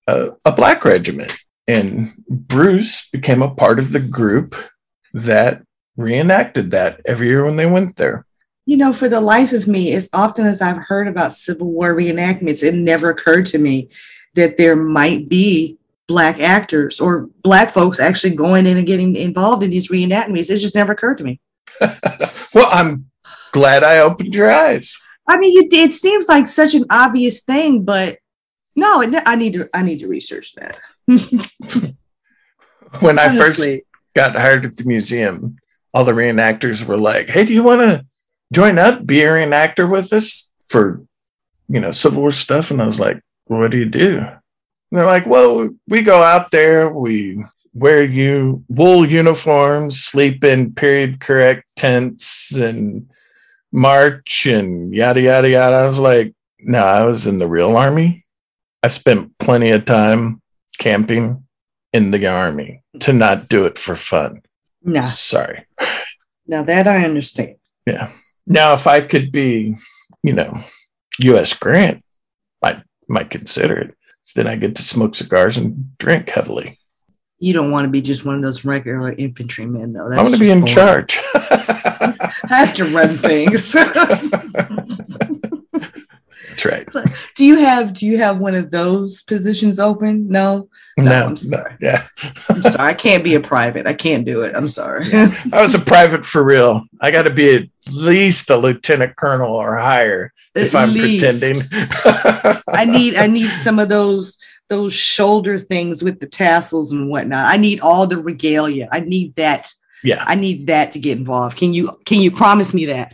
a, 0.07 0.29
a 0.45 0.51
Black 0.51 0.85
regiment. 0.85 1.37
And 1.67 2.13
Bruce 2.27 3.07
became 3.09 3.41
a 3.41 3.53
part 3.53 3.79
of 3.79 3.91
the 3.91 3.99
group 3.99 4.55
that 5.13 5.63
reenacted 5.97 6.71
that 6.71 7.01
every 7.05 7.27
year 7.27 7.45
when 7.45 7.57
they 7.57 7.65
went 7.65 7.95
there. 7.97 8.25
You 8.65 8.77
know, 8.77 8.93
for 8.93 9.09
the 9.09 9.21
life 9.21 9.51
of 9.51 9.67
me, 9.67 9.93
as 9.93 10.09
often 10.13 10.45
as 10.45 10.61
I've 10.61 10.77
heard 10.77 11.07
about 11.07 11.33
Civil 11.33 11.71
War 11.71 11.93
reenactments, 11.93 12.63
it 12.63 12.75
never 12.75 13.09
occurred 13.09 13.45
to 13.47 13.57
me 13.57 13.89
that 14.35 14.57
there 14.57 14.75
might 14.75 15.27
be 15.27 15.77
Black 16.07 16.39
actors 16.39 16.99
or 16.99 17.29
Black 17.43 17.69
folks 17.71 17.99
actually 17.99 18.35
going 18.35 18.65
in 18.65 18.77
and 18.77 18.87
getting 18.87 19.15
involved 19.15 19.63
in 19.63 19.69
these 19.69 19.89
reenactments. 19.89 20.49
It 20.49 20.59
just 20.59 20.75
never 20.75 20.93
occurred 20.93 21.17
to 21.19 21.23
me. 21.23 21.39
Well, 22.53 22.67
I'm 22.71 23.05
glad 23.51 23.83
I 23.83 23.99
opened 23.99 24.33
your 24.33 24.49
eyes. 24.49 24.97
I 25.27 25.37
mean, 25.37 25.53
you, 25.53 25.67
it 25.71 25.93
seems 25.93 26.27
like 26.27 26.47
such 26.47 26.73
an 26.73 26.85
obvious 26.89 27.41
thing, 27.41 27.83
but 27.83 28.17
no, 28.75 29.01
it, 29.01 29.13
I 29.25 29.35
need 29.35 29.53
to. 29.53 29.69
I 29.73 29.83
need 29.83 29.99
to 29.99 30.07
research 30.07 30.55
that. 30.55 30.79
When 33.01 33.19
I 33.19 33.37
first 33.37 33.67
got 34.15 34.35
hired 34.35 34.65
at 34.65 34.75
the 34.77 34.83
museum, 34.83 35.57
all 35.93 36.03
the 36.03 36.11
reenactors 36.11 36.83
were 36.83 36.97
like, 36.97 37.29
"Hey, 37.29 37.45
do 37.45 37.53
you 37.53 37.61
want 37.61 37.81
to 37.81 38.03
join 38.51 38.79
up, 38.79 39.05
be 39.05 39.21
a 39.21 39.27
reenactor 39.27 39.87
with 39.87 40.11
us 40.11 40.49
for, 40.69 41.03
you 41.67 41.79
know, 41.79 41.91
Civil 41.91 42.21
War 42.21 42.31
stuff?" 42.31 42.71
And 42.71 42.81
I 42.81 42.87
was 42.87 42.99
like, 42.99 43.21
well, 43.45 43.59
"What 43.59 43.69
do 43.69 43.77
you 43.77 43.85
do?" 43.85 44.17
And 44.17 44.39
they're 44.91 45.05
like, 45.05 45.27
"Well, 45.27 45.69
we 45.87 46.01
go 46.01 46.23
out 46.23 46.49
there, 46.49 46.89
we 46.91 47.43
wear 47.73 48.03
you 48.03 48.63
wool 48.67 49.05
uniforms, 49.05 50.03
sleep 50.03 50.43
in 50.43 50.73
period 50.73 51.19
correct 51.19 51.65
tents, 51.75 52.51
and 52.51 53.11
march 53.71 54.45
and 54.45 54.93
yada 54.93 55.21
yada 55.21 55.49
yada." 55.49 55.77
I 55.77 55.85
was 55.85 55.99
like, 55.99 56.33
"No, 56.59 56.79
I 56.79 57.03
was 57.03 57.27
in 57.27 57.37
the 57.37 57.47
real 57.47 57.75
army. 57.77 58.25
I 58.83 58.87
spent 58.87 59.37
plenty 59.37 59.71
of 59.71 59.85
time 59.85 60.41
camping." 60.77 61.45
In 61.91 62.11
the 62.11 62.27
army 62.27 62.83
to 62.99 63.11
not 63.11 63.49
do 63.49 63.65
it 63.65 63.79
for 63.79 63.95
fun. 63.95 64.43
No. 64.83 65.05
Sorry. 65.05 65.65
now 66.45 66.61
that 66.63 66.87
I 66.87 67.03
understand. 67.03 67.55
Yeah. 67.85 68.11
Now, 68.45 68.73
if 68.73 68.87
I 68.87 69.01
could 69.01 69.31
be, 69.31 69.75
you 70.23 70.33
know, 70.33 70.61
U.S. 71.21 71.53
Grant, 71.53 72.03
I 72.63 72.81
might 73.07 73.29
consider 73.29 73.77
it. 73.77 73.95
So 74.23 74.41
then 74.41 74.51
I 74.51 74.57
get 74.57 74.75
to 74.75 74.83
smoke 74.83 75.15
cigars 75.15 75.57
and 75.57 75.97
drink 75.97 76.29
heavily. 76.29 76.78
You 77.39 77.53
don't 77.53 77.71
want 77.71 77.85
to 77.85 77.89
be 77.89 78.01
just 78.01 78.25
one 78.25 78.35
of 78.35 78.41
those 78.41 78.65
regular 78.65 79.13
infantrymen, 79.13 79.93
though. 79.93 80.09
That's 80.09 80.19
I 80.19 80.23
want 80.23 80.35
to 80.35 80.39
be 80.41 80.51
in 80.51 80.59
boring. 80.59 80.73
charge. 80.73 81.19
I 81.33 82.29
have 82.49 82.73
to 82.75 82.85
run 82.85 83.17
things. 83.17 83.73
That's 86.49 86.65
right. 86.65 86.87
do 87.35 87.45
you 87.45 87.57
have 87.59 87.93
Do 87.93 88.05
you 88.05 88.17
have 88.17 88.37
one 88.39 88.55
of 88.55 88.71
those 88.71 89.23
positions 89.23 89.79
open? 89.79 90.27
No, 90.27 90.67
No, 90.97 91.03
No, 91.03 91.21
I'm 91.23 91.29
no, 91.29 91.35
sorry. 91.35 91.75
yeah. 91.79 92.05
I'm 92.49 92.61
sorry. 92.61 92.75
I 92.89 92.93
can't 92.93 93.23
be 93.23 93.35
a 93.35 93.39
private. 93.39 93.87
I 93.87 93.93
can't 93.93 94.25
do 94.25 94.41
it. 94.41 94.53
I'm 94.55 94.67
sorry. 94.67 95.05
I 95.53 95.61
was 95.61 95.73
a 95.75 95.79
private 95.79 96.25
for 96.25 96.43
real. 96.43 96.83
I 96.99 97.11
got 97.11 97.23
to 97.23 97.33
be 97.33 97.55
at 97.55 97.63
least 97.91 98.49
a 98.49 98.57
lieutenant 98.57 99.15
colonel 99.15 99.53
or 99.53 99.77
higher 99.77 100.33
if 100.55 100.75
I'm 100.75 100.93
least. 100.93 101.23
pretending. 101.23 101.65
I 102.67 102.83
need 102.85 103.15
I 103.15 103.27
need 103.27 103.49
some 103.49 103.79
of 103.79 103.87
those 103.87 104.37
those 104.69 104.93
shoulder 104.93 105.57
things 105.57 106.03
with 106.03 106.19
the 106.19 106.27
tassels 106.27 106.91
and 106.91 107.09
whatnot. 107.09 107.51
I 107.51 107.57
need 107.57 107.79
all 107.81 108.07
the 108.07 108.21
regalia. 108.21 108.87
I 108.91 109.01
need 109.01 109.35
that. 109.35 109.71
yeah. 110.03 110.23
I 110.25 110.35
need 110.35 110.67
that 110.67 110.91
to 110.93 110.99
get 110.99 111.17
involved. 111.17 111.57
Can 111.57 111.73
you 111.73 111.91
can 112.05 112.21
you 112.21 112.31
promise 112.31 112.73
me 112.73 112.85
that? 112.85 113.13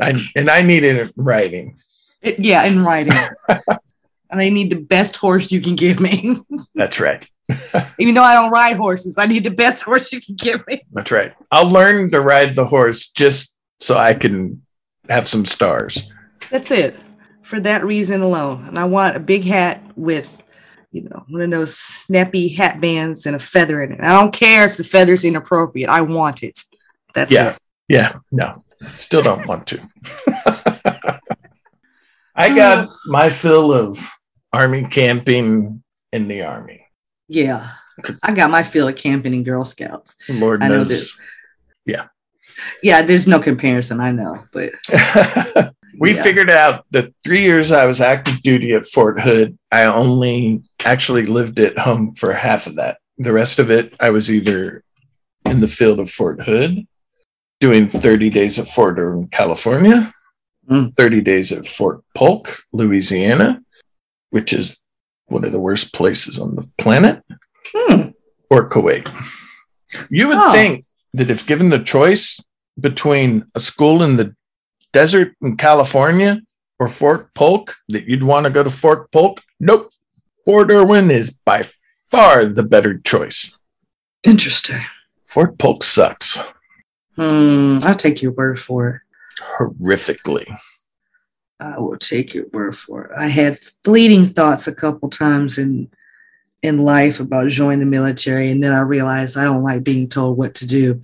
I, 0.00 0.14
and 0.36 0.48
I 0.48 0.62
need 0.62 0.84
it 0.84 0.96
in 0.98 1.12
writing. 1.16 1.78
It- 2.22 2.38
yeah, 2.38 2.64
in 2.64 2.82
writing. 2.84 3.12
and 3.48 4.40
I 4.40 4.48
need 4.48 4.70
the 4.70 4.80
best 4.80 5.16
horse 5.16 5.52
you 5.52 5.60
can 5.60 5.76
give 5.76 6.00
me. 6.00 6.36
That's 6.74 6.98
right. 7.00 7.28
Even 7.98 8.14
though 8.14 8.22
I 8.22 8.34
don't 8.34 8.50
ride 8.50 8.76
horses, 8.76 9.16
I 9.18 9.26
need 9.26 9.44
the 9.44 9.50
best 9.50 9.82
horse 9.82 10.12
you 10.12 10.20
can 10.20 10.36
give 10.36 10.66
me. 10.66 10.80
That's 10.92 11.10
right. 11.10 11.34
I'll 11.50 11.68
learn 11.68 12.10
to 12.12 12.20
ride 12.20 12.54
the 12.54 12.64
horse 12.64 13.10
just 13.10 13.56
so 13.80 13.96
I 13.98 14.14
can 14.14 14.62
have 15.08 15.26
some 15.28 15.44
stars. 15.44 16.10
That's 16.50 16.70
it. 16.70 16.96
For 17.42 17.60
that 17.60 17.84
reason 17.84 18.22
alone. 18.22 18.66
And 18.68 18.78
I 18.78 18.84
want 18.84 19.16
a 19.16 19.20
big 19.20 19.44
hat 19.44 19.82
with, 19.96 20.41
you 20.92 21.02
know, 21.08 21.24
one 21.28 21.42
of 21.42 21.50
those 21.50 21.76
snappy 21.76 22.48
hat 22.48 22.80
bands 22.80 23.26
and 23.26 23.34
a 23.34 23.38
feather 23.40 23.82
in 23.82 23.92
it. 23.92 24.00
I 24.00 24.18
don't 24.20 24.32
care 24.32 24.66
if 24.66 24.76
the 24.76 24.84
feather's 24.84 25.24
inappropriate. 25.24 25.88
I 25.88 26.02
want 26.02 26.42
it. 26.42 26.60
That's 27.14 27.30
Yeah. 27.32 27.50
it. 27.50 27.58
Yeah, 27.88 28.14
no, 28.30 28.62
still 28.96 29.22
don't 29.22 29.46
want 29.46 29.66
to. 29.68 29.80
I 32.34 32.54
got 32.54 32.88
uh, 32.88 32.92
my 33.06 33.28
fill 33.28 33.72
of 33.72 33.98
army 34.52 34.86
camping 34.88 35.82
in 36.12 36.28
the 36.28 36.42
army. 36.42 36.86
Yeah. 37.28 37.68
I 38.22 38.32
got 38.32 38.50
my 38.50 38.62
fill 38.62 38.88
of 38.88 38.96
camping 38.96 39.34
in 39.34 39.44
Girl 39.44 39.64
Scouts. 39.64 40.16
Lord 40.28 40.62
I 40.62 40.68
know 40.68 40.84
knows. 40.84 41.16
Yeah, 42.82 43.02
there's 43.02 43.26
no 43.26 43.40
comparison, 43.40 44.00
I 44.00 44.12
know, 44.12 44.40
but 44.52 44.70
we 45.98 46.14
yeah. 46.14 46.22
figured 46.22 46.50
out 46.50 46.84
the 46.90 47.12
three 47.24 47.42
years 47.42 47.70
I 47.72 47.86
was 47.86 48.00
active 48.00 48.42
duty 48.42 48.72
at 48.74 48.86
Fort 48.86 49.20
Hood, 49.20 49.58
I 49.70 49.84
only 49.84 50.62
actually 50.84 51.26
lived 51.26 51.58
at 51.60 51.78
home 51.78 52.14
for 52.14 52.32
half 52.32 52.66
of 52.66 52.76
that. 52.76 52.98
The 53.18 53.32
rest 53.32 53.58
of 53.58 53.70
it, 53.70 53.94
I 54.00 54.10
was 54.10 54.30
either 54.30 54.82
in 55.44 55.60
the 55.60 55.68
field 55.68 56.00
of 56.00 56.10
Fort 56.10 56.42
Hood, 56.42 56.86
doing 57.60 57.88
30 57.90 58.30
days 58.30 58.58
at 58.58 58.66
Fort 58.66 58.98
Irwin, 58.98 59.28
California, 59.28 60.12
Mm. 60.70 60.92
30 60.94 61.20
days 61.22 61.50
at 61.50 61.66
Fort 61.66 62.02
Polk, 62.14 62.62
Louisiana, 62.72 63.60
which 64.30 64.52
is 64.52 64.78
one 65.26 65.44
of 65.44 65.50
the 65.50 65.58
worst 65.58 65.92
places 65.92 66.38
on 66.38 66.54
the 66.54 66.64
planet, 66.78 67.20
Hmm. 67.74 68.10
or 68.48 68.68
Kuwait. 68.70 69.08
You 70.08 70.28
would 70.28 70.36
Oh. 70.38 70.52
think 70.52 70.84
that 71.14 71.30
if 71.30 71.44
given 71.46 71.70
the 71.70 71.80
choice 71.80 72.38
between 72.78 73.44
a 73.56 73.60
school 73.60 74.04
in 74.04 74.16
the 74.18 74.36
desert 74.92 75.34
in 75.42 75.56
California 75.56 76.40
or 76.78 76.88
Fort 76.88 77.32
Polk, 77.34 77.76
that 77.88 78.04
you'd 78.06 78.22
want 78.22 78.44
to 78.46 78.50
go 78.50 78.62
to 78.62 78.70
Fort 78.70 79.10
Polk. 79.12 79.40
Nope. 79.60 79.90
Fort 80.44 80.70
Irwin 80.70 81.10
is 81.10 81.30
by 81.30 81.62
far 82.10 82.44
the 82.46 82.62
better 82.62 82.98
choice. 82.98 83.56
interesting. 84.24 84.80
Fort 85.26 85.58
Polk 85.58 85.82
sucks 85.82 86.38
Hmm, 87.16 87.78
I'll 87.82 87.94
take 87.94 88.22
your 88.22 88.32
word 88.32 88.58
for 88.58 88.88
it. 88.88 89.00
horrifically. 89.58 90.46
I 91.60 91.78
will 91.78 91.96
take 91.98 92.32
your 92.34 92.46
word 92.52 92.76
for 92.76 93.04
it. 93.04 93.10
I 93.16 93.28
had 93.28 93.58
fleeting 93.84 94.26
thoughts 94.28 94.66
a 94.66 94.74
couple 94.74 95.08
times 95.10 95.58
in 95.58 95.88
in 96.62 96.78
life 96.78 97.18
about 97.20 97.48
joining 97.50 97.80
the 97.80 97.86
military, 97.86 98.50
and 98.50 98.62
then 98.62 98.72
I 98.72 98.80
realized 98.80 99.36
I 99.36 99.44
don't 99.44 99.62
like 99.62 99.82
being 99.84 100.08
told 100.08 100.38
what 100.38 100.54
to 100.56 100.66
do. 100.66 100.94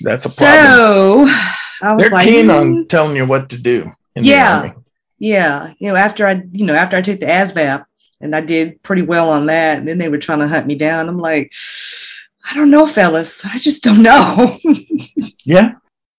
That's 0.00 0.24
a 0.24 0.36
problem. 0.36 1.28
So 1.28 1.34
I 1.82 1.94
was 1.94 2.02
They're 2.02 2.10
like, 2.10 2.26
keen 2.26 2.46
"Hmm, 2.46 2.50
on 2.50 2.86
telling 2.86 3.16
you 3.16 3.26
what 3.26 3.50
to 3.50 3.58
do. 3.60 3.92
In 4.14 4.24
Yeah. 4.24 4.72
Yeah, 5.18 5.72
you 5.78 5.88
know, 5.88 5.96
after 5.96 6.26
I, 6.26 6.42
you 6.52 6.66
know, 6.66 6.74
after 6.74 6.94
I 6.96 7.00
took 7.00 7.20
the 7.20 7.26
ASVAB 7.26 7.86
and 8.20 8.36
I 8.36 8.42
did 8.42 8.82
pretty 8.82 9.00
well 9.02 9.30
on 9.30 9.46
that, 9.46 9.78
and 9.78 9.88
then 9.88 9.96
they 9.96 10.10
were 10.10 10.18
trying 10.18 10.40
to 10.40 10.48
hunt 10.48 10.66
me 10.66 10.74
down. 10.74 11.08
I'm 11.08 11.18
like, 11.18 11.52
I 12.50 12.54
don't 12.54 12.70
know, 12.70 12.86
fellas. 12.86 13.42
I 13.44 13.58
just 13.58 13.82
don't 13.82 14.02
know. 14.02 14.58
Yeah. 15.48 15.74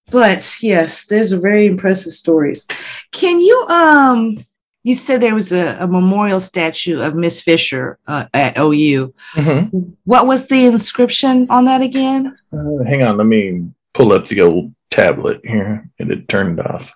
but 0.10 0.55
yes, 0.62 1.05
there's 1.05 1.34
a 1.34 1.38
very 1.39 1.66
impressive 1.66 2.14
stories. 2.14 2.66
Can 3.12 3.41
you 3.41 3.66
um 3.68 4.43
you 4.84 4.95
said 4.95 5.22
there 5.22 5.36
was 5.36 5.51
a, 5.51 5.76
a 5.82 5.86
memorial 5.88 6.39
statue 6.39 7.01
of 7.01 7.14
Miss 7.14 7.41
Fisher 7.41 7.99
uh, 8.08 8.26
at 8.34 8.58
OU. 8.58 9.14
Mhm. 9.34 9.95
What 10.05 10.26
was 10.28 10.47
the 10.47 10.66
inscription 10.66 11.45
on 11.49 11.66
that 11.66 11.82
again? 11.82 12.34
Uh, 12.53 12.84
hang 12.88 13.03
on. 13.03 13.18
Let 13.18 13.28
me 13.28 13.70
pull 13.93 14.14
up 14.14 14.26
the 14.28 14.39
old 14.39 14.74
tablet 14.89 15.41
here. 15.43 15.89
And 15.99 16.11
it 16.11 16.19
had 16.19 16.29
turned 16.29 16.59
off. 16.59 16.93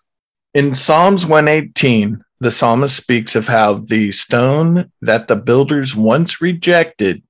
In 0.54 0.74
Psalms 0.74 1.26
118, 1.26 2.24
the 2.40 2.52
psalmist 2.52 2.98
speaks 2.98 3.36
of 3.36 3.48
how 3.48 3.76
the 3.76 4.12
stone 4.12 4.92
that 5.02 5.28
the 5.28 5.36
builders 5.36 5.96
once 5.96 6.42
rejected 6.42 7.24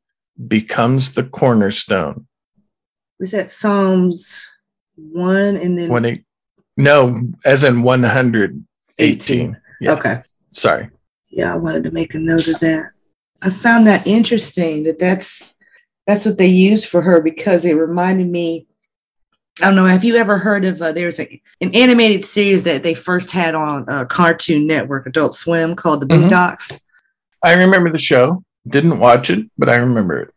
becomes 0.48 1.14
the 1.14 1.24
cornerstone. 1.24 2.28
Was 3.20 3.32
that 3.32 3.52
Psalms 3.52 4.44
one 4.96 5.58
and 5.58 5.78
then 5.78 5.90
When 5.90 6.06
it, 6.06 6.24
no, 6.78 7.22
as 7.46 7.64
in 7.64 7.84
118. 7.84 8.66
18. 8.98 9.62
Yeah. 9.80 9.92
Okay. 9.94 10.22
Sorry. 10.52 10.90
Yeah, 11.30 11.54
I 11.54 11.58
wanted 11.58 11.84
to 11.84 11.92
make 11.92 12.14
a 12.14 12.20
note 12.20 12.48
of 12.48 12.60
that. 12.60 12.92
I 13.42 13.50
found 13.50 13.88
that 13.88 14.06
interesting 14.06 14.84
that 14.84 15.00
that's 15.00 15.56
that's 16.08 16.26
what 16.26 16.38
they 16.38 16.48
used 16.48 16.88
for 16.88 17.02
her 17.02 17.22
because 17.22 17.66
it 17.66 17.74
reminded 17.74 18.28
me. 18.28 18.68
I 19.62 19.66
don't 19.66 19.76
know. 19.76 19.86
Have 19.86 20.04
you 20.04 20.16
ever 20.16 20.38
heard 20.40 20.66
of? 20.66 20.82
Uh, 20.82 20.92
there's 20.92 21.20
a, 21.20 21.42
an 21.62 21.74
animated 21.76 22.26
series 22.26 22.64
that 22.64 22.82
they 22.84 22.96
first 22.96 23.32
had 23.32 23.54
on 23.54 23.86
uh, 23.88 24.06
Cartoon 24.06 24.66
Network, 24.66 25.06
Adult 25.06 25.36
Swim, 25.36 25.76
called 25.76 26.02
The 26.02 26.08
Mhm. 26.08 26.30
Boondocks. 26.30 26.80
I 27.44 27.54
remember 27.54 27.92
the 27.92 27.98
show. 27.98 28.44
Didn't 28.68 29.00
watch 29.00 29.30
it, 29.30 29.48
but 29.58 29.70
I 29.70 29.76
remember 29.76 30.20
it. 30.22 30.34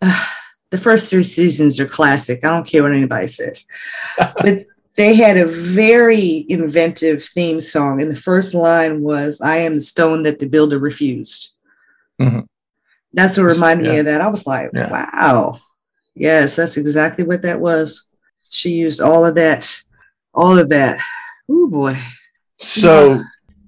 the 0.70 0.78
first 0.78 1.10
three 1.10 1.22
seasons 1.24 1.80
are 1.80 1.86
classic. 1.86 2.44
I 2.44 2.50
don't 2.50 2.66
care 2.66 2.82
what 2.82 2.92
anybody 2.92 3.26
says. 3.26 3.66
but 4.18 4.64
they 4.96 5.14
had 5.14 5.36
a 5.36 5.46
very 5.46 6.44
inventive 6.48 7.24
theme 7.24 7.60
song. 7.60 8.00
And 8.00 8.10
the 8.10 8.16
first 8.16 8.54
line 8.54 9.02
was, 9.02 9.40
I 9.40 9.56
am 9.58 9.76
the 9.76 9.80
stone 9.80 10.22
that 10.24 10.38
the 10.38 10.46
builder 10.46 10.78
refused. 10.78 11.56
Mhm. 12.20 12.46
That's 13.12 13.36
what 13.36 13.44
reminded 13.44 13.90
me 13.90 13.98
of 13.98 14.04
that. 14.06 14.20
I 14.20 14.28
was 14.28 14.46
like, 14.46 14.70
Yeah. 14.72 14.90
wow. 14.90 15.58
Yes, 16.14 16.56
that's 16.56 16.76
exactly 16.76 17.24
what 17.24 17.42
that 17.42 17.58
was. 17.60 18.06
She 18.52 18.68
used 18.72 19.00
all 19.00 19.24
of 19.24 19.34
that, 19.36 19.80
all 20.34 20.58
of 20.58 20.68
that. 20.68 20.98
Oh 21.50 21.68
boy. 21.68 21.96
So, 22.58 23.24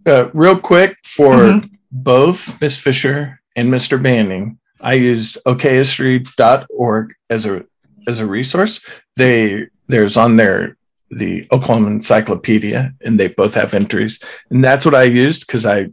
uh, 0.07 0.29
real 0.35 0.59
quick 0.59 0.99
for 1.05 1.33
Mhm. 1.37 1.71
both 1.91 2.61
Miss 2.61 2.79
Fisher 2.79 3.41
and 3.57 3.73
Mr. 3.73 4.01
Banning, 4.01 4.59
I 4.83 4.93
used 4.95 5.39
okhistory.org 5.47 7.15
as 7.31 7.47
a 7.47 7.65
as 8.07 8.21
a 8.21 8.27
resource. 8.27 8.81
They 9.17 9.69
there's 9.89 10.19
on 10.19 10.37
there 10.37 10.77
the 11.11 11.47
Oklahoma 11.51 11.89
Encyclopedia, 11.89 12.93
and 13.01 13.19
they 13.19 13.29
both 13.29 13.55
have 13.55 13.73
entries, 13.73 14.21
and 14.51 14.63
that's 14.63 14.85
what 14.85 14.95
I 14.95 15.05
used 15.05 15.47
because 15.47 15.65
I 15.65 15.89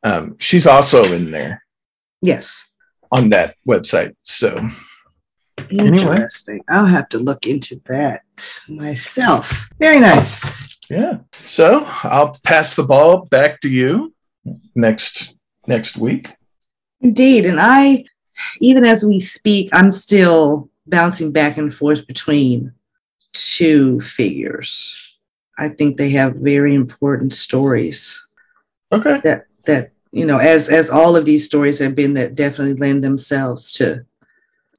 Um, 0.03 0.35
she's 0.39 0.67
also 0.67 1.03
in 1.13 1.31
there 1.31 1.63
Yes. 2.21 2.65
on 3.11 3.29
that 3.29 3.55
website. 3.67 4.13
So 4.23 4.69
Anyway. 5.71 5.97
Interesting. 5.99 6.59
I'll 6.67 6.85
have 6.85 7.07
to 7.09 7.17
look 7.17 7.47
into 7.47 7.81
that 7.85 8.23
myself. 8.67 9.69
Very 9.79 10.01
nice. 10.01 10.43
yeah. 10.89 11.19
So 11.31 11.85
I'll 12.03 12.37
pass 12.43 12.75
the 12.75 12.83
ball 12.83 13.25
back 13.25 13.61
to 13.61 13.69
you 13.69 14.13
next 14.75 15.33
next 15.65 15.95
week. 15.97 16.33
Indeed. 16.99 17.45
And 17.45 17.57
I, 17.59 18.03
even 18.59 18.85
as 18.85 19.05
we 19.05 19.19
speak, 19.21 19.69
I'm 19.71 19.91
still 19.91 20.69
bouncing 20.85 21.31
back 21.31 21.57
and 21.57 21.73
forth 21.73 22.05
between 22.05 22.73
two 23.31 24.01
figures. 24.01 25.14
I 25.57 25.69
think 25.69 25.97
they 25.97 26.09
have 26.11 26.35
very 26.35 26.75
important 26.75 27.33
stories 27.33 28.21
Okay. 28.91 29.19
that 29.23 29.45
that 29.65 29.91
you 30.11 30.25
know, 30.25 30.37
as 30.37 30.69
as 30.69 30.89
all 30.89 31.15
of 31.17 31.25
these 31.25 31.45
stories 31.45 31.79
have 31.79 31.95
been 31.95 32.13
that 32.13 32.35
definitely 32.35 32.75
lend 32.75 33.03
themselves 33.03 33.71
to 33.73 34.05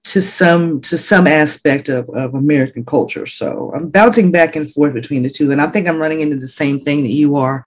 to 0.04 0.22
some 0.22 0.80
to 0.82 0.96
some 0.96 1.26
aspect 1.26 1.88
of, 1.88 2.08
of 2.10 2.34
American 2.34 2.84
culture. 2.84 3.26
So 3.26 3.72
I'm 3.74 3.88
bouncing 3.90 4.30
back 4.30 4.56
and 4.56 4.70
forth 4.72 4.94
between 4.94 5.22
the 5.24 5.30
two. 5.30 5.50
And 5.52 5.60
I 5.60 5.66
think 5.66 5.88
I'm 5.88 5.98
running 6.00 6.20
into 6.20 6.36
the 6.36 6.48
same 6.48 6.78
thing 6.80 7.02
that 7.02 7.10
you 7.10 7.36
are, 7.36 7.66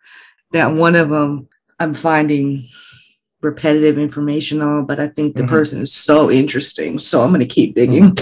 that 0.54 0.74
one 0.74 0.96
of 0.96 1.10
them 1.10 1.48
I'm 1.80 1.94
finding 1.94 2.68
repetitive 3.42 3.98
information 3.98 4.62
on, 4.62 4.86
but 4.86 5.00
I 5.00 5.08
think 5.08 5.36
the 5.36 5.44
Mhm. 5.44 5.50
person 5.50 5.82
is 5.82 5.94
so 5.94 6.32
interesting. 6.32 6.98
So 6.98 7.22
I'm 7.22 7.32
gonna 7.32 7.46
keep 7.46 7.76
digging. 7.76 8.16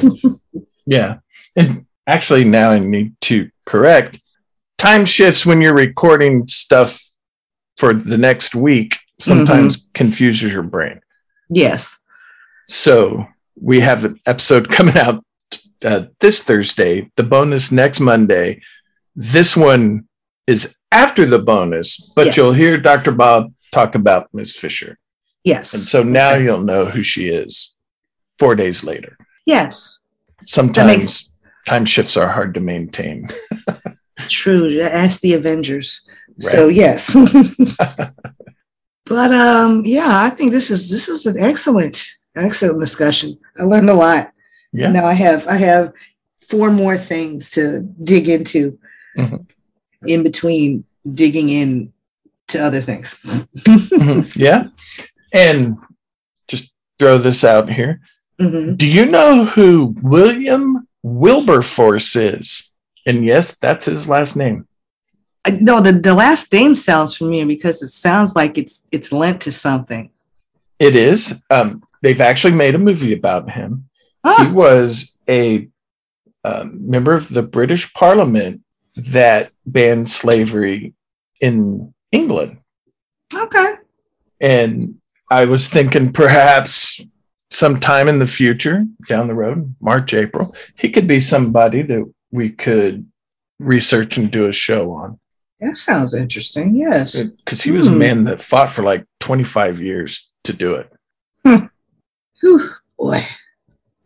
Yeah. 0.85 1.17
And 1.55 1.85
actually 2.07 2.43
now 2.43 2.71
I 2.71 2.79
need 2.79 3.13
to 3.21 3.49
correct 3.65 4.19
time 4.77 5.05
shifts 5.05 5.45
when 5.45 5.61
you're 5.61 5.73
recording 5.75 6.47
stuff 6.47 7.01
for 7.77 7.93
the 7.93 8.17
next 8.17 8.55
week 8.55 8.97
sometimes 9.19 9.87
confuses 9.93 10.51
your 10.53 10.63
brain. 10.63 10.99
yes. 11.49 11.97
So 12.67 13.25
we 13.59 13.79
have 13.79 14.03
an 14.05 14.19
episode 14.25 14.69
coming 14.77 14.97
out 14.97 15.23
uh, 15.85 16.05
this 16.19 16.43
Thursday, 16.43 17.09
the 17.15 17.23
bonus 17.23 17.71
next 17.71 17.99
Monday. 18.01 18.61
This 19.15 19.55
one 19.55 20.07
is 20.47 20.75
after 20.91 21.25
the 21.25 21.39
bonus, 21.39 21.97
but 22.15 22.27
Yes. 22.27 22.37
you'll 22.37 22.51
hear 22.53 22.77
Dr. 22.77 23.11
Bob 23.11 23.53
talk 23.71 23.95
about 23.95 24.27
Miss 24.33 24.55
Fisher. 24.55 24.97
Yes. 25.43 25.73
And 25.73 25.81
so 25.83 26.03
now 26.03 26.33
Okay. 26.33 26.43
you'll 26.43 26.61
know 26.63 26.85
who 26.85 27.01
she 27.03 27.29
is 27.29 27.75
four 28.39 28.53
days 28.55 28.83
later. 28.83 29.17
yes. 29.45 29.99
Sometimes 30.45 31.31
time 31.65 31.85
shifts 31.85 32.15
are 32.17 32.27
hard 32.29 32.53
to 32.53 32.59
maintain. 32.59 33.27
True. 34.27 34.81
Ask 34.81 35.21
the 35.21 35.33
Avengers. 35.33 36.07
So 36.39 36.67
yes. 36.67 37.13
but 39.05 39.31
um, 39.31 39.85
yeah, 39.85 40.21
I 40.23 40.29
think 40.29 40.51
this 40.51 40.69
is 40.71 40.89
this 40.89 41.07
is 41.07 41.25
an 41.25 41.39
excellent, 41.39 42.05
excellent 42.35 42.79
discussion. 42.79 43.37
I 43.57 43.63
learned 43.63 43.89
a 43.89 43.93
lot. 43.93 44.31
Yeah. 44.73 44.91
Now 44.91 45.05
I 45.05 45.13
have 45.13 45.47
I 45.47 45.57
have 45.57 45.93
four 46.49 46.71
more 46.71 46.97
things 46.97 47.51
to 47.51 47.81
dig 48.03 48.29
into 48.29 48.79
Mhm. 49.17 49.47
in 50.05 50.21
between 50.23 50.83
digging 51.11 51.49
in 51.49 51.91
to 52.49 52.59
other 52.59 52.81
things. 52.81 53.17
Mhm. 53.25 54.35
yeah. 54.35 54.67
And 55.33 55.77
just 56.47 56.71
throw 56.99 57.17
this 57.17 57.43
out 57.43 57.71
here. 57.71 57.99
Mhm. 58.39 58.77
Do 58.77 58.87
you 58.87 59.05
know 59.05 59.45
who 59.45 59.95
William 60.01 60.87
Wilberforce 61.03 62.15
is? 62.15 62.69
And 63.07 63.25
yes, 63.25 63.57
that's 63.57 63.85
his 63.85 64.07
last 64.07 64.35
name. 64.35 64.67
I- 65.45 65.57
No, 65.61 65.81
the, 65.81 65.93
the 65.93 66.13
last 66.13 66.51
name 66.53 66.75
sounds 66.75 67.15
familiar 67.17 67.45
because 67.47 67.81
it 67.81 67.89
sounds 67.89 68.35
like 68.35 68.57
it's 68.57 68.83
it's 68.91 69.11
lent 69.11 69.41
to 69.41 69.51
something. 69.51 70.11
It 70.77 70.95
is. 70.95 71.41
Um, 71.49 71.81
they've 72.03 72.21
actually 72.21 72.53
made 72.53 72.75
a 72.75 72.79
movie 72.89 73.13
about 73.13 73.49
him. 73.49 73.89
He 74.23 74.29
Ah, 74.29 74.51
was 74.53 75.17
a 75.27 75.69
um, 76.43 76.89
member 76.95 77.13
of 77.13 77.29
the 77.29 77.41
British 77.43 77.91
Parliament 77.93 78.61
that 78.95 79.51
banned 79.65 80.09
slavery 80.09 80.93
in 81.41 81.93
England. 82.11 82.57
okay. 83.33 83.73
And 84.41 84.95
I 85.31 85.45
was 85.45 85.67
thinking 85.67 86.11
perhaps 86.13 87.01
sometime 87.51 88.07
in 88.07 88.19
the 88.19 88.27
future, 88.27 88.83
down 89.07 89.27
the 89.27 89.33
road, 89.33 89.75
March, 89.81 90.13
April, 90.13 90.53
he 90.75 90.89
could 90.89 91.07
be 91.07 91.19
somebody 91.19 91.81
that 91.83 92.03
we 92.31 92.49
could 92.49 93.07
research 93.59 94.17
and 94.17 94.29
do 94.31 94.47
a 94.47 94.51
show 94.51 94.91
on. 94.91 95.19
That 95.59 95.77
sounds 95.77 96.13
interesting. 96.13 96.75
Yes. 96.75 97.15
Because 97.19 97.61
he 97.63 97.71
was 97.71 97.87
a 97.87 97.91
Hmm. 97.91 97.97
man 97.97 98.23
that 98.25 98.41
fought 98.41 98.69
for 98.69 98.83
like 98.83 99.05
25 99.19 99.81
years 99.81 100.31
to 100.43 100.53
do 100.53 100.75
it. 100.75 100.91
Whew, 102.41 102.69
boy. 102.97 103.25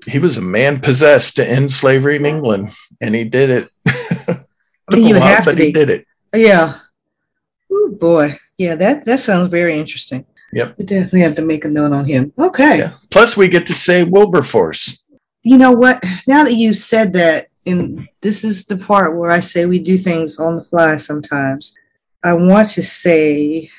He 0.08 0.18
was 0.20 0.38
a 0.38 0.42
man 0.42 0.80
possessed 0.80 1.36
to 1.36 1.48
end 1.48 1.70
slavery 1.72 2.16
in 2.16 2.26
England, 2.26 2.72
and 3.00 3.14
he 3.16 3.24
did 3.24 3.50
it. 3.50 3.70
You 4.94 5.16
a 5.16 5.20
while, 5.20 5.22
have 5.22 5.46
to 5.46 5.52
but 5.52 5.58
he 5.58 5.68
be. 5.68 5.72
did 5.72 5.90
it. 5.90 6.06
Yeah. 6.36 6.74
Oh 7.72 7.96
boy. 7.98 8.36
Yeah, 8.58 8.76
that 8.76 9.06
that 9.06 9.20
sounds 9.22 9.50
very 9.50 9.76
interesting. 9.80 10.26
Yep. 10.52 10.76
We 10.78 10.84
definitely 10.86 11.22
have 11.22 11.36
to 11.38 11.42
make 11.44 11.64
a 11.64 11.70
note 11.70 11.94
on 11.94 12.04
him. 12.06 12.34
Okay. 12.38 12.80
Yeah. 12.80 12.94
Plus, 13.10 13.38
we 13.38 13.48
get 13.48 13.66
to 13.68 13.74
say 13.74 14.04
Wilberforce. 14.04 15.02
You 15.44 15.58
know 15.58 15.72
what? 15.72 16.04
Now 16.28 16.44
that 16.44 16.56
you 16.56 16.74
said 16.74 17.14
that, 17.14 17.48
and 17.66 18.08
this 18.22 18.44
is 18.44 18.66
the 18.66 18.78
part 18.78 19.16
where 19.18 19.32
I 19.32 19.40
say 19.40 19.66
we 19.66 19.80
do 19.80 19.98
things 19.98 20.40
on 20.40 20.58
the 20.58 20.64
fly 20.64 20.98
sometimes. 20.98 21.74
I 22.24 22.34
want 22.34 22.70
to 22.72 22.84
say 22.84 23.70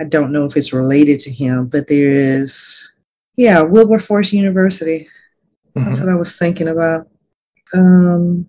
I 0.00 0.04
don't 0.04 0.30
know 0.32 0.44
if 0.44 0.56
it's 0.56 0.72
related 0.74 1.20
to 1.20 1.30
him, 1.30 1.66
but 1.68 1.88
there 1.88 2.10
is, 2.12 2.92
yeah, 3.36 3.62
Wilberforce 3.62 4.32
University. 4.32 5.08
That's 5.74 6.00
Mhm. 6.00 6.04
what 6.04 6.08
I 6.12 6.16
was 6.16 6.36
thinking 6.36 6.68
about. 6.68 7.08
Um, 7.72 8.48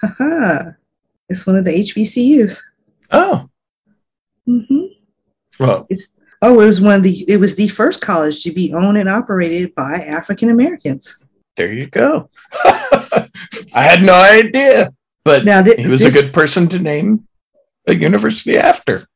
haha, 0.00 0.70
it's 1.28 1.46
one 1.46 1.56
of 1.56 1.64
the 1.64 1.72
HBCUs. 1.72 2.60
Oh, 3.10 3.48
Mm-hmm. 4.48 4.84
well, 5.60 5.86
It's 5.90 6.12
oh, 6.40 6.60
it 6.60 6.66
was 6.66 6.80
one 6.80 6.94
of 6.94 7.02
the 7.02 7.24
it 7.28 7.38
was 7.38 7.56
the 7.56 7.68
first 7.68 8.00
college 8.00 8.42
to 8.44 8.52
be 8.52 8.72
owned 8.72 8.96
and 8.96 9.08
operated 9.08 9.74
by 9.74 9.94
African 9.96 10.48
Americans. 10.48 11.16
There 11.58 11.72
you 11.72 11.86
go. 11.88 12.28
I 12.64 13.82
had 13.82 14.02
no 14.02 14.14
idea, 14.14 14.92
but 15.24 15.44
Now 15.44 15.62
thi- 15.62 15.82
he 15.82 15.88
was 15.88 16.00
this- 16.00 16.16
a 16.16 16.22
good 16.22 16.32
person 16.32 16.68
to 16.68 16.78
name 16.78 17.26
a 17.86 17.94
university 17.94 18.56
after. 18.56 19.06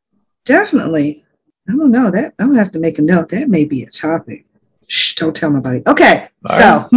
Definitely. 0.44 1.24
I 1.68 1.72
don't 1.76 1.90
know 1.92 2.10
that. 2.10 2.34
I'll 2.38 2.52
have 2.54 2.72
to 2.72 2.80
make 2.80 2.98
a 2.98 3.02
note. 3.02 3.28
That 3.30 3.48
may 3.48 3.64
be 3.64 3.82
a 3.84 3.88
topic. 3.88 4.44
Shh, 4.88 5.14
don't 5.14 5.34
tell 5.34 5.50
nobody. 5.52 5.82
Okay, 5.86 6.28
All 6.50 6.58
so 6.58 6.88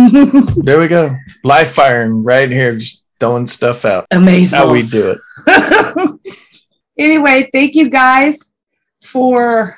There 0.63 0.79
we 0.79 0.87
go. 0.87 1.15
Live 1.43 1.69
firing 1.71 2.23
right 2.23 2.49
here, 2.49 2.73
just 2.75 3.05
throwing 3.19 3.45
stuff 3.47 3.85
out. 3.85 4.07
amazing. 4.11 4.57
How 4.57 4.71
we 4.71 4.81
do 4.81 5.15
it. 5.47 6.19
anyway, 6.97 7.49
thank 7.53 7.75
you 7.75 7.89
guys 7.89 8.51
for 9.03 9.77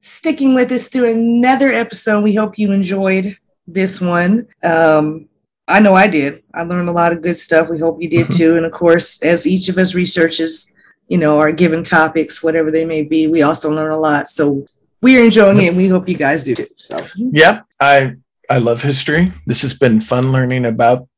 sticking 0.00 0.54
with 0.54 0.70
us 0.70 0.88
through 0.88 1.10
another 1.10 1.72
episode. 1.72 2.22
We 2.22 2.34
hope 2.36 2.58
you 2.58 2.70
enjoyed 2.72 3.36
this 3.66 4.00
one. 4.00 4.46
Um, 4.62 5.28
I 5.68 5.80
know 5.80 5.94
I 5.94 6.06
did. 6.06 6.42
I 6.54 6.62
learned 6.62 6.88
a 6.88 6.92
lot 6.92 7.12
of 7.12 7.22
good 7.22 7.36
stuff. 7.36 7.68
We 7.68 7.78
hope 7.78 8.00
you 8.00 8.08
did 8.08 8.30
too. 8.38 8.56
And 8.56 8.64
of 8.66 8.72
course, 8.72 9.20
as 9.22 9.46
each 9.46 9.68
of 9.68 9.78
us 9.78 9.94
researches, 9.94 10.70
you 11.08 11.18
know, 11.18 11.38
our 11.38 11.52
given 11.52 11.82
topics, 11.82 12.42
whatever 12.42 12.70
they 12.70 12.84
may 12.84 13.02
be, 13.02 13.26
we 13.26 13.42
also 13.42 13.70
learn 13.70 13.92
a 13.92 13.98
lot. 13.98 14.28
So 14.28 14.66
we're 15.02 15.24
enjoying 15.24 15.58
it 15.58 15.68
and 15.68 15.76
we 15.76 15.88
hope 15.88 16.08
you 16.08 16.16
guys 16.16 16.42
do 16.44 16.54
too. 16.54 16.66
So 16.76 16.98
Yep. 17.16 17.64
I 17.80 18.14
I 18.48 18.58
love 18.58 18.80
history. 18.80 19.32
This 19.46 19.62
has 19.62 19.74
been 19.74 20.00
fun 20.00 20.30
learning 20.30 20.66
about 20.66 21.08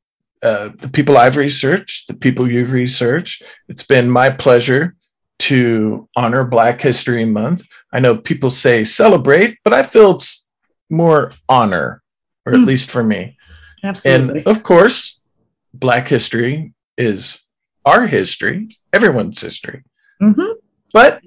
uh, 0.42 0.70
the 0.78 0.88
people 0.88 1.18
I've 1.18 1.36
researched, 1.36 2.08
the 2.08 2.14
people 2.14 2.50
you've 2.50 2.72
researched. 2.72 3.42
It's 3.68 3.82
been 3.82 4.08
my 4.08 4.30
pleasure 4.30 4.94
to 5.40 6.08
honor 6.16 6.44
Black 6.44 6.80
History 6.80 7.24
Month. 7.24 7.64
I 7.92 8.00
know 8.00 8.16
people 8.16 8.50
say 8.50 8.84
celebrate, 8.84 9.58
but 9.62 9.72
I 9.72 9.82
feel 9.82 10.12
it's 10.12 10.46
more 10.90 11.32
honor, 11.48 12.02
or 12.48 12.54
at 12.54 12.60
Mm. 12.60 12.66
least 12.66 12.90
for 12.90 13.02
me. 13.04 13.36
absolutely. 13.84 14.38
And 14.40 14.46
of 14.46 14.62
course, 14.62 15.20
Black 15.74 16.08
history 16.08 16.72
is 16.96 17.44
our 17.84 18.06
history, 18.06 18.68
everyone's 18.92 19.40
history. 19.40 19.84
Mhm. 20.20 20.54
But 20.92 21.22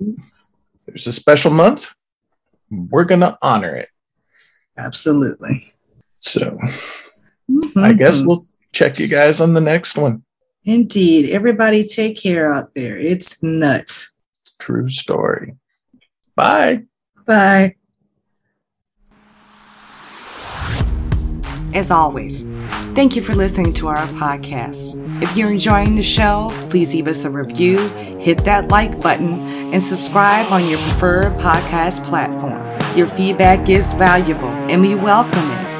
there's 0.85 1.07
a 1.07 1.11
special 1.11 1.51
month. 1.51 1.87
We're 2.69 3.05
going 3.05 3.21
to 3.21 3.37
honor 3.41 3.75
it. 3.75 3.89
Absolutely. 4.77 5.73
So 6.19 6.57
I 7.77 7.93
guess 7.93 8.21
we'll 8.21 8.45
check 8.73 8.99
you 8.99 9.07
guys 9.07 9.39
on 9.41 9.53
the 9.53 9.61
next 9.61 9.97
one. 9.97 10.23
Indeed. 10.65 11.29
Everybody 11.29 11.87
take 11.87 12.17
care 12.17 12.53
out 12.53 12.73
there. 12.75 12.97
It's 12.97 13.41
nuts. 13.43 14.11
True 14.59 14.87
story. 14.89 15.55
Bye. 16.35 16.83
Bye. 17.25 17.75
As 21.73 21.89
always, 21.89 22.43
thank 22.95 23.15
you 23.15 23.21
for 23.21 23.33
listening 23.33 23.71
to 23.75 23.87
our 23.87 24.05
podcast. 24.19 24.97
If 25.23 25.37
you're 25.37 25.51
enjoying 25.51 25.95
the 25.95 26.03
show, 26.03 26.47
please 26.69 26.93
leave 26.93 27.07
us 27.07 27.23
a 27.23 27.29
review, 27.29 27.77
hit 28.19 28.43
that 28.43 28.67
like 28.69 28.99
button, 28.99 29.39
and 29.73 29.81
subscribe 29.81 30.51
on 30.51 30.67
your 30.67 30.79
preferred 30.79 31.31
podcast 31.39 32.03
platform. 32.03 32.59
Your 32.97 33.07
feedback 33.07 33.69
is 33.69 33.93
valuable 33.93 34.49
and 34.69 34.81
we 34.81 34.95
welcome 34.95 35.49
it. 35.51 35.70